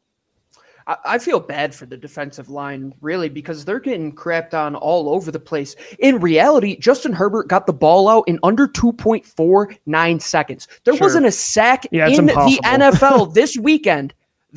I, 1.06 1.20
feel 1.20 1.40
bad 1.40 1.74
for 1.76 1.86
the 1.86 1.96
defensive 1.96 2.50
line, 2.50 2.94
really, 3.02 3.30
because 3.30 3.64
they're 3.64 3.80
getting 3.80 4.14
crapped 4.14 4.54
on 4.54 4.76
all 4.76 5.10
over 5.10 5.32
the 5.32 5.40
place. 5.40 5.76
In 6.00 6.20
reality, 6.20 6.76
Justin 6.78 7.14
Herbert 7.14 7.48
got 7.48 7.66
the 7.68 7.72
ball 7.74 8.10
out 8.10 8.24
in 8.28 8.40
under 8.44 8.68
2.49 8.68 10.22
seconds. 10.22 10.68
There 10.84 10.96
Sure. 10.96 11.06
wasn't 11.06 11.28
a 11.28 11.32
sack 11.32 11.86
Yeah, 11.92 12.08
in 12.08 12.26
the. 12.26 12.34
NFL 12.34 13.28
this 13.34 13.56
weekend 13.58 14.14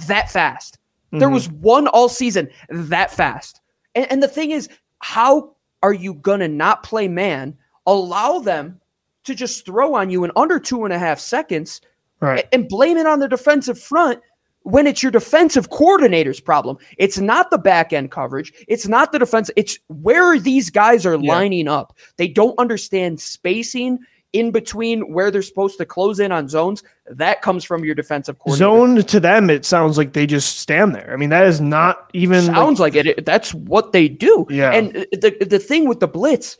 that 0.06 0.30
fast. 0.30 0.78
There 1.12 1.28
Mhm. 1.28 1.34
was 1.34 1.48
one 1.50 1.86
all 1.88 2.08
season 2.08 2.48
that 2.70 3.12
fast. 3.12 3.60
And, 3.94 4.10
and 4.10 4.22
the 4.22 4.26
thing 4.28 4.50
is, 4.50 4.68
how 5.00 5.54
are 5.82 5.92
you 5.92 6.14
going 6.14 6.40
to 6.40 6.48
not 6.48 6.82
play 6.82 7.06
man, 7.06 7.54
allow 7.86 8.38
them 8.40 8.80
to 9.24 9.34
just 9.34 9.64
throw 9.66 9.94
on 9.94 10.10
you 10.10 10.24
in 10.24 10.32
under 10.36 10.58
two 10.58 10.84
and 10.84 10.92
a 10.92 10.98
half 10.98 11.20
seconds? 11.20 11.80
Right. 12.20 12.46
and 12.52 12.68
blame 12.68 12.96
it 12.96 13.06
on 13.06 13.18
the 13.20 13.28
defensive 13.28 13.78
front 13.78 14.20
when 14.62 14.86
it's 14.86 15.02
your 15.02 15.12
defensive 15.12 15.68
coordinator's 15.70 16.40
problem. 16.40 16.78
It's 16.96 17.18
not 17.18 17.50
the 17.50 17.58
back 17.58 17.92
end 17.92 18.10
coverage. 18.10 18.52
It's 18.66 18.88
not 18.88 19.12
the 19.12 19.18
defense. 19.18 19.50
It's 19.56 19.78
where 19.88 20.38
these 20.38 20.70
guys 20.70 21.04
are 21.04 21.16
Yeah. 21.16 21.32
lining 21.32 21.68
up. 21.68 21.96
They 22.16 22.28
don't 22.28 22.58
understand 22.58 23.20
spacing 23.20 23.98
in 24.32 24.50
between 24.50 25.12
where 25.12 25.30
they're 25.30 25.42
supposed 25.42 25.78
to 25.78 25.84
close 25.86 26.18
in 26.18 26.32
on 26.32 26.48
zones. 26.48 26.82
That 27.08 27.40
comes 27.42 27.62
from 27.62 27.84
your 27.84 27.94
defensive 27.94 28.38
coordinator. 28.38 28.64
Zone 28.96 29.02
to 29.04 29.20
them, 29.20 29.50
it 29.50 29.64
sounds 29.66 29.96
like 29.98 30.14
they 30.14 30.26
just 30.26 30.58
stand 30.58 30.94
there. 30.94 31.10
I 31.12 31.16
mean, 31.16 31.28
that 31.28 31.46
is 31.46 31.60
not 31.60 32.10
even 32.14 32.42
sounds 32.42 32.80
like, 32.80 32.94
it. 32.96 33.06
It- 33.06 33.26
That's 33.26 33.52
what 33.54 33.92
they 33.92 34.08
do. 34.08 34.46
Yeah. 34.50 34.72
And 34.72 35.06
the 35.12 35.36
the 35.46 35.58
thing 35.60 35.86
with 35.86 36.00
the 36.00 36.08
blitz, 36.08 36.56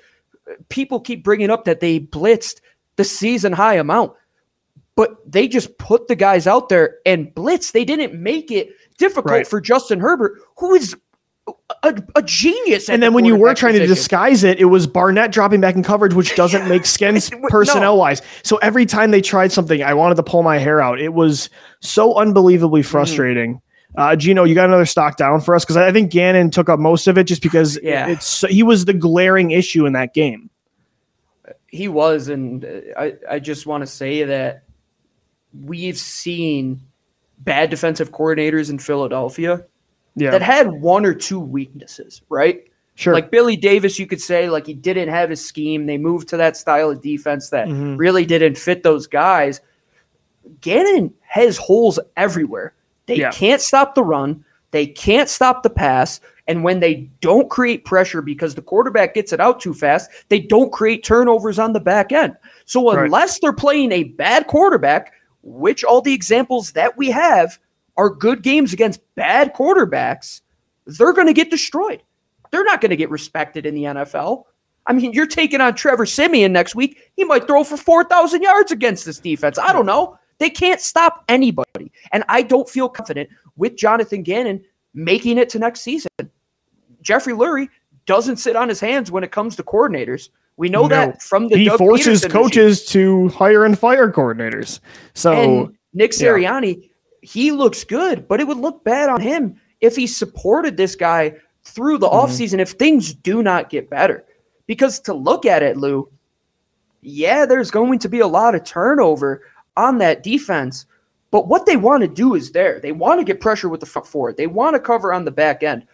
people 0.69 1.01
keep 1.01 1.25
bringing 1.25 1.51
up 1.51 1.65
that 1.65 1.81
they 1.81 1.99
blitzed 2.01 2.61
the 2.97 3.03
season 3.05 3.53
high 3.53 3.75
amount, 3.75 4.13
but 4.97 5.17
they 5.31 5.49
just 5.49 5.77
put 5.79 6.09
the 6.09 6.17
guys 6.17 6.47
out 6.47 6.69
there 6.69 6.99
and 7.05 7.35
blitz. 7.35 7.73
They 7.73 7.85
didn't 7.85 8.15
make 8.21 8.51
it 8.51 8.69
difficult 8.99 9.27
Right. 9.33 9.47
for 9.47 9.61
Justin 9.61 10.01
Herbert, 10.01 10.41
who 10.59 10.75
is 10.75 10.97
a, 11.83 12.03
a 12.15 12.23
genius. 12.23 12.89
and 12.89 13.03
the 13.03 13.07
then 13.07 13.13
when 13.15 13.25
you 13.27 13.37
were 13.37 13.55
trying 13.55 13.75
to 13.75 13.87
disguise 13.87 14.45
it, 14.45 14.59
it 14.61 14.65
was 14.67 14.87
Barnett 14.87 15.31
dropping 15.33 15.61
back 15.61 15.75
in 15.75 15.83
coverage, 15.83 16.15
which 16.15 16.35
doesn't 16.37 16.69
make 16.71 16.87
sense 16.87 17.31
personnel 17.49 17.99
wise. 17.99 18.23
So 18.45 18.57
every 18.59 18.87
time 18.87 19.11
they 19.11 19.21
tried 19.21 19.53
something, 19.53 19.83
I 19.83 19.93
wanted 19.95 20.15
to 20.15 20.23
pull 20.23 20.43
my 20.43 20.59
hair 20.59 20.81
out. 20.81 21.01
It 21.01 21.13
was 21.13 21.51
so 21.81 22.15
unbelievably 22.15 22.83
Mm. 22.83 22.87
frustrating. 22.87 23.61
Uh, 23.97 24.17
Gino, 24.17 24.43
you 24.45 24.55
got 24.57 24.65
another 24.69 24.87
stock 24.87 25.17
down 25.17 25.41
for 25.41 25.55
us 25.55 25.65
because 25.65 25.77
I 25.77 25.93
think 25.93 26.11
Gannon 26.11 26.51
took 26.51 26.69
up 26.69 26.81
most 26.81 27.07
of 27.07 27.17
it 27.19 27.25
just 27.25 27.43
because 27.43 27.79
Yeah. 27.83 28.09
it's 28.09 28.41
he 28.43 28.63
was 28.63 28.87
the 28.87 28.95
glaring 28.95 29.51
issue 29.51 29.87
in 29.87 29.93
that 29.93 30.15
game. 30.15 30.51
he 31.69 31.89
was, 31.89 32.29
and 32.29 32.65
I, 32.97 33.15
I 33.31 33.39
just 33.39 33.67
want 33.67 33.83
to 33.83 33.87
say 33.87 34.25
that 34.25 34.63
we've 35.63 35.99
seen 35.99 36.81
bad 37.39 37.71
defensive 37.71 38.11
coordinators 38.13 38.71
in 38.71 38.79
Philadelphia 38.79 39.65
Yeah, 40.17 40.31
that 40.31 40.43
had 40.43 40.71
one 40.73 41.05
or 41.05 41.15
two 41.15 41.39
weaknesses, 41.41 42.23
right? 42.29 42.65
sure. 42.97 43.13
Like 43.13 43.31
Billy 43.31 43.57
Davis, 43.57 43.99
you 43.99 44.07
could 44.07 44.21
say 44.21 44.49
like 44.49 44.67
he 44.67 44.75
didn't 44.75 45.09
have 45.09 45.29
his 45.31 45.45
scheme. 45.45 45.87
They 45.87 45.99
moved 45.99 46.29
to 46.29 46.37
that 46.37 46.57
style 46.57 46.91
of 46.91 47.03
defense 47.03 47.51
that 47.51 47.67
Mhm. 47.69 47.99
really 47.99 48.25
didn't 48.25 48.57
fit 48.57 48.83
those 48.85 49.07
guys. 49.09 49.61
Gannon 50.61 51.13
has 51.23 51.57
holes 51.57 51.99
everywhere. 52.17 52.75
They 53.07 53.17
Yeah. 53.17 53.31
can't 53.31 53.61
stop 53.61 53.95
the 53.95 54.05
run. 54.05 54.45
They 54.71 54.87
can't 54.87 55.29
stop 55.29 55.63
the 55.63 55.71
pass. 55.71 56.21
And 56.47 56.63
when 56.63 56.81
they 56.81 57.09
don't 57.21 57.49
create 57.49 57.85
pressure 57.85 58.21
because 58.23 58.55
the 58.55 58.63
quarterback 58.63 59.15
gets 59.15 59.33
it 59.33 59.41
out 59.41 59.61
too 59.61 59.73
fast, 59.75 60.11
they 60.29 60.39
don't 60.41 60.73
create 60.73 61.03
turnovers 61.03 61.59
on 61.59 61.73
the 61.73 61.81
back 61.81 62.13
end. 62.13 62.35
So 62.67 62.93
Right. 62.93 63.05
unless 63.07 63.39
they're 63.41 63.53
playing 63.53 63.93
a 63.93 64.05
bad 64.05 64.47
quarterback, 64.47 65.13
which 65.45 65.85
all 65.85 66.01
the 66.01 66.15
examples 66.15 66.73
that 66.73 66.97
we 66.97 67.11
have 67.11 67.59
are 67.97 68.11
good 68.11 68.43
games 68.43 68.73
against 68.73 69.01
bad 69.15 69.55
quarterbacks, 69.55 70.41
they're 70.87 71.13
going 71.13 71.27
to 71.27 71.33
get 71.33 71.51
destroyed. 71.51 72.03
They're 72.51 72.65
not 72.65 72.81
going 72.81 72.91
to 72.91 72.97
get 72.97 73.11
respected 73.11 73.67
in 73.67 73.75
the 73.75 73.85
NFL. 73.85 74.45
I 74.87 74.93
mean, 74.93 75.13
you're 75.13 75.27
taking 75.27 75.61
on 75.61 75.75
Trevor 75.75 76.07
Siemian 76.07 76.53
next 76.53 76.75
week. 76.75 77.11
He 77.17 77.25
might 77.25 77.47
throw 77.47 77.65
for 77.65 77.77
4,000 77.77 78.43
yards 78.43 78.73
against 78.73 79.05
this 79.05 79.19
defense. 79.19 79.59
I 79.59 79.73
don't 79.73 79.87
know. 79.87 80.19
They 80.39 80.51
can't 80.51 80.81
stop 80.81 81.25
anybody. 81.29 81.93
And 82.13 82.25
I 82.29 82.43
don't 82.43 82.69
feel 82.69 82.89
confident 82.89 83.31
with 83.57 83.77
Jonathan 83.77 84.23
Gannon 84.23 84.65
making 84.93 85.39
it 85.39 85.49
to 85.51 85.59
next 85.59 85.81
season. 85.81 86.11
Jeffrey 87.03 87.33
Lurie 87.33 87.69
doesn't 88.07 88.37
sit 88.37 88.57
on 88.57 88.69
his 88.69 88.81
hands 88.81 89.11
when 89.11 89.25
it 89.25 89.33
comes 89.33 89.57
to 89.57 89.63
coordinators. 89.63 90.29
We 90.57 90.69
know 90.69 90.83
No. 90.83 90.89
that 90.89 91.23
from 91.23 91.49
the 91.49 91.57
he 91.57 91.65
Doug 91.65 91.79
forces 91.79 92.21
Pederson 92.21 92.25
regime. 92.25 92.43
coaches 92.43 92.85
to 92.87 93.29
hire 93.29 93.65
and 93.65 93.79
fire 93.79 94.11
coordinators. 94.13 94.81
So 95.15 95.33
And 95.33 95.75
Nick 95.93 96.13
yeah. 96.19 96.29
Sirianni, 96.29 96.91
he 97.23 97.51
looks 97.51 97.83
good, 97.85 98.29
but 98.29 98.41
it 98.41 98.47
would 98.47 98.59
look 98.59 98.85
bad 98.85 99.09
on 99.09 99.21
him 99.21 99.57
if 99.81 99.97
he 99.97 100.07
supported 100.07 100.77
this 100.77 100.95
guy 100.95 101.35
through 101.65 101.99
the 101.99 102.09
Mhm. 102.09 102.13
offseason 102.25 102.59
if 102.61 102.71
things 102.73 103.15
do 103.15 103.43
not 103.43 103.69
get 103.71 103.91
better. 103.91 104.25
Because 104.67 105.01
to 105.01 105.15
look 105.15 105.45
at 105.45 105.63
it, 105.63 105.77
Lou, 105.77 106.09
yeah, 107.03 107.45
there's 107.47 107.71
going 107.71 107.99
to 107.99 108.09
be 108.09 108.21
a 108.21 108.27
lot 108.27 108.55
of 108.55 108.65
turnover 108.65 109.43
on 109.77 109.99
that 109.99 110.23
defense. 110.23 110.87
But 111.31 111.49
what 111.49 111.67
they 111.67 111.77
want 111.77 112.03
to 112.03 112.09
do 112.09 112.35
is 112.35 112.53
there. 112.53 112.79
They 112.81 112.93
want 112.93 113.19
to 113.21 113.25
get 113.25 113.41
pressure 113.41 113.69
with 113.69 113.81
the 113.81 113.87
front 113.87 114.07
four. 114.07 114.33
They 114.33 114.47
want 114.47 114.75
to 114.75 114.81
cover 114.81 115.13
on 115.13 115.25
the 115.25 115.31
back 115.33 115.63
end. 115.65 115.85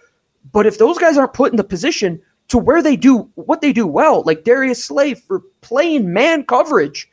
But 0.52 0.66
if 0.66 0.76
those 0.78 0.98
guys 0.98 1.16
aren't 1.16 1.32
put 1.32 1.50
in 1.52 1.56
the 1.56 1.64
position 1.64 2.20
to 2.50 2.58
where 2.58 2.82
they 2.82 2.96
do 2.96 3.30
what 3.34 3.60
they 3.60 3.72
do 3.72 3.86
well, 3.86 4.22
like 4.26 4.44
Darius 4.44 4.84
Slay 4.84 5.14
for 5.14 5.40
playing 5.60 6.12
man 6.12 6.44
coverage, 6.44 7.08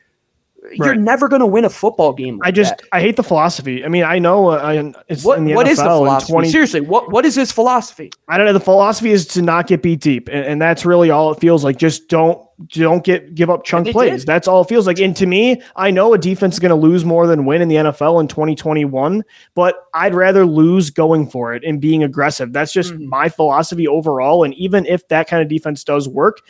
you're 0.72 0.96
never 0.96 1.30
going 1.30 1.40
to 1.40 1.46
win 1.46 1.64
a 1.64 1.70
football 1.70 2.12
game. 2.12 2.40
Like 2.40 2.48
I 2.48 2.52
just 2.52 2.78
that. 2.78 2.88
I 2.92 3.02
hate 3.02 3.16
the 3.16 3.24
philosophy. 3.24 3.86
I 3.86 3.88
mean, 3.88 4.04
I 4.04 4.18
know 4.20 4.50
uh, 4.50 4.58
I, 4.58 4.94
it's 5.08 5.24
what 5.24 5.38
in 5.38 5.46
the 5.46 5.54
what 5.54 5.68
NFL 5.68 5.70
is 5.70 5.78
the 5.78 5.84
philosophy? 5.84 6.34
20 6.34 6.50
Seriously, 6.50 6.82
what 6.82 7.12
what 7.12 7.26
is 7.26 7.36
his 7.36 7.52
philosophy? 7.52 8.12
I 8.28 8.38
don't 8.38 8.48
know. 8.48 8.54
The 8.54 8.60
philosophy 8.60 9.12
is 9.12 9.28
to 9.28 9.42
not 9.42 9.68
get 9.68 9.82
beat 9.84 10.02
deep, 10.02 10.28
and, 10.28 10.44
and 10.44 10.62
that's 10.62 10.86
really 10.86 11.12
all 11.12 11.32
it 11.32 11.40
feels 11.40 11.64
like. 11.64 11.78
Just 11.78 12.10
don't 12.10 12.44
don't 12.70 13.04
get 13.04 13.36
give 13.36 13.50
up 13.52 13.64
chunk 13.64 13.88
plays. 13.92 14.22
did. 14.22 14.28
That's 14.28 14.48
all 14.48 14.62
it 14.62 14.68
feels 14.70 14.88
like. 14.88 15.00
And 15.00 15.16
to 15.18 15.28
me, 15.28 15.62
I 15.76 15.92
know 15.92 16.14
a 16.14 16.18
defense 16.18 16.56
is 16.56 16.60
going 16.60 16.70
to 16.72 16.76
lose 16.76 17.06
more 17.06 17.28
than 17.28 17.46
win 17.46 17.62
in 17.62 17.68
the 17.68 17.76
NFL 17.76 18.20
in 18.20 18.28
2021, 18.28 19.24
but 19.54 19.76
I'd 19.94 20.16
rather 20.16 20.44
lose 20.46 20.90
going 20.90 21.30
for 21.30 21.54
it 21.54 21.64
and 21.64 21.80
being 21.80 22.02
aggressive. 22.04 22.54
That's 22.54 22.74
just 22.74 22.94
Mhm. 22.94 23.06
my 23.10 23.30
philosophy 23.30 23.88
overall. 23.88 24.44
And 24.44 24.56
even 24.56 24.88
if 24.88 25.08
that 25.10 25.28
kind 25.28 25.44
of 25.44 25.50
defense 25.50 25.84
does 25.84 26.10
work, 26.10 26.42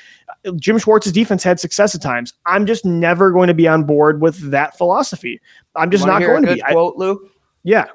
Jim 0.55 0.77
Schwartz's 0.77 1.11
defense 1.11 1.43
had 1.43 1.59
success 1.59 1.93
at 1.93 2.01
times. 2.01 2.33
I'm 2.45 2.65
just 2.65 2.85
never 2.85 3.31
going 3.31 3.47
to 3.47 3.53
be 3.53 3.67
on 3.67 3.83
board 3.83 4.21
with 4.21 4.51
that 4.51 4.77
philosophy. 4.77 5.41
I'm 5.75 5.91
just 5.91 6.05
not 6.07 6.21
going 6.21 6.45
to 6.45 6.53
be. 6.53 6.63
I- 6.63 6.71
Quote, 6.71 6.95
Lou. 6.95 7.29
yeah. 7.63 7.87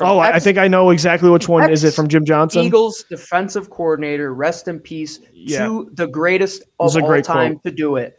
Oh, 0.00 0.18
I 0.18 0.34
I 0.34 0.38
think 0.40 0.58
I 0.58 0.66
know 0.66 0.90
exactly 0.90 1.30
which 1.30 1.48
one 1.48 1.70
is 1.70 1.84
it 1.84 1.94
from 1.94 2.08
Jim 2.08 2.24
Johnson. 2.24 2.62
Eagles 2.62 3.04
defensive 3.08 3.70
coordinator, 3.70 4.34
rest 4.34 4.66
in 4.66 4.80
peace, 4.80 5.20
Yeah. 5.32 5.66
to 5.66 5.90
the 5.92 6.06
greatest 6.08 6.62
of 6.80 6.96
all 6.96 7.06
great 7.06 7.24
time 7.24 7.60
to 7.60 7.70
do 7.70 7.96
it. 7.96 8.16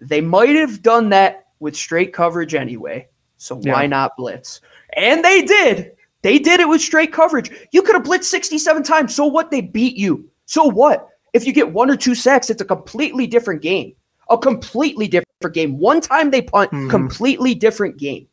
They 0.00 0.20
might 0.20 0.50
have 0.56 0.82
done 0.82 1.08
that 1.10 1.46
with 1.60 1.74
straight 1.74 2.12
coverage 2.12 2.54
anyway, 2.54 3.08
so 3.38 3.54
why 3.56 3.82
Yeah. 3.82 3.86
not 3.88 4.16
blitz? 4.18 4.60
And 4.94 5.24
they 5.24 5.42
did. 5.42 5.92
They 6.22 6.38
did 6.38 6.60
it 6.60 6.68
with 6.68 6.80
straight 6.80 7.12
coverage. 7.12 7.50
You 7.72 7.82
could 7.82 7.94
have 7.94 8.04
blitzed 8.04 8.24
67 8.24 8.82
times. 8.82 9.14
So 9.14 9.24
what? 9.26 9.50
They 9.50 9.60
beat 9.62 9.96
you. 9.96 10.28
So 10.46 10.64
what? 10.64 11.08
If 11.32 11.46
you 11.46 11.52
get 11.52 11.72
one 11.72 11.90
or 11.90 11.96
two 11.96 12.14
sacks, 12.14 12.50
it's 12.50 12.62
a 12.62 12.64
completely 12.66 13.26
different 13.26 13.62
game. 13.62 13.94
A 14.30 14.38
completely 14.38 15.06
different 15.08 15.54
game. 15.54 15.78
One 15.78 16.00
time 16.00 16.30
they 16.30 16.42
punt, 16.42 16.70
Mhm. 16.70 16.90
completely 16.90 17.54
different 17.54 17.96
game. 17.98 18.26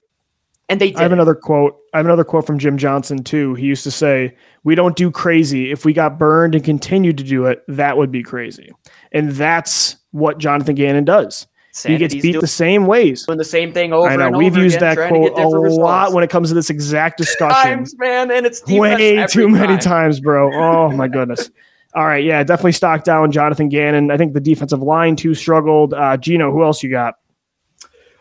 And 0.71 0.79
they 0.81 0.91
did. 0.91 0.97
I 0.99 1.03
have 1.03 1.12
another 1.12 1.36
quote. 1.36 1.77
I 1.93 1.97
have 1.97 2.05
another 2.05 2.23
quote 2.23 2.47
from 2.47 2.57
Jim 2.57 2.77
Johnson 2.77 3.23
too. 3.23 3.53
He 3.55 3.65
used 3.65 3.84
to 3.84 3.91
say, 3.91 4.36
"We 4.63 4.73
don't 4.73 4.95
do 4.95 5.12
crazy. 5.12 5.71
If 5.71 5.84
we 5.86 5.93
got 5.93 6.17
burned 6.17 6.55
and 6.55 6.63
continued 6.63 7.17
to 7.17 7.23
do 7.23 7.45
it, 7.45 7.63
that 7.67 7.97
would 7.97 8.12
be 8.12 8.23
crazy." 8.23 8.71
And 9.12 9.31
that's 9.31 9.97
what 10.12 10.38
Jonathan 10.38 10.75
Gannon 10.75 11.03
does. 11.05 11.47
he 11.86 11.97
gets 11.97 12.13
beat 12.13 12.21
doing- 12.21 12.41
the 12.41 12.47
same 12.47 12.86
ways. 12.86 13.25
doing 13.25 13.38
the 13.38 13.45
same 13.45 13.71
thing 13.71 13.93
over 13.93 14.07
I 14.07 14.17
know 14.17 14.27
and 14.27 14.36
we've 14.38 14.51
over 14.53 14.62
used 14.62 14.77
again, 14.77 14.95
that 14.95 15.07
quote 15.10 15.31
a 15.31 15.36
different 15.36 15.73
lot 15.75 16.12
when 16.12 16.21
it 16.23 16.29
comes 16.29 16.49
to 16.49 16.53
this 16.53 16.69
exact 16.69 17.17
discussion. 17.17 17.63
times, 17.63 17.95
man, 17.97 18.29
and 18.29 18.45
it's 18.45 18.65
Way 18.67 19.17
every 19.19 19.27
too 19.31 19.47
many 19.47 19.77
times, 19.77 20.19
bro. 20.19 20.51
Oh 20.53 20.89
my 20.91 21.07
goodness. 21.07 21.49
All 21.93 22.05
right, 22.05 22.23
yeah, 22.23 22.41
definitely 22.43 22.71
stock 22.73 23.03
down 23.03 23.31
Jonathan 23.31 23.67
Gannon. 23.69 24.12
I 24.12 24.17
think 24.17 24.34
the 24.34 24.39
defensive 24.39 24.81
line 24.81 25.15
too 25.17 25.34
struggled. 25.34 25.93
Uh, 25.93 26.15
Gino, 26.17 26.51
who 26.51 26.63
else 26.63 26.84
you 26.84 26.89
got? 26.89 27.15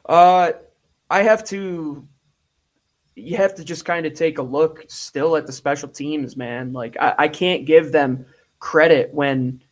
Uh, 0.09 0.53
I 1.09 1.23
have 1.23 1.45
to. 1.45 2.07
You 3.21 3.37
have 3.37 3.55
to 3.57 3.65
just 3.65 3.85
kind 3.85 4.07
of 4.07 4.15
take 4.15 4.39
a 4.39 4.43
look 4.43 4.85
still 4.89 5.37
at 5.37 5.47
the 5.47 5.53
special 5.53 5.89
teams, 5.89 6.37
man. 6.37 6.73
Like 6.73 6.97
I, 7.01 7.15
I 7.19 7.29
can't 7.29 7.65
give 7.67 7.93
them 7.93 8.25
credit 8.59 9.13
when 9.13 9.63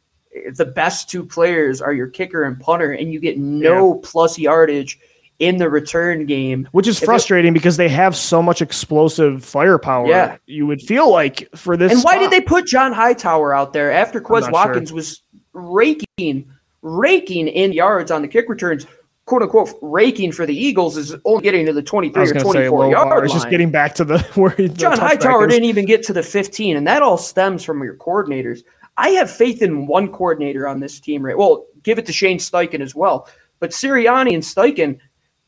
the 0.55 0.65
best 0.65 1.09
two 1.11 1.25
players 1.25 1.81
are 1.81 1.93
your 1.93 2.07
kicker 2.09 2.45
and 2.45 2.61
punter, 2.61 2.93
and 2.93 3.13
you 3.13 3.21
get 3.21 3.39
no 3.39 3.95
plus 3.97 4.39
yardage 4.39 4.99
in 5.39 5.57
the 5.57 5.71
return 5.71 6.27
game. 6.27 6.69
Which 6.73 6.87
is 6.89 6.97
If 6.97 7.05
it- 7.05 7.07
frustrating 7.07 7.53
because 7.53 7.77
they 7.77 7.89
have 7.89 8.17
so 8.17 8.43
much 8.43 8.61
explosive 8.61 9.45
firepower. 9.45 10.09
Yeah. 10.09 10.37
You 10.47 10.67
would 10.67 10.83
feel 10.83 11.11
like 11.11 11.49
for 11.55 11.77
this. 11.77 11.93
And 11.93 12.03
why 12.03 12.15
spot- 12.15 12.23
did 12.23 12.31
they 12.33 12.45
put 12.45 12.67
John 12.67 12.93
Hightower 12.93 13.55
out 13.55 13.73
there 13.73 13.91
after 13.93 14.21
Quez 14.21 14.41
not 14.41 14.45
sure. 14.45 14.53
Watkins 14.53 14.93
was 14.93 15.23
raking, 15.53 16.51
raking 16.83 17.49
in 17.49 17.73
yards 17.73 18.11
on 18.11 18.23
the 18.23 18.29
kick 18.29 18.49
returns, 18.49 18.87
quote 19.29 19.43
unquote, 19.43 19.79
raking 19.83 20.33
for 20.33 20.47
the 20.47 20.57
Eagles 20.57 20.97
is 20.97 21.15
only 21.25 21.43
getting 21.43 21.67
to 21.67 21.73
the 21.73 21.83
23 21.83 22.23
or 22.23 22.27
going 22.27 22.35
to 22.35 22.41
say 22.41 22.45
24 22.45 22.79
low 22.79 22.91
yard 22.91 23.09
line. 23.09 23.25
It's 23.25 23.35
just 23.35 23.51
getting 23.51 23.71
back 23.71 23.95
to 23.97 24.05
the 24.05 24.19
where 24.35 24.55
the 24.57 24.69
John 24.69 24.99
Hightower 24.99 25.47
didn't 25.47 25.65
even 25.65 25.85
get 25.85 26.03
to 26.05 26.13
the 26.13 26.23
15, 26.23 26.77
and 26.77 26.87
that 26.87 27.03
all 27.03 27.19
stems 27.19 27.63
from 27.63 27.83
your 27.83 27.95
coordinators. 27.95 28.61
I 28.97 29.11
have 29.11 29.31
faith 29.31 29.63
in 29.63 29.87
one 29.87 30.11
coordinator 30.11 30.67
on 30.67 30.81
this 30.81 30.99
team, 30.99 31.25
right? 31.25 31.37
Well, 31.37 31.67
give 31.85 31.99
it 31.99 32.07
to 32.07 32.13
Shane 32.13 32.39
Steichen 32.39 32.81
as 32.81 32.95
well. 32.95 33.29
But 33.61 33.71
Sirianni 33.71 34.35
and 34.35 34.43
Steichen, 34.43 34.99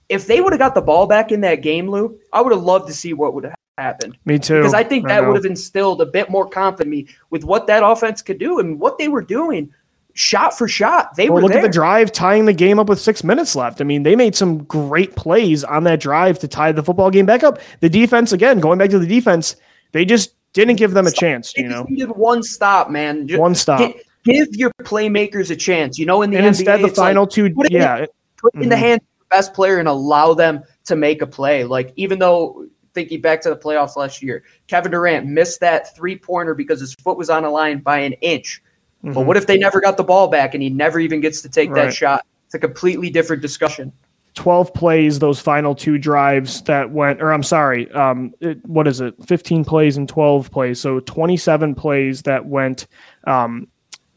if 0.09 0.27
they 0.27 0.41
would 0.41 0.53
have 0.53 0.61
got 0.61 0.75
the 0.75 0.83
ball 0.83 1.07
back 1.07 1.33
in 1.33 1.41
that 1.41 1.57
game, 1.57 1.89
Lou, 1.91 2.19
I 2.33 2.43
would 2.43 2.53
have 2.53 2.63
loved 2.63 2.87
to 2.89 2.95
see 2.95 3.13
what 3.13 3.35
would 3.35 3.45
have 3.45 3.55
happened. 3.79 4.17
Me 4.25 4.39
too. 4.39 4.59
Because 4.59 4.75
I 4.75 4.85
think 4.85 5.09
that 5.09 5.27
would 5.27 5.37
have 5.37 5.45
instilled 5.47 6.01
a 6.01 6.07
bit 6.07 6.31
more 6.31 6.49
confidence 6.49 6.85
in 6.85 6.91
me 6.91 7.09
with 7.31 7.45
what 7.45 7.67
that 7.67 7.83
offense 7.83 8.21
could 8.23 8.39
do 8.39 8.59
and 8.59 8.79
what 8.79 8.99
they 8.99 9.09
were 9.09 9.23
doing 9.23 9.73
shot 10.15 10.57
for 10.57 10.67
shot. 10.69 11.15
They 11.17 11.29
Well, 11.29 11.37
were 11.37 11.43
look 11.43 11.53
there. 11.53 11.61
at 11.61 11.63
the 11.63 11.69
drive 11.73 12.13
tying 12.13 12.45
the 12.47 12.53
game 12.53 12.79
up 12.79 12.89
with 12.89 13.01
six 13.01 13.23
minutes 13.25 13.55
left. 13.57 13.81
I 13.81 13.85
mean, 13.85 14.03
they 14.03 14.17
made 14.17 14.35
some 14.35 14.65
great 14.65 15.17
plays 15.17 15.65
on 15.65 15.85
that 15.85 16.01
drive 16.01 16.39
to 16.41 16.49
tie 16.49 16.73
the 16.73 16.83
football 16.83 17.11
game 17.11 17.27
back 17.27 17.43
up. 17.43 17.59
The 17.81 17.89
defense, 17.89 18.33
again, 18.33 18.61
going 18.61 18.79
back 18.79 18.91
to 18.91 18.99
the 18.99 19.07
defense, 19.07 19.57
they 19.93 20.05
just 20.05 20.35
didn't 20.53 20.77
give 20.77 20.93
them 20.93 21.07
a 21.07 21.13
chance. 21.13 21.53
They 21.53 21.63
You 21.63 21.69
just 21.69 21.79
know, 21.81 21.87
needed 21.89 22.11
one 22.11 22.43
stop, 22.43 22.91
man. 22.91 23.29
Ju- 23.29 23.39
one 23.39 23.55
stop, 23.55 23.79
gi- 23.81 24.01
give 24.25 24.49
your 24.57 24.71
playmakers 24.83 25.51
a 25.51 25.57
chance. 25.57 25.99
You 25.99 26.07
know, 26.07 26.23
in 26.23 26.31
the 26.31 26.37
and 26.39 26.45
NBA, 26.47 26.49
instead 26.49 26.81
the 26.81 26.87
it's 26.89 26.99
like, 26.99 27.09
final 27.09 27.27
two, 27.27 27.51
put 27.55 27.67
it 27.67 27.73
in- 27.73 27.81
yeah, 27.81 28.07
put 28.37 28.55
in 28.55 28.69
the 28.69 28.75
Mhm. 28.75 28.79
hands 28.79 29.01
of 29.03 29.19
the 29.21 29.37
best 29.37 29.55
player 29.55 29.79
and 29.79 29.87
allow 29.89 30.35
them 30.35 30.63
to 30.87 30.97
make 30.97 31.23
a 31.23 31.27
play. 31.27 31.65
Like 31.65 31.93
even 31.97 32.19
though 32.19 32.65
thinking 32.95 33.21
back 33.21 33.41
to 33.43 33.49
the 33.51 33.57
playoffs 33.57 33.95
last 33.97 34.21
year, 34.21 34.43
Kevin 34.67 34.91
Durant 34.91 35.25
missed 35.27 35.61
that 35.61 35.95
three 35.95 36.17
pointer 36.17 36.55
because 36.55 36.81
his 36.81 36.95
foot 36.95 37.17
was 37.17 37.31
on 37.31 37.45
a 37.45 37.51
line 37.51 37.79
by 37.79 37.99
an 38.01 38.15
inch. 38.15 38.61
But 39.03 39.15
Mhm. 39.15 39.25
what 39.25 39.37
if 39.37 39.47
they 39.47 39.57
never 39.59 39.81
got 39.81 39.97
the 39.97 40.05
ball 40.05 40.29
back 40.29 40.55
and 40.55 40.63
he 40.63 40.69
never 40.71 41.01
even 41.01 41.21
gets 41.21 41.41
to 41.43 41.49
take 41.49 41.71
Right. 41.71 41.87
that 41.87 41.95
shot? 41.95 42.25
It's 42.47 42.55
a 42.55 42.59
completely 42.59 43.11
different 43.11 43.41
discussion. 43.43 43.93
12 44.35 44.73
plays 44.75 45.19
those 45.19 45.41
final 45.41 45.75
two 45.75 45.99
drives 45.99 46.63
that 46.63 46.93
went 46.93 47.21
or 47.21 47.33
i'm 47.33 47.43
sorry 47.43 47.91
um 47.91 48.33
it, 48.41 48.65
what 48.65 48.87
is 48.87 49.01
it 49.01 49.13
15 49.27 49.65
plays 49.65 49.97
and 49.97 50.09
12 50.09 50.53
plays 50.53 50.79
so 50.79 51.01
27 51.01 51.75
plays 51.75 52.23
that 52.23 52.47
went 52.47 52.87
um 53.27 53.67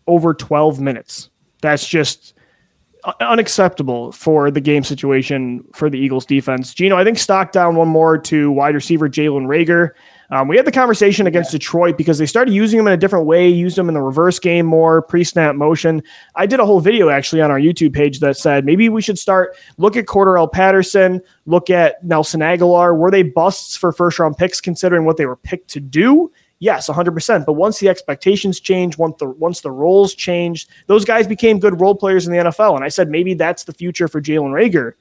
over 0.05 0.35
12 0.35 0.79
minutes 0.79 1.31
that's 1.63 1.87
just 1.87 2.35
unacceptable 3.21 4.11
for 4.11 4.51
the 4.51 4.61
game 4.61 4.83
situation 4.83 5.63
for 5.73 5.89
the 5.89 5.97
eagles 5.97 6.27
defense 6.27 6.75
gino 6.75 6.95
i 6.95 7.03
think 7.03 7.17
stock 7.17 7.51
down 7.51 7.75
one 7.75 7.87
more 7.87 8.15
to 8.17 8.51
wide 8.51 8.75
receiver 8.75 9.09
jalen 9.09 9.47
reagor 9.47 9.89
um, 10.29 10.47
we 10.47 10.57
had 10.57 10.65
the 10.65 10.71
conversation 10.71 11.27
against 11.27 11.51
Detroit 11.51 11.97
because 11.97 12.17
they 12.17 12.25
started 12.25 12.53
using 12.53 12.79
him 12.79 12.87
in 12.87 12.93
a 12.93 12.97
different 12.97 13.25
way, 13.25 13.47
used 13.47 13.77
him 13.77 13.87
in 13.87 13.93
the 13.93 14.01
reverse 14.01 14.39
game 14.39 14.65
more, 14.65 15.01
pre 15.01 15.23
snap 15.23 15.55
motion. 15.55 16.01
I 16.35 16.45
did 16.45 16.59
a 16.59 16.65
whole 16.65 16.79
video 16.79 17.09
actually 17.09 17.41
on 17.41 17.51
our 17.51 17.59
YouTube 17.59 17.93
page 17.93 18.19
that 18.19 18.37
said 18.37 18.65
maybe 18.65 18.89
we 18.89 19.01
should 19.01 19.19
start 19.19 19.55
look 19.77 19.95
at 19.95 20.05
Cordarrelle 20.05 20.51
Patterson, 20.51 21.21
look 21.45 21.69
at 21.69 22.03
Nelson 22.03 22.41
Agholor. 22.41 22.97
Were 22.97 23.11
they 23.11 23.23
busts 23.23 23.75
for 23.75 23.91
first 23.91 24.19
round 24.19 24.37
picks 24.37 24.61
considering 24.61 25.05
what 25.05 25.17
they 25.17 25.25
were 25.25 25.35
picked 25.35 25.69
to 25.71 25.79
do? 25.79 26.31
Yes, 26.59 26.87
100%. 26.87 27.45
But 27.45 27.53
once 27.53 27.79
the 27.79 27.89
expectations 27.89 28.61
changed, 28.61 28.97
once 28.97 29.17
the 29.19 29.27
once 29.27 29.59
the 29.59 29.71
roles 29.71 30.15
changed, 30.15 30.69
those 30.87 31.03
guys 31.03 31.27
became 31.27 31.59
good 31.59 31.81
role 31.81 31.93
players 31.93 32.25
in 32.25 32.31
the 32.31 32.39
NFL. 32.39 32.75
And 32.75 32.85
I 32.85 32.87
said 32.87 33.09
maybe 33.09 33.33
that's 33.33 33.65
the 33.65 33.73
future 33.73 34.07
for 34.07 34.21
Jalen 34.21 34.53
Reagor. 34.53 34.93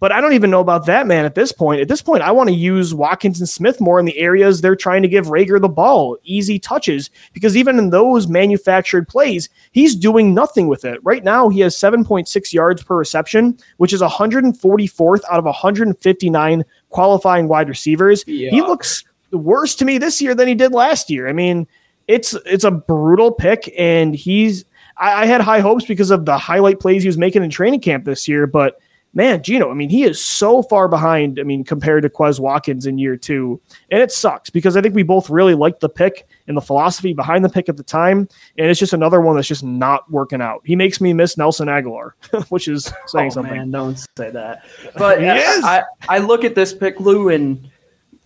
But 0.00 0.12
I 0.12 0.20
don't 0.22 0.32
even 0.32 0.50
know 0.50 0.60
about 0.60 0.86
that 0.86 1.06
man 1.06 1.26
at 1.26 1.34
this 1.34 1.52
point. 1.52 1.82
At 1.82 1.88
this 1.88 2.00
point, 2.00 2.22
I 2.22 2.32
want 2.32 2.48
to 2.48 2.54
use 2.54 2.94
Watkins 2.94 3.38
and 3.38 3.48
Smith 3.48 3.80
more 3.80 4.00
in 4.00 4.06
the 4.06 4.18
areas 4.18 4.60
they're 4.60 4.74
trying 4.74 5.02
to 5.02 5.08
give 5.08 5.26
Reagor 5.26 5.60
the 5.60 5.68
ball, 5.68 6.16
easy 6.24 6.58
touches, 6.58 7.10
because 7.34 7.54
even 7.54 7.78
in 7.78 7.90
those 7.90 8.26
manufactured 8.26 9.06
plays, 9.08 9.50
he's 9.72 9.94
doing 9.94 10.34
nothing 10.34 10.68
with 10.68 10.86
it. 10.86 10.98
Right 11.04 11.22
now, 11.22 11.50
he 11.50 11.60
has 11.60 11.76
7.6 11.76 12.52
yards 12.52 12.82
per 12.82 12.96
reception, 12.96 13.58
which 13.76 13.92
is 13.92 14.00
144th 14.00 15.20
out 15.30 15.38
of 15.38 15.44
159 15.44 16.64
qualifying 16.88 17.46
wide 17.46 17.68
receivers. 17.68 18.24
He 18.50 18.62
looks 18.62 19.04
worse 19.32 19.74
to 19.76 19.84
me 19.84 19.98
this 19.98 20.22
year 20.22 20.34
than 20.34 20.48
he 20.48 20.54
did 20.54 20.72
last 20.72 21.10
year. 21.10 21.28
I 21.28 21.32
mean, 21.32 21.68
it's 22.08 22.34
it's 22.46 22.64
a 22.64 22.70
brutal 22.70 23.30
pick, 23.30 23.72
and 23.78 24.14
he's 24.14 24.64
I, 24.96 25.22
I 25.22 25.26
had 25.26 25.42
high 25.42 25.60
hopes 25.60 25.84
because 25.84 26.10
of 26.10 26.24
the 26.24 26.38
highlight 26.38 26.80
plays 26.80 27.02
he 27.02 27.08
was 27.08 27.18
making 27.18 27.44
in 27.44 27.50
training 27.50 27.80
camp 27.80 28.06
this 28.06 28.26
year, 28.26 28.46
but 28.46 28.80
man, 29.12 29.42
Gino, 29.42 29.70
I 29.70 29.74
mean, 29.74 29.90
he 29.90 30.04
is 30.04 30.22
so 30.22 30.62
far 30.62 30.88
behind. 30.88 31.38
I 31.38 31.42
mean, 31.42 31.64
compared 31.64 32.02
to 32.02 32.08
Quez 32.08 32.38
Watkins 32.38 32.86
in 32.86 32.98
year 32.98 33.16
two, 33.16 33.60
and 33.90 34.00
it 34.00 34.12
sucks 34.12 34.50
because 34.50 34.76
I 34.76 34.82
think 34.82 34.94
we 34.94 35.02
both 35.02 35.30
really 35.30 35.54
liked 35.54 35.80
the 35.80 35.88
pick 35.88 36.26
and 36.46 36.56
the 36.56 36.60
philosophy 36.60 37.12
behind 37.12 37.44
the 37.44 37.48
pick 37.48 37.68
at 37.68 37.76
the 37.76 37.82
time, 37.82 38.28
and 38.58 38.70
it's 38.70 38.80
just 38.80 38.92
another 38.92 39.20
one 39.20 39.36
that's 39.36 39.48
just 39.48 39.64
not 39.64 40.10
working 40.10 40.40
out. 40.40 40.62
He 40.64 40.76
makes 40.76 41.00
me 41.00 41.12
miss 41.12 41.36
Nelson 41.36 41.68
Agholor, 41.68 42.12
which 42.50 42.68
is 42.68 42.92
saying 43.06 43.28
oh, 43.28 43.34
something. 43.34 43.56
man, 43.56 43.70
don't 43.70 43.96
say 44.16 44.30
that. 44.30 44.64
But 44.96 45.20
He 45.20 45.28
I, 45.28 45.36
is. 45.36 45.64
I, 45.64 45.82
I 46.08 46.18
look 46.18 46.44
at 46.44 46.54
this 46.54 46.72
pick, 46.72 47.00
Lou, 47.00 47.28
and 47.28 47.68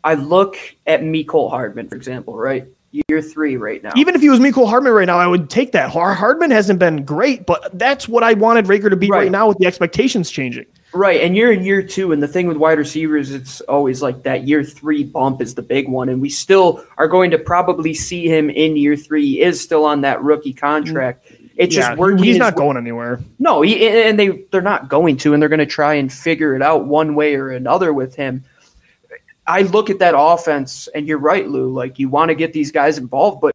I 0.02 0.14
look 0.14 0.56
at 0.86 1.00
Mecole 1.00 1.50
Hardman, 1.50 1.88
for 1.88 1.96
example, 1.96 2.36
right? 2.36 2.66
Year 3.08 3.20
three 3.20 3.56
right 3.56 3.82
now. 3.82 3.90
Even 3.96 4.14
if 4.14 4.20
he 4.20 4.28
was 4.28 4.38
Mecole 4.38 4.68
Hardman 4.68 4.92
right 4.92 5.06
now, 5.06 5.18
I 5.18 5.26
would 5.26 5.50
take 5.50 5.72
that. 5.72 5.90
Hardman 5.90 6.52
hasn't 6.52 6.78
been 6.78 7.04
great, 7.04 7.44
but 7.44 7.76
that's 7.76 8.08
what 8.08 8.22
I 8.22 8.34
wanted 8.34 8.66
Reagor 8.66 8.88
to 8.88 8.94
be 8.94 9.08
right, 9.08 9.22
right 9.22 9.32
now 9.32 9.48
with 9.48 9.58
the 9.58 9.66
expectations 9.66 10.30
changing. 10.30 10.66
Right, 10.92 11.20
and 11.22 11.36
you're 11.36 11.50
in 11.50 11.64
year 11.64 11.82
two, 11.82 12.12
and 12.12 12.22
the 12.22 12.28
thing 12.28 12.46
with 12.46 12.56
wide 12.56 12.78
receivers, 12.78 13.32
it's 13.32 13.60
always 13.62 14.00
like 14.00 14.22
that 14.22 14.46
year 14.46 14.62
three 14.62 15.02
bump 15.02 15.42
is 15.42 15.56
the 15.56 15.62
big 15.62 15.88
one, 15.88 16.08
and 16.08 16.22
we 16.22 16.28
still 16.28 16.84
are 16.96 17.08
going 17.08 17.32
to 17.32 17.38
probably 17.38 17.94
see 17.94 18.28
him 18.28 18.48
in 18.48 18.76
year 18.76 18.96
three. 18.96 19.26
He 19.26 19.40
is 19.42 19.60
still 19.60 19.84
on 19.84 20.02
that 20.02 20.22
rookie 20.22 20.52
contract. 20.52 21.26
It's 21.56 21.74
yeah, 21.74 21.88
just 21.88 21.98
working. 21.98 22.22
He's 22.22 22.36
not 22.36 22.54
going 22.54 22.76
anywhere. 22.76 23.18
No, 23.40 23.62
he, 23.62 23.88
and 23.88 24.16
they 24.16 24.28
they're 24.52 24.60
not 24.60 24.88
going 24.88 25.16
to, 25.18 25.32
and 25.32 25.42
they're 25.42 25.48
going 25.48 25.58
to 25.58 25.66
try 25.66 25.94
and 25.94 26.12
figure 26.12 26.54
it 26.54 26.62
out 26.62 26.86
one 26.86 27.16
way 27.16 27.34
or 27.34 27.50
another 27.50 27.92
with 27.92 28.14
him. 28.14 28.44
I 29.46 29.62
look 29.62 29.90
at 29.90 29.98
that 29.98 30.14
offense, 30.16 30.88
and 30.94 31.06
you're 31.06 31.18
right, 31.18 31.48
Lou. 31.48 31.70
Like 31.70 31.98
you 31.98 32.08
want 32.08 32.30
to 32.30 32.34
get 32.34 32.52
these 32.52 32.72
guys 32.72 32.98
involved, 32.98 33.40
but 33.40 33.54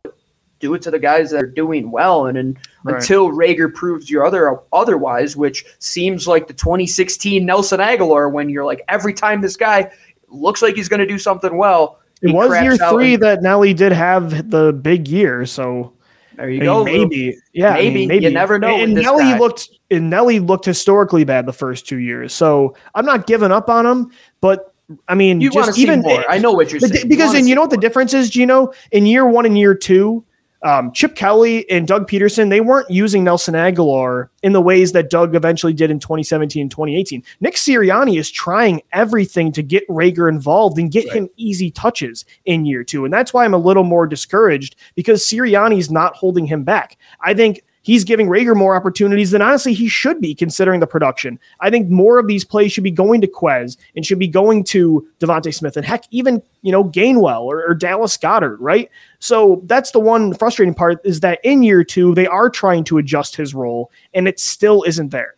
do 0.59 0.73
it 0.73 0.81
to 0.83 0.91
the 0.91 0.99
guys 0.99 1.31
that 1.31 1.43
are 1.43 1.47
doing 1.47 1.89
well. 1.89 2.27
And, 2.27 2.37
and 2.37 2.57
right. 2.83 2.97
until 2.97 3.31
Reagor 3.31 3.73
proves 3.73 4.09
you 4.09 4.23
other 4.23 4.59
otherwise, 4.73 5.35
which 5.35 5.65
seems 5.79 6.27
like 6.27 6.47
the 6.47 6.53
2016 6.53 7.45
Nelson 7.45 7.79
Agholor, 7.79 8.31
when 8.31 8.49
you're 8.49 8.65
like 8.65 8.81
every 8.87 9.13
time 9.13 9.41
this 9.41 9.55
guy 9.55 9.91
looks 10.27 10.61
like 10.61 10.75
he's 10.75 10.89
going 10.89 10.99
to 10.99 11.07
do 11.07 11.17
something 11.17 11.57
well. 11.57 11.99
It 12.21 12.33
was 12.33 12.51
year 12.61 12.75
three 12.75 13.13
and, 13.13 13.23
that 13.23 13.41
Nelly 13.41 13.73
did 13.73 13.93
have 13.93 14.51
the 14.51 14.73
big 14.73 15.07
year, 15.07 15.45
so 15.45 15.93
there 16.35 16.49
you 16.49 16.61
I 16.61 16.65
go. 16.65 16.83
Mean, 16.83 17.09
maybe, 17.09 17.37
yeah, 17.53 17.73
maybe. 17.73 17.87
I 17.87 17.93
mean, 17.93 18.07
maybe 18.09 18.25
you 18.25 18.31
never 18.31 18.59
know. 18.59 18.75
And 18.75 18.93
Nelly 18.93 19.23
guy. 19.23 19.39
looked 19.39 19.69
and 19.89 20.09
Nelly 20.09 20.39
looked 20.39 20.65
historically 20.65 21.23
bad 21.23 21.45
the 21.45 21.53
first 21.53 21.87
two 21.87 21.97
years, 21.99 22.33
so 22.33 22.75
I'm 22.93 23.05
not 23.05 23.25
giving 23.25 23.53
up 23.53 23.69
on 23.69 23.85
him, 23.85 24.11
but 24.41 24.73
I 25.07 25.15
mean, 25.15 25.41
you 25.41 25.51
just 25.51 25.77
even 25.77 26.01
more. 26.01 26.23
I 26.29 26.37
know 26.37 26.51
what 26.51 26.71
you're 26.71 26.79
saying. 26.79 27.07
Because, 27.07 27.33
you 27.33 27.39
and 27.39 27.49
you 27.49 27.55
know 27.55 27.61
what 27.61 27.69
the 27.69 27.77
difference 27.77 28.13
is, 28.13 28.29
Gino? 28.29 28.73
In 28.91 29.05
year 29.05 29.27
one 29.27 29.45
and 29.45 29.57
year 29.57 29.75
two, 29.75 30.25
um, 30.61 30.91
Chip 30.91 31.15
Kelly 31.15 31.69
and 31.69 31.87
Doug 31.87 32.09
Pederson 32.09 32.49
they 32.49 32.59
weren't 32.59 32.89
using 32.89 33.23
Nelson 33.23 33.53
Agholor 33.53 34.29
in 34.43 34.51
the 34.53 34.61
ways 34.61 34.91
that 34.91 35.09
Doug 35.09 35.35
eventually 35.35 35.73
did 35.73 35.89
in 35.89 35.99
2017 35.99 36.63
and 36.63 36.71
2018. 36.71 37.23
Nick 37.39 37.55
Sirianni 37.55 38.19
is 38.19 38.29
trying 38.29 38.81
everything 38.91 39.51
to 39.53 39.63
get 39.63 39.87
Reagor 39.87 40.27
involved 40.27 40.77
and 40.77 40.91
get 40.91 41.05
right. 41.05 41.15
him 41.15 41.29
easy 41.37 41.71
touches 41.71 42.25
in 42.45 42.65
year 42.65 42.83
two. 42.83 43.05
And 43.05 43.13
that's 43.13 43.33
why 43.33 43.45
I'm 43.45 43.53
a 43.53 43.59
little 43.59 43.83
more 43.83 44.05
discouraged 44.05 44.75
because 44.95 45.23
Sirianni's 45.23 45.89
not 45.89 46.15
holding 46.15 46.45
him 46.45 46.63
back. 46.63 46.97
I 47.21 47.33
think 47.33 47.61
he's 47.81 48.03
giving 48.03 48.27
Reagor 48.27 48.55
more 48.55 48.75
opportunities 48.75 49.31
than 49.31 49.41
honestly 49.41 49.73
he 49.73 49.87
should 49.87 50.21
be 50.21 50.35
considering 50.35 50.79
the 50.79 50.87
production. 50.87 51.39
I 51.59 51.69
think 51.69 51.89
more 51.89 52.19
of 52.19 52.27
these 52.27 52.43
plays 52.43 52.71
should 52.71 52.83
be 52.83 52.91
going 52.91 53.21
to 53.21 53.27
Quez 53.27 53.77
and 53.95 54.05
should 54.05 54.19
be 54.19 54.27
going 54.27 54.63
to 54.65 55.07
DeVonta 55.19 55.53
Smith 55.53 55.77
and 55.77 55.85
heck, 55.85 56.03
even, 56.11 56.41
you 56.61 56.71
know, 56.71 56.83
Gainwell 56.83 57.41
or, 57.41 57.65
or 57.65 57.73
Dallas 57.73 58.17
Goedert, 58.17 58.57
right? 58.59 58.89
So 59.19 59.61
that's 59.65 59.91
the 59.91 59.99
one 59.99 60.33
frustrating 60.33 60.73
part 60.73 61.01
is 61.03 61.19
that 61.21 61.39
in 61.43 61.63
year 61.63 61.83
two, 61.83 62.13
they 62.15 62.27
are 62.27 62.49
trying 62.49 62.83
to 62.85 62.97
adjust 62.97 63.35
his 63.35 63.53
role 63.53 63.91
and 64.13 64.27
it 64.27 64.39
still 64.39 64.83
isn't 64.83 65.09
there. 65.09 65.35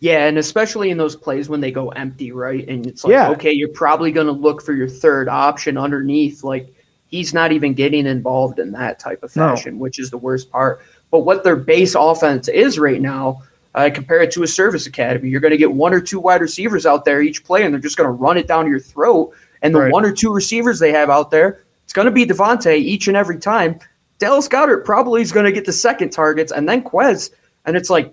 Yeah, 0.00 0.26
and 0.26 0.38
especially 0.38 0.90
in 0.90 0.96
those 0.96 1.14
plays 1.14 1.48
when 1.48 1.60
they 1.60 1.70
go 1.70 1.90
empty, 1.90 2.32
right? 2.32 2.66
And 2.68 2.86
it's 2.86 3.04
like, 3.04 3.12
yeah. 3.12 3.28
okay, 3.30 3.52
you're 3.52 3.68
probably 3.68 4.12
going 4.12 4.26
to 4.26 4.32
look 4.32 4.62
for 4.62 4.72
your 4.72 4.88
third 4.88 5.28
option 5.28 5.76
underneath. 5.76 6.42
Like, 6.42 6.74
he's 7.08 7.34
not 7.34 7.52
even 7.52 7.74
getting 7.74 8.06
involved 8.06 8.58
in 8.58 8.72
that 8.72 8.98
type 8.98 9.22
of 9.22 9.30
fashion, 9.30 9.74
no. 9.74 9.80
which 9.80 9.98
is 9.98 10.10
the 10.10 10.18
worst 10.18 10.50
part. 10.50 10.80
But 11.14 11.20
what 11.20 11.44
their 11.44 11.54
base 11.54 11.94
offense 11.94 12.48
is 12.48 12.76
right 12.76 13.00
now, 13.00 13.40
uh, 13.76 13.88
compare 13.94 14.20
it 14.20 14.32
to 14.32 14.42
a 14.42 14.48
service 14.48 14.88
academy. 14.88 15.28
You're 15.28 15.40
going 15.40 15.52
to 15.52 15.56
get 15.56 15.70
one 15.70 15.94
or 15.94 16.00
two 16.00 16.18
wide 16.18 16.40
receivers 16.40 16.86
out 16.86 17.04
there 17.04 17.22
each 17.22 17.44
play, 17.44 17.62
and 17.62 17.72
they're 17.72 17.80
just 17.80 17.96
going 17.96 18.08
to 18.08 18.10
run 18.10 18.36
it 18.36 18.48
down 18.48 18.66
your 18.66 18.80
throat. 18.80 19.32
And 19.62 19.72
the 19.72 19.78
right. 19.78 19.92
one 19.92 20.04
or 20.04 20.10
two 20.10 20.32
receivers 20.32 20.80
they 20.80 20.90
have 20.90 21.10
out 21.10 21.30
there, 21.30 21.62
it's 21.84 21.92
going 21.92 22.06
to 22.06 22.10
be 22.10 22.26
DeVonta 22.26 22.76
each 22.76 23.06
and 23.06 23.16
every 23.16 23.38
time. 23.38 23.78
Dallas 24.18 24.48
Goedert 24.48 24.84
probably 24.84 25.22
is 25.22 25.30
going 25.30 25.46
to 25.46 25.52
get 25.52 25.64
the 25.64 25.72
second 25.72 26.10
targets, 26.10 26.50
and 26.50 26.68
then 26.68 26.82
Quez. 26.82 27.30
And 27.64 27.76
it's 27.76 27.90
like 27.90 28.12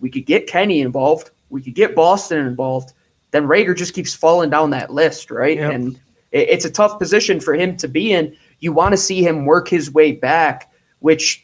we 0.00 0.08
could 0.08 0.24
get 0.24 0.46
Kenny 0.46 0.80
involved, 0.80 1.30
we 1.50 1.60
could 1.60 1.74
get 1.74 1.94
Boston 1.94 2.46
involved. 2.46 2.94
Then 3.32 3.46
Reagor 3.46 3.76
just 3.76 3.92
keeps 3.92 4.14
falling 4.14 4.48
down 4.48 4.70
that 4.70 4.90
list, 4.90 5.30
right? 5.30 5.58
Yep. 5.58 5.72
And 5.74 6.00
it, 6.32 6.48
it's 6.48 6.64
a 6.64 6.70
tough 6.70 6.98
position 6.98 7.38
for 7.38 7.52
him 7.52 7.76
to 7.76 7.86
be 7.86 8.14
in. 8.14 8.34
You 8.60 8.72
want 8.72 8.94
to 8.94 8.96
see 8.96 9.22
him 9.22 9.44
work 9.44 9.68
his 9.68 9.90
way 9.90 10.12
back, 10.12 10.72
which 11.00 11.43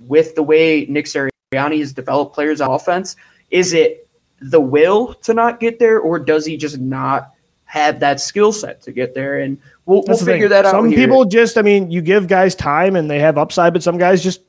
with 0.00 0.34
the 0.34 0.42
way 0.42 0.86
Nick 0.86 1.06
Sirianni 1.06 1.78
has 1.78 1.92
developed 1.92 2.34
players 2.34 2.60
on 2.60 2.70
offense? 2.70 3.16
Is 3.50 3.72
it 3.72 4.08
the 4.40 4.60
will 4.60 5.14
to 5.14 5.34
not 5.34 5.60
get 5.60 5.78
there, 5.78 5.98
or 5.98 6.18
does 6.18 6.44
he 6.44 6.56
just 6.56 6.78
not 6.78 7.32
have 7.64 8.00
that 8.00 8.20
skill 8.20 8.52
set 8.52 8.82
to 8.82 8.92
get 8.92 9.14
there? 9.14 9.40
And 9.40 9.58
we'll, 9.86 10.04
we'll 10.06 10.16
figure 10.16 10.48
that 10.48 10.66
out. 10.66 10.72
Some 10.72 10.88
here. 10.88 10.98
people 10.98 11.24
just, 11.24 11.58
I 11.58 11.62
mean, 11.62 11.90
you 11.90 12.00
give 12.02 12.28
guys 12.28 12.54
time 12.54 12.96
and 12.96 13.10
they 13.10 13.18
have 13.18 13.38
upside, 13.38 13.72
but 13.72 13.82
some 13.82 13.98
guys 13.98 14.22
just 14.22 14.42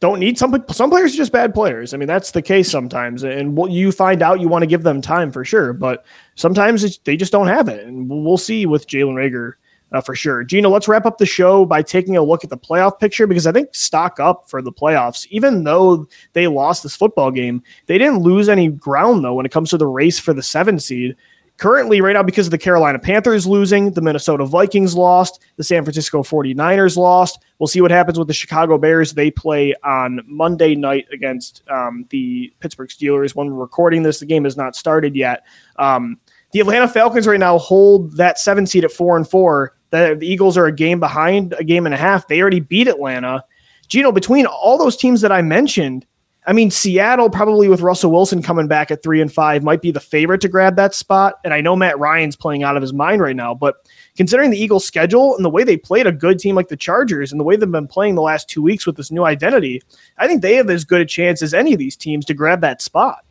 don't 0.00 0.18
need 0.18 0.36
some 0.36 0.64
some 0.70 0.90
players 0.90 1.14
are 1.14 1.16
just 1.16 1.32
bad 1.32 1.54
players. 1.54 1.94
I 1.94 1.96
mean, 1.96 2.08
that's 2.08 2.32
the 2.32 2.42
case 2.42 2.70
sometimes. 2.70 3.22
And 3.22 3.56
what 3.56 3.70
you 3.70 3.90
find 3.90 4.22
out, 4.22 4.40
you 4.40 4.48
want 4.48 4.62
to 4.62 4.66
give 4.66 4.82
them 4.82 5.00
time 5.00 5.32
for 5.32 5.44
sure, 5.44 5.72
but 5.72 6.04
sometimes 6.34 6.98
they 6.98 7.16
just 7.16 7.32
don't 7.32 7.46
have 7.46 7.68
it. 7.68 7.86
And 7.86 8.10
we'll 8.10 8.36
see 8.36 8.66
with 8.66 8.86
Jalen 8.86 9.14
Reagor 9.14 9.54
uh, 9.94 10.00
for 10.00 10.16
sure. 10.16 10.42
Gino, 10.42 10.68
let's 10.68 10.88
wrap 10.88 11.06
up 11.06 11.18
the 11.18 11.26
show 11.26 11.64
by 11.64 11.80
taking 11.80 12.16
a 12.16 12.22
look 12.22 12.42
at 12.42 12.50
the 12.50 12.58
playoff 12.58 12.98
picture 12.98 13.28
because 13.28 13.46
I 13.46 13.52
think 13.52 13.72
stock 13.74 14.18
up 14.18 14.50
for 14.50 14.60
the 14.60 14.72
playoffs. 14.72 15.24
Even 15.30 15.62
though 15.62 16.08
they 16.32 16.48
lost 16.48 16.82
this 16.82 16.96
football 16.96 17.30
game, 17.30 17.62
they 17.86 17.96
didn't 17.96 18.18
lose 18.18 18.48
any 18.48 18.68
ground 18.68 19.24
though 19.24 19.34
when 19.34 19.46
it 19.46 19.52
comes 19.52 19.70
to 19.70 19.78
the 19.78 19.86
race 19.86 20.18
for 20.18 20.34
the 20.34 20.42
seven 20.42 20.80
seed. 20.80 21.14
Currently, 21.58 22.00
right 22.00 22.14
now, 22.14 22.24
because 22.24 22.48
of 22.48 22.50
the 22.50 22.58
Carolina 22.58 22.98
Panthers 22.98 23.46
losing, 23.46 23.92
the 23.92 24.00
Minnesota 24.00 24.44
Vikings 24.44 24.96
lost, 24.96 25.40
the 25.56 25.62
San 25.62 25.84
Francisco 25.84 26.24
49ers 26.24 26.96
lost. 26.96 27.38
We'll 27.60 27.68
see 27.68 27.80
what 27.80 27.92
happens 27.92 28.18
with 28.18 28.26
the 28.26 28.34
Chicago 28.34 28.76
Bears. 28.76 29.14
They 29.14 29.30
play 29.30 29.72
on 29.84 30.22
Monday 30.26 30.74
night 30.74 31.06
against 31.12 31.62
um, 31.70 32.06
the 32.10 32.52
Pittsburgh 32.58 32.88
Steelers. 32.88 33.36
When 33.36 33.46
we're 33.54 33.62
recording 33.62 34.02
this, 34.02 34.18
the 34.18 34.26
game 34.26 34.42
has 34.42 34.56
not 34.56 34.74
started 34.74 35.14
yet. 35.14 35.44
Um, 35.76 36.18
the 36.54 36.60
Atlanta 36.60 36.86
Falcons 36.86 37.26
right 37.26 37.40
now 37.40 37.58
hold 37.58 38.16
that 38.16 38.38
seven 38.38 38.64
seed 38.64 38.84
at 38.84 38.92
four 38.92 39.16
and 39.16 39.28
four. 39.28 39.74
The, 39.94 40.16
the 40.18 40.26
Eagles 40.26 40.56
are 40.56 40.66
a 40.66 40.72
game 40.72 40.98
behind, 40.98 41.54
a 41.56 41.62
game 41.62 41.86
and 41.86 41.94
a 41.94 41.96
half. 41.96 42.26
They 42.26 42.40
already 42.40 42.58
beat 42.58 42.88
Atlanta. 42.88 43.44
Gino, 43.86 44.10
between 44.10 44.44
all 44.44 44.76
those 44.76 44.96
teams 44.96 45.20
that 45.20 45.30
I 45.30 45.40
mentioned, 45.40 46.04
I 46.48 46.52
mean, 46.52 46.72
Seattle 46.72 47.30
probably 47.30 47.68
with 47.68 47.80
Russell 47.80 48.10
Wilson 48.10 48.42
coming 48.42 48.66
back 48.66 48.90
at 48.90 49.04
three 49.04 49.20
and 49.20 49.32
five 49.32 49.62
might 49.62 49.80
be 49.80 49.92
the 49.92 50.00
favorite 50.00 50.40
to 50.40 50.48
grab 50.48 50.74
that 50.74 50.96
spot. 50.96 51.34
And 51.44 51.54
I 51.54 51.60
know 51.60 51.76
Matt 51.76 51.96
Ryan's 51.96 52.34
playing 52.34 52.64
out 52.64 52.76
of 52.76 52.82
his 52.82 52.92
mind 52.92 53.22
right 53.22 53.36
now, 53.36 53.54
but 53.54 53.88
considering 54.16 54.50
the 54.50 54.58
Eagles' 54.58 54.84
schedule 54.84 55.36
and 55.36 55.44
the 55.44 55.50
way 55.50 55.62
they 55.62 55.76
played 55.76 56.08
a 56.08 56.12
good 56.12 56.40
team 56.40 56.56
like 56.56 56.68
the 56.68 56.76
Chargers 56.76 57.30
and 57.30 57.38
the 57.38 57.44
way 57.44 57.54
they've 57.54 57.70
been 57.70 57.86
playing 57.86 58.16
the 58.16 58.20
last 58.20 58.48
two 58.48 58.62
weeks 58.62 58.86
with 58.86 58.96
this 58.96 59.12
new 59.12 59.22
identity, 59.22 59.80
I 60.18 60.26
think 60.26 60.42
they 60.42 60.56
have 60.56 60.68
as 60.70 60.84
good 60.84 61.02
a 61.02 61.06
chance 61.06 61.40
as 61.40 61.54
any 61.54 61.72
of 61.72 61.78
these 61.78 61.94
teams 61.94 62.24
to 62.24 62.34
grab 62.34 62.62
that 62.62 62.82
spot. 62.82 63.24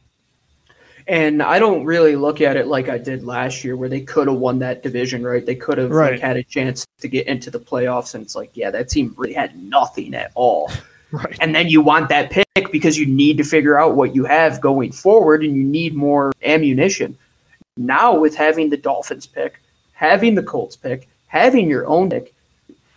And 1.08 1.44
I 1.44 1.60
don't 1.60 1.84
really 1.84 2.16
look 2.16 2.42
at 2.42 2.56
it 2.56 2.68
like 2.68 2.90
I 2.90 2.98
did 2.98 3.24
last 3.24 3.64
year, 3.64 3.76
where 3.76 3.90
they 3.90 4.02
could 4.02 4.28
have 4.28 4.38
won 4.38 4.60
that 4.60 4.84
division, 4.84 5.24
right? 5.24 5.46
They 5.46 5.56
could 5.56 5.78
have 5.78 5.92
right. 5.92 6.14
like, 6.14 6.22
had 6.22 6.38
a 6.38 6.44
chance 6.44 6.86
to 7.02 7.08
get 7.08 7.28
into 7.28 7.52
the 7.52 7.60
playoffs, 7.60 8.16
and 8.16 8.24
it's 8.24 8.36
like, 8.36 8.52
yeah, 8.54 8.72
that 8.72 8.90
team 8.90 9.14
really 9.18 9.34
had 9.34 9.62
nothing 9.62 10.14
at 10.14 10.32
all. 10.36 10.72
Right. 11.14 11.38
And 11.42 11.54
then 11.54 11.68
you 11.68 11.80
want 11.80 12.10
that 12.10 12.32
pick 12.32 12.72
because 12.72 12.98
you 12.98 13.06
need 13.06 13.38
to 13.38 13.44
figure 13.44 13.80
out 13.80 13.96
what 13.96 14.16
you 14.16 14.26
have 14.26 14.60
going 14.60 14.92
forward, 14.92 15.44
and 15.44 15.56
you 15.56 15.62
need 15.62 15.94
more 15.94 16.32
ammunition. 16.44 17.16
Now, 17.78 18.18
with 18.18 18.36
having 18.36 18.72
the 18.72 18.78
Dolphins 18.78 19.28
pick, 19.28 19.62
having 19.92 20.34
the 20.34 20.42
Colts 20.42 20.76
pick, 20.76 21.08
having 21.28 21.70
your 21.70 21.86
own 21.86 22.10
pick, 22.10 22.34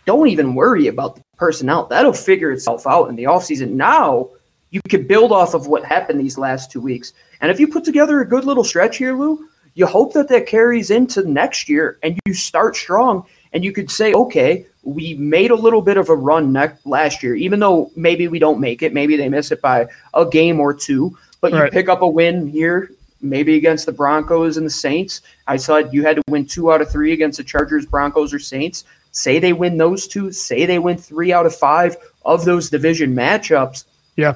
don't 0.07 0.29
even 0.29 0.55
worry 0.55 0.87
about 0.87 1.17
the 1.17 1.21
personnel. 1.37 1.85
That'll 1.85 2.11
figure 2.11 2.51
itself 2.51 2.87
out 2.87 3.09
in 3.09 3.15
the 3.15 3.25
offseason. 3.25 3.73
Now, 3.73 4.29
you 4.71 4.81
can 4.89 5.05
build 5.05 5.31
off 5.31 5.53
of 5.53 5.67
what 5.67 5.85
happened 5.85 6.19
these 6.19 6.37
last 6.37 6.71
two 6.71 6.81
weeks. 6.81 7.13
And 7.41 7.51
if 7.51 7.59
you 7.59 7.67
put 7.67 7.83
together 7.83 8.19
a 8.21 8.27
good 8.27 8.45
little 8.45 8.63
stretch 8.63 8.97
here, 8.97 9.13
Lou, 9.13 9.47
you 9.73 9.85
hope 9.85 10.13
that 10.13 10.27
that 10.29 10.47
carries 10.47 10.89
into 10.89 11.27
next 11.27 11.69
year 11.69 11.99
and 12.01 12.19
you 12.25 12.33
start 12.33 12.75
strong 12.75 13.25
and 13.53 13.63
you 13.63 13.71
could 13.71 13.91
say, 13.91 14.13
okay, 14.13 14.65
we 14.83 15.13
made 15.15 15.51
a 15.51 15.55
little 15.55 15.81
bit 15.81 15.97
of 15.97 16.09
a 16.09 16.15
run 16.15 16.51
ne- 16.51 16.73
last 16.85 17.21
year, 17.21 17.35
even 17.35 17.59
though 17.59 17.91
maybe 17.95 18.27
we 18.27 18.39
don't 18.39 18.59
make 18.59 18.81
it, 18.81 18.93
maybe 18.93 19.15
they 19.17 19.29
miss 19.29 19.51
it 19.51 19.61
by 19.61 19.87
a 20.13 20.25
game 20.25 20.59
or 20.59 20.73
two, 20.73 21.15
but 21.41 21.53
you 21.53 21.69
pick 21.71 21.89
up 21.89 22.01
a 22.01 22.07
win 22.07 22.47
here, 22.47 22.91
maybe 23.21 23.55
against 23.55 23.85
the 23.85 23.91
Broncos 23.91 24.57
and 24.57 24.65
the 24.65 24.71
Saints. 24.71 25.21
I 25.45 25.57
said 25.57 25.93
you 25.93 26.03
had 26.03 26.15
to 26.15 26.23
win 26.29 26.45
two 26.45 26.71
out 26.71 26.81
of 26.81 26.89
three 26.89 27.13
against 27.13 27.37
the 27.37 27.43
Chargers, 27.43 27.85
Broncos, 27.85 28.33
or 28.33 28.39
Saints. 28.39 28.83
Say 29.11 29.39
they 29.39 29.53
win 29.53 29.77
those 29.77 30.07
two, 30.07 30.31
say 30.31 30.65
they 30.65 30.79
win 30.79 30.97
three 30.97 31.31
out 31.31 31.45
of 31.45 31.55
five 31.55 31.97
of 32.25 32.45
those 32.45 32.69
division 32.69 33.15
matchups. 33.15 33.85
Yeah. 34.15 34.35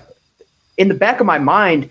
In 0.77 0.87
the 0.87 0.93
back 0.93 1.19
of 1.19 1.25
my 1.25 1.39
mind, 1.39 1.89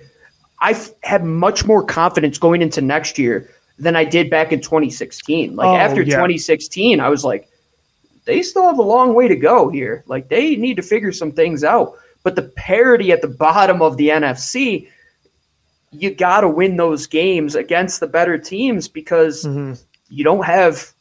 I 0.61 0.79
have 1.03 1.25
much 1.25 1.65
more 1.65 1.85
confidence 1.85 2.39
going 2.39 2.63
into 2.63 2.81
next 2.81 3.19
year 3.19 3.51
than 3.79 3.97
I 3.97 4.05
did 4.05 4.29
back 4.29 4.53
in 4.53 4.61
2016. 4.61 5.57
Like 5.57 5.67
oh, 5.67 5.77
after 5.77 6.03
yeah. 6.03 6.17
2016, 6.17 7.01
I 7.01 7.09
was 7.09 7.25
like, 7.25 7.49
they 8.27 8.43
still 8.43 8.67
have 8.67 8.79
a 8.79 8.83
long 8.83 9.15
way 9.15 9.27
to 9.29 9.37
go 9.37 9.71
here. 9.71 10.05
Like 10.07 10.29
they 10.29 10.57
need 10.57 10.77
to 10.77 10.83
figure 10.83 11.13
some 11.13 11.33
things 11.33 11.65
out. 11.65 11.95
But 12.23 12.37
the 12.37 12.43
parity 12.43 13.13
at 13.13 13.23
the 13.23 13.29
bottom 13.29 13.81
of 13.81 13.97
the 13.97 14.11
NFC, 14.11 14.89
you 15.91 16.15
got 16.15 16.43
to 16.43 16.49
win 16.49 16.77
those 16.77 17.07
games 17.07 17.55
against 17.55 18.01
the 18.01 18.07
better 18.07 18.37
teams 18.37 18.89
because 18.89 19.45
mm-hmm. 19.45 19.81
you 20.09 20.23
don't 20.23 20.45
have 20.45 20.93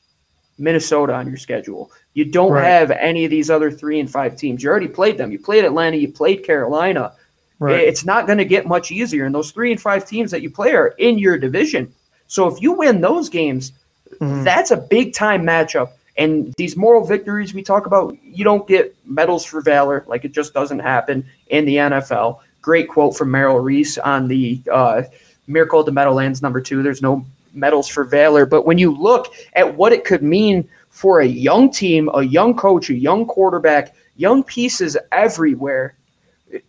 Minnesota 0.58 1.14
on 1.14 1.28
your 1.28 1.38
schedule. 1.38 1.92
You 2.14 2.26
don't 2.26 2.54
Right. 2.54 2.66
have 2.66 2.92
any 2.92 3.26
of 3.26 3.32
these 3.32 3.50
other 3.50 3.70
three 3.70 4.00
and 4.00 4.10
five 4.10 4.36
teams. 4.36 4.64
You 4.64 4.70
already 4.70 4.88
played 4.88 5.18
them. 5.18 5.32
You 5.32 5.40
played 5.40 5.66
Atlanta. 5.66 5.98
You 5.98 6.12
played 6.12 6.44
Carolina. 6.46 7.14
Right. 7.60 7.82
It's 7.82 8.06
not 8.06 8.26
going 8.26 8.38
to 8.38 8.46
get 8.46 8.66
much 8.66 8.92
easier. 8.92 9.26
And 9.26 9.36
those 9.36 9.52
three 9.52 9.72
and 9.72 9.82
five 9.82 10.08
teams 10.08 10.32
that 10.32 10.42
you 10.42 10.50
play 10.50 10.74
are 10.74 10.94
in 10.98 11.20
your 11.20 11.38
division. 11.38 11.94
So 12.28 12.48
if 12.48 12.62
you 12.62 12.72
win 12.72 13.02
those 13.02 13.28
games, 13.30 13.74
Mhm. 14.20 14.44
that's 14.44 14.72
a 14.72 14.78
big 14.78 15.14
time 15.14 15.44
matchup. 15.44 15.90
And 16.18 16.54
these 16.58 16.76
moral 16.76 17.06
victories 17.06 17.54
we 17.54 17.62
talk 17.62 17.86
about, 17.86 18.16
you 18.24 18.44
don't 18.44 18.68
get 18.68 18.96
medals 19.06 19.46
for 19.46 19.62
valor. 19.62 20.04
Like 20.08 20.26
it 20.26 20.32
just 20.32 20.54
doesn't 20.54 20.80
happen 20.80 21.26
in 21.48 21.66
the 21.66 21.78
NFL. 21.78 22.42
Great 22.62 22.90
quote 22.90 23.16
from 23.16 23.32
Merrill 23.32 23.60
Reese 23.60 23.98
on 23.98 24.28
the 24.28 24.60
uh, 24.72 25.04
Miracle 25.48 25.80
of 25.80 25.86
the 25.86 25.92
Meadowlands 25.92 26.42
number 26.42 26.60
two. 26.62 26.84
There's 26.84 27.02
no 27.02 27.26
medals 27.54 27.88
for 27.88 28.04
valor. 28.04 28.46
But 28.46 28.66
when 28.66 28.78
you 28.78 28.92
look 28.92 29.34
at 29.54 29.76
what 29.76 29.94
it 29.94 30.04
could 30.06 30.22
mean 30.22 30.68
for 30.90 31.22
a 31.22 31.26
young 31.26 31.72
team, 31.72 32.10
a 32.14 32.24
young 32.24 32.54
coach, 32.56 32.90
a 32.90 32.94
young 32.96 33.26
quarterback, 33.26 33.96
young 34.18 34.44
pieces 34.44 34.98
everywhere, 35.12 35.94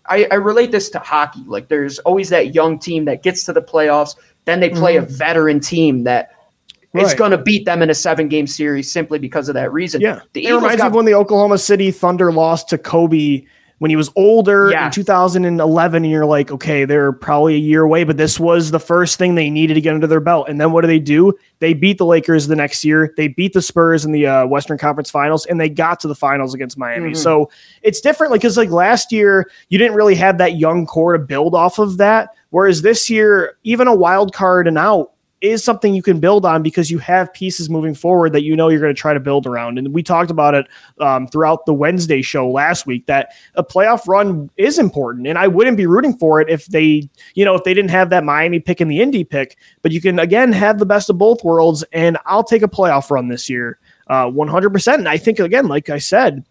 I, 0.06 0.26
I 0.30 0.34
relate 0.34 0.72
this 0.72 0.90
to 0.90 0.98
hockey. 0.98 1.42
Like 1.46 1.68
there's 1.68 1.98
always 2.00 2.28
that 2.30 2.54
young 2.54 2.78
team 2.78 3.04
that 3.06 3.22
gets 3.22 3.44
to 3.44 3.52
the 3.52 3.62
playoffs, 3.62 4.16
then 4.44 4.60
they 4.60 4.70
play 4.70 4.96
a 4.96 5.02
veteran 5.02 5.60
team 5.60 6.04
that 6.04 6.30
is 6.30 6.36
Mm-hmm. 6.92 7.06
Right. 7.06 7.16
going 7.16 7.30
to 7.30 7.38
beat 7.38 7.66
them 7.66 7.82
in 7.82 7.90
a 7.90 7.94
seven 7.94 8.26
game 8.26 8.48
series 8.48 8.90
simply 8.90 9.20
because 9.20 9.48
of 9.48 9.54
that 9.54 9.72
reason. 9.72 10.00
Yeah. 10.00 10.22
the 10.32 10.40
it 10.40 10.48
Eagles 10.48 10.62
reminds 10.62 10.74
me 10.74 10.78
got 10.78 10.86
of 10.88 10.94
when 10.94 11.04
the 11.04 11.14
Oklahoma 11.14 11.58
City 11.58 11.92
Thunder 11.92 12.32
lost 12.32 12.68
to 12.70 12.78
Kobe 12.78 13.44
when 13.80 13.88
he 13.88 13.96
was 13.96 14.10
older 14.14 14.70
in 14.86 14.90
2011. 14.90 16.04
And 16.04 16.12
you're 16.12 16.26
like, 16.26 16.50
okay, 16.50 16.84
they're 16.84 17.12
probably 17.12 17.54
a 17.54 17.58
year 17.58 17.82
away, 17.82 18.04
but 18.04 18.18
this 18.18 18.38
was 18.38 18.70
the 18.70 18.78
first 18.78 19.18
thing 19.18 19.34
they 19.34 19.48
needed 19.48 19.72
to 19.72 19.80
get 19.80 19.94
under 19.94 20.06
their 20.06 20.20
belt. 20.20 20.48
And 20.50 20.60
then 20.60 20.70
what 20.70 20.82
do 20.82 20.86
they 20.86 20.98
do? 20.98 21.32
They 21.60 21.72
beat 21.72 21.96
the 21.96 22.04
Lakers 22.04 22.46
the 22.46 22.56
next 22.56 22.84
year. 22.84 23.14
They 23.16 23.28
beat 23.28 23.54
the 23.54 23.62
Spurs 23.62 24.04
in 24.04 24.12
the 24.12 24.26
uh, 24.26 24.46
Western 24.46 24.76
Conference 24.76 25.10
Finals, 25.10 25.46
and 25.46 25.58
they 25.58 25.70
got 25.70 25.98
to 26.00 26.08
the 26.08 26.14
finals 26.14 26.52
against 26.52 26.76
Miami. 26.76 27.12
Mhm. 27.12 27.16
So 27.16 27.50
it's 27.82 28.02
different, 28.02 28.32
like 28.32 28.42
because 28.42 28.58
like 28.58 28.70
last 28.70 29.12
year 29.12 29.50
you 29.70 29.78
didn't 29.78 29.96
really 29.96 30.14
have 30.14 30.36
that 30.38 30.56
young 30.56 30.84
core 30.84 31.14
to 31.14 31.18
build 31.18 31.54
off 31.54 31.78
of 31.78 31.96
that. 31.96 32.28
Whereas 32.50 32.82
this 32.82 33.08
year, 33.08 33.56
even 33.64 33.88
a 33.88 33.94
wild 33.94 34.34
card 34.34 34.68
and 34.68 34.76
out 34.76 35.12
is 35.40 35.64
something 35.64 35.94
you 35.94 36.02
can 36.02 36.20
build 36.20 36.44
on 36.44 36.62
because 36.62 36.90
you 36.90 36.98
have 36.98 37.32
pieces 37.32 37.70
moving 37.70 37.94
forward 37.94 38.32
that 38.32 38.42
you 38.42 38.54
know 38.54 38.68
you're 38.68 38.80
going 38.80 38.94
to 38.94 39.00
try 39.00 39.14
to 39.14 39.20
build 39.20 39.46
around. 39.46 39.78
And 39.78 39.94
we 39.94 40.02
talked 40.02 40.30
about 40.30 40.54
it 40.54 40.66
um, 41.00 41.26
throughout 41.26 41.64
the 41.66 41.72
Wednesday 41.72 42.20
show 42.20 42.50
last 42.50 42.86
week 42.86 43.06
that 43.06 43.32
a 43.54 43.64
playoff 43.64 44.06
run 44.06 44.50
is 44.56 44.78
important. 44.78 45.26
And 45.26 45.38
I 45.38 45.48
wouldn't 45.48 45.76
be 45.76 45.86
rooting 45.86 46.16
for 46.16 46.40
it 46.40 46.50
if 46.50 46.66
they, 46.66 47.08
you 47.34 47.44
know, 47.44 47.54
if 47.54 47.64
they 47.64 47.74
didn't 47.74 47.90
have 47.90 48.10
that 48.10 48.24
Miami 48.24 48.60
pick 48.60 48.80
and 48.80 48.90
the 48.90 49.00
Indy 49.00 49.24
pick. 49.24 49.56
But 49.82 49.92
you 49.92 50.00
can 50.00 50.18
again 50.18 50.52
have 50.52 50.78
the 50.78 50.86
best 50.86 51.08
of 51.08 51.18
both 51.18 51.42
worlds. 51.42 51.84
And 51.92 52.18
I'll 52.26 52.44
take 52.44 52.62
a 52.62 52.68
playoff 52.68 53.10
run 53.10 53.28
this 53.28 53.48
year, 53.48 53.78
uh, 54.08 54.26
100%. 54.26 54.94
And 54.94 55.08
I 55.08 55.16
think 55.16 55.38
again, 55.38 55.68
like 55.68 55.88
I 55.88 55.98
said, 55.98 56.44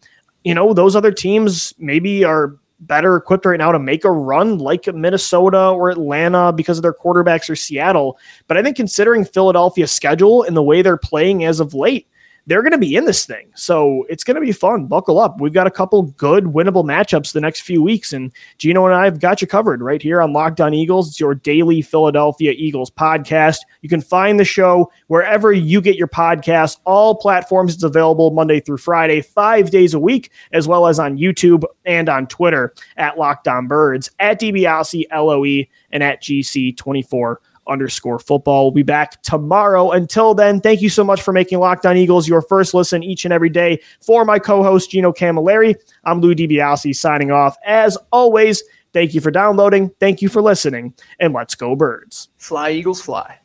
you 0.44 0.56
know, 0.56 0.74
those 0.74 0.96
other 0.96 1.12
teams 1.12 1.74
maybe 1.78 2.24
are 2.24 2.58
better 2.82 3.16
equipped 3.16 3.46
right 3.46 3.58
now 3.58 3.72
to 3.72 3.80
make 3.80 4.06
a 4.06 4.12
run 4.12 4.58
like 4.58 4.94
Minnesota 4.94 5.70
or 5.70 5.90
Atlanta 5.90 6.52
because 6.52 6.78
of 6.78 6.82
their 6.82 6.94
quarterbacks 6.94 7.50
or 7.50 7.56
Seattle. 7.56 8.18
But 8.48 8.58
I 8.58 8.64
think 8.64 8.76
considering 8.76 9.26
Philadelphia's 9.26 9.92
schedule 9.92 10.44
and 10.44 10.56
the 10.56 10.64
way 10.64 10.82
they're 10.82 10.98
playing 10.98 11.46
as 11.46 11.60
of 11.60 11.74
late, 11.74 12.08
they're 12.50 12.64
going 12.64 12.72
to 12.72 12.80
be 12.80 12.96
in 12.96 13.06
this 13.06 13.28
thing. 13.28 13.48
So 13.54 14.08
it's 14.10 14.24
going 14.24 14.34
to 14.34 14.42
be 14.42 14.52
fun. 14.52 14.88
Buckle 14.88 15.20
up. 15.20 15.40
We've 15.40 15.54
got 15.54 15.68
a 15.68 15.72
couple 15.72 16.02
good 16.02 16.46
winnable 16.46 16.84
matchups 16.84 17.32
the 17.32 17.40
next 17.40 17.62
few 17.62 17.84
weeks. 17.84 18.12
And 18.12 18.32
Gino 18.58 18.88
and 18.88 18.96
I 18.96 19.06
have 19.06 19.20
got 19.20 19.40
you 19.40 19.48
covered 19.48 19.84
right 19.84 20.02
here 20.02 20.20
on 20.20 20.34
Locked 20.34 20.60
On 20.60 20.74
Eagles. 20.74 21.10
It's 21.10 21.20
your 21.20 21.36
daily 21.36 21.84
Philadelphia 21.84 22.54
Eagles 22.58 22.90
podcast. 22.90 23.60
You 23.84 23.90
can 23.90 24.02
find 24.02 24.40
the 24.40 24.46
show 24.46 24.92
wherever 25.08 25.54
you 25.54 25.80
get 25.80 25.96
your 25.96 26.08
podcast. 26.08 26.80
All 26.86 27.14
platforms 27.14 27.76
it's 27.76 27.84
available 27.84 28.32
Monday 28.32 28.60
through 28.60 28.78
Friday, 28.78 29.22
five 29.22 29.70
days 29.70 29.94
a 29.94 30.00
week, 30.00 30.32
as 30.52 30.68
well 30.68 30.88
as 30.88 30.98
on 30.98 31.20
YouTube 31.20 31.66
and 31.86 32.10
on 32.10 32.26
Twitter 32.26 32.74
at 32.98 33.20
Locked 33.20 33.48
On 33.48 33.68
Birds, 33.68 34.10
at 34.18 34.40
DiBiase, 34.40 35.06
LOE, 35.12 35.66
and 35.92 36.02
at 36.02 36.24
GC24 36.24 37.36
underscore 37.70 38.20
football. 38.20 38.66
We'll 38.66 38.72
be 38.72 38.84
back 38.84 39.22
tomorrow. 39.22 39.92
Until 39.92 40.34
then, 40.34 40.60
thank 40.60 40.82
you 40.82 40.90
so 40.90 41.04
much 41.04 41.22
for 41.22 41.32
making 41.32 41.60
Locked 41.60 41.86
On 41.86 41.96
Eagles 41.96 42.28
your 42.28 42.42
first 42.42 42.74
listen 42.74 43.04
each 43.04 43.26
and 43.26 43.34
every 43.34 43.50
day. 43.50 43.80
For 44.02 44.26
my 44.26 44.40
co-host 44.40 44.92
Gino 44.92 45.12
Camilleri, 45.12 45.76
I'm 46.04 46.22
Lou 46.22 46.34
DiBiase 46.34 46.96
signing 46.96 47.32
off. 47.32 47.56
As 47.66 47.98
always, 48.12 48.64
thank 48.94 49.14
you 49.14 49.22
for 49.22 49.32
downloading, 49.32 49.92
thank 50.00 50.22
you 50.22 50.30
for 50.30 50.42
listening, 50.42 50.94
and 51.20 51.34
let's 51.34 51.54
go 51.54 51.76
birds. 51.76 52.30
Fly 52.38 52.72
Eagles 52.72 53.02
fly. 53.02 53.38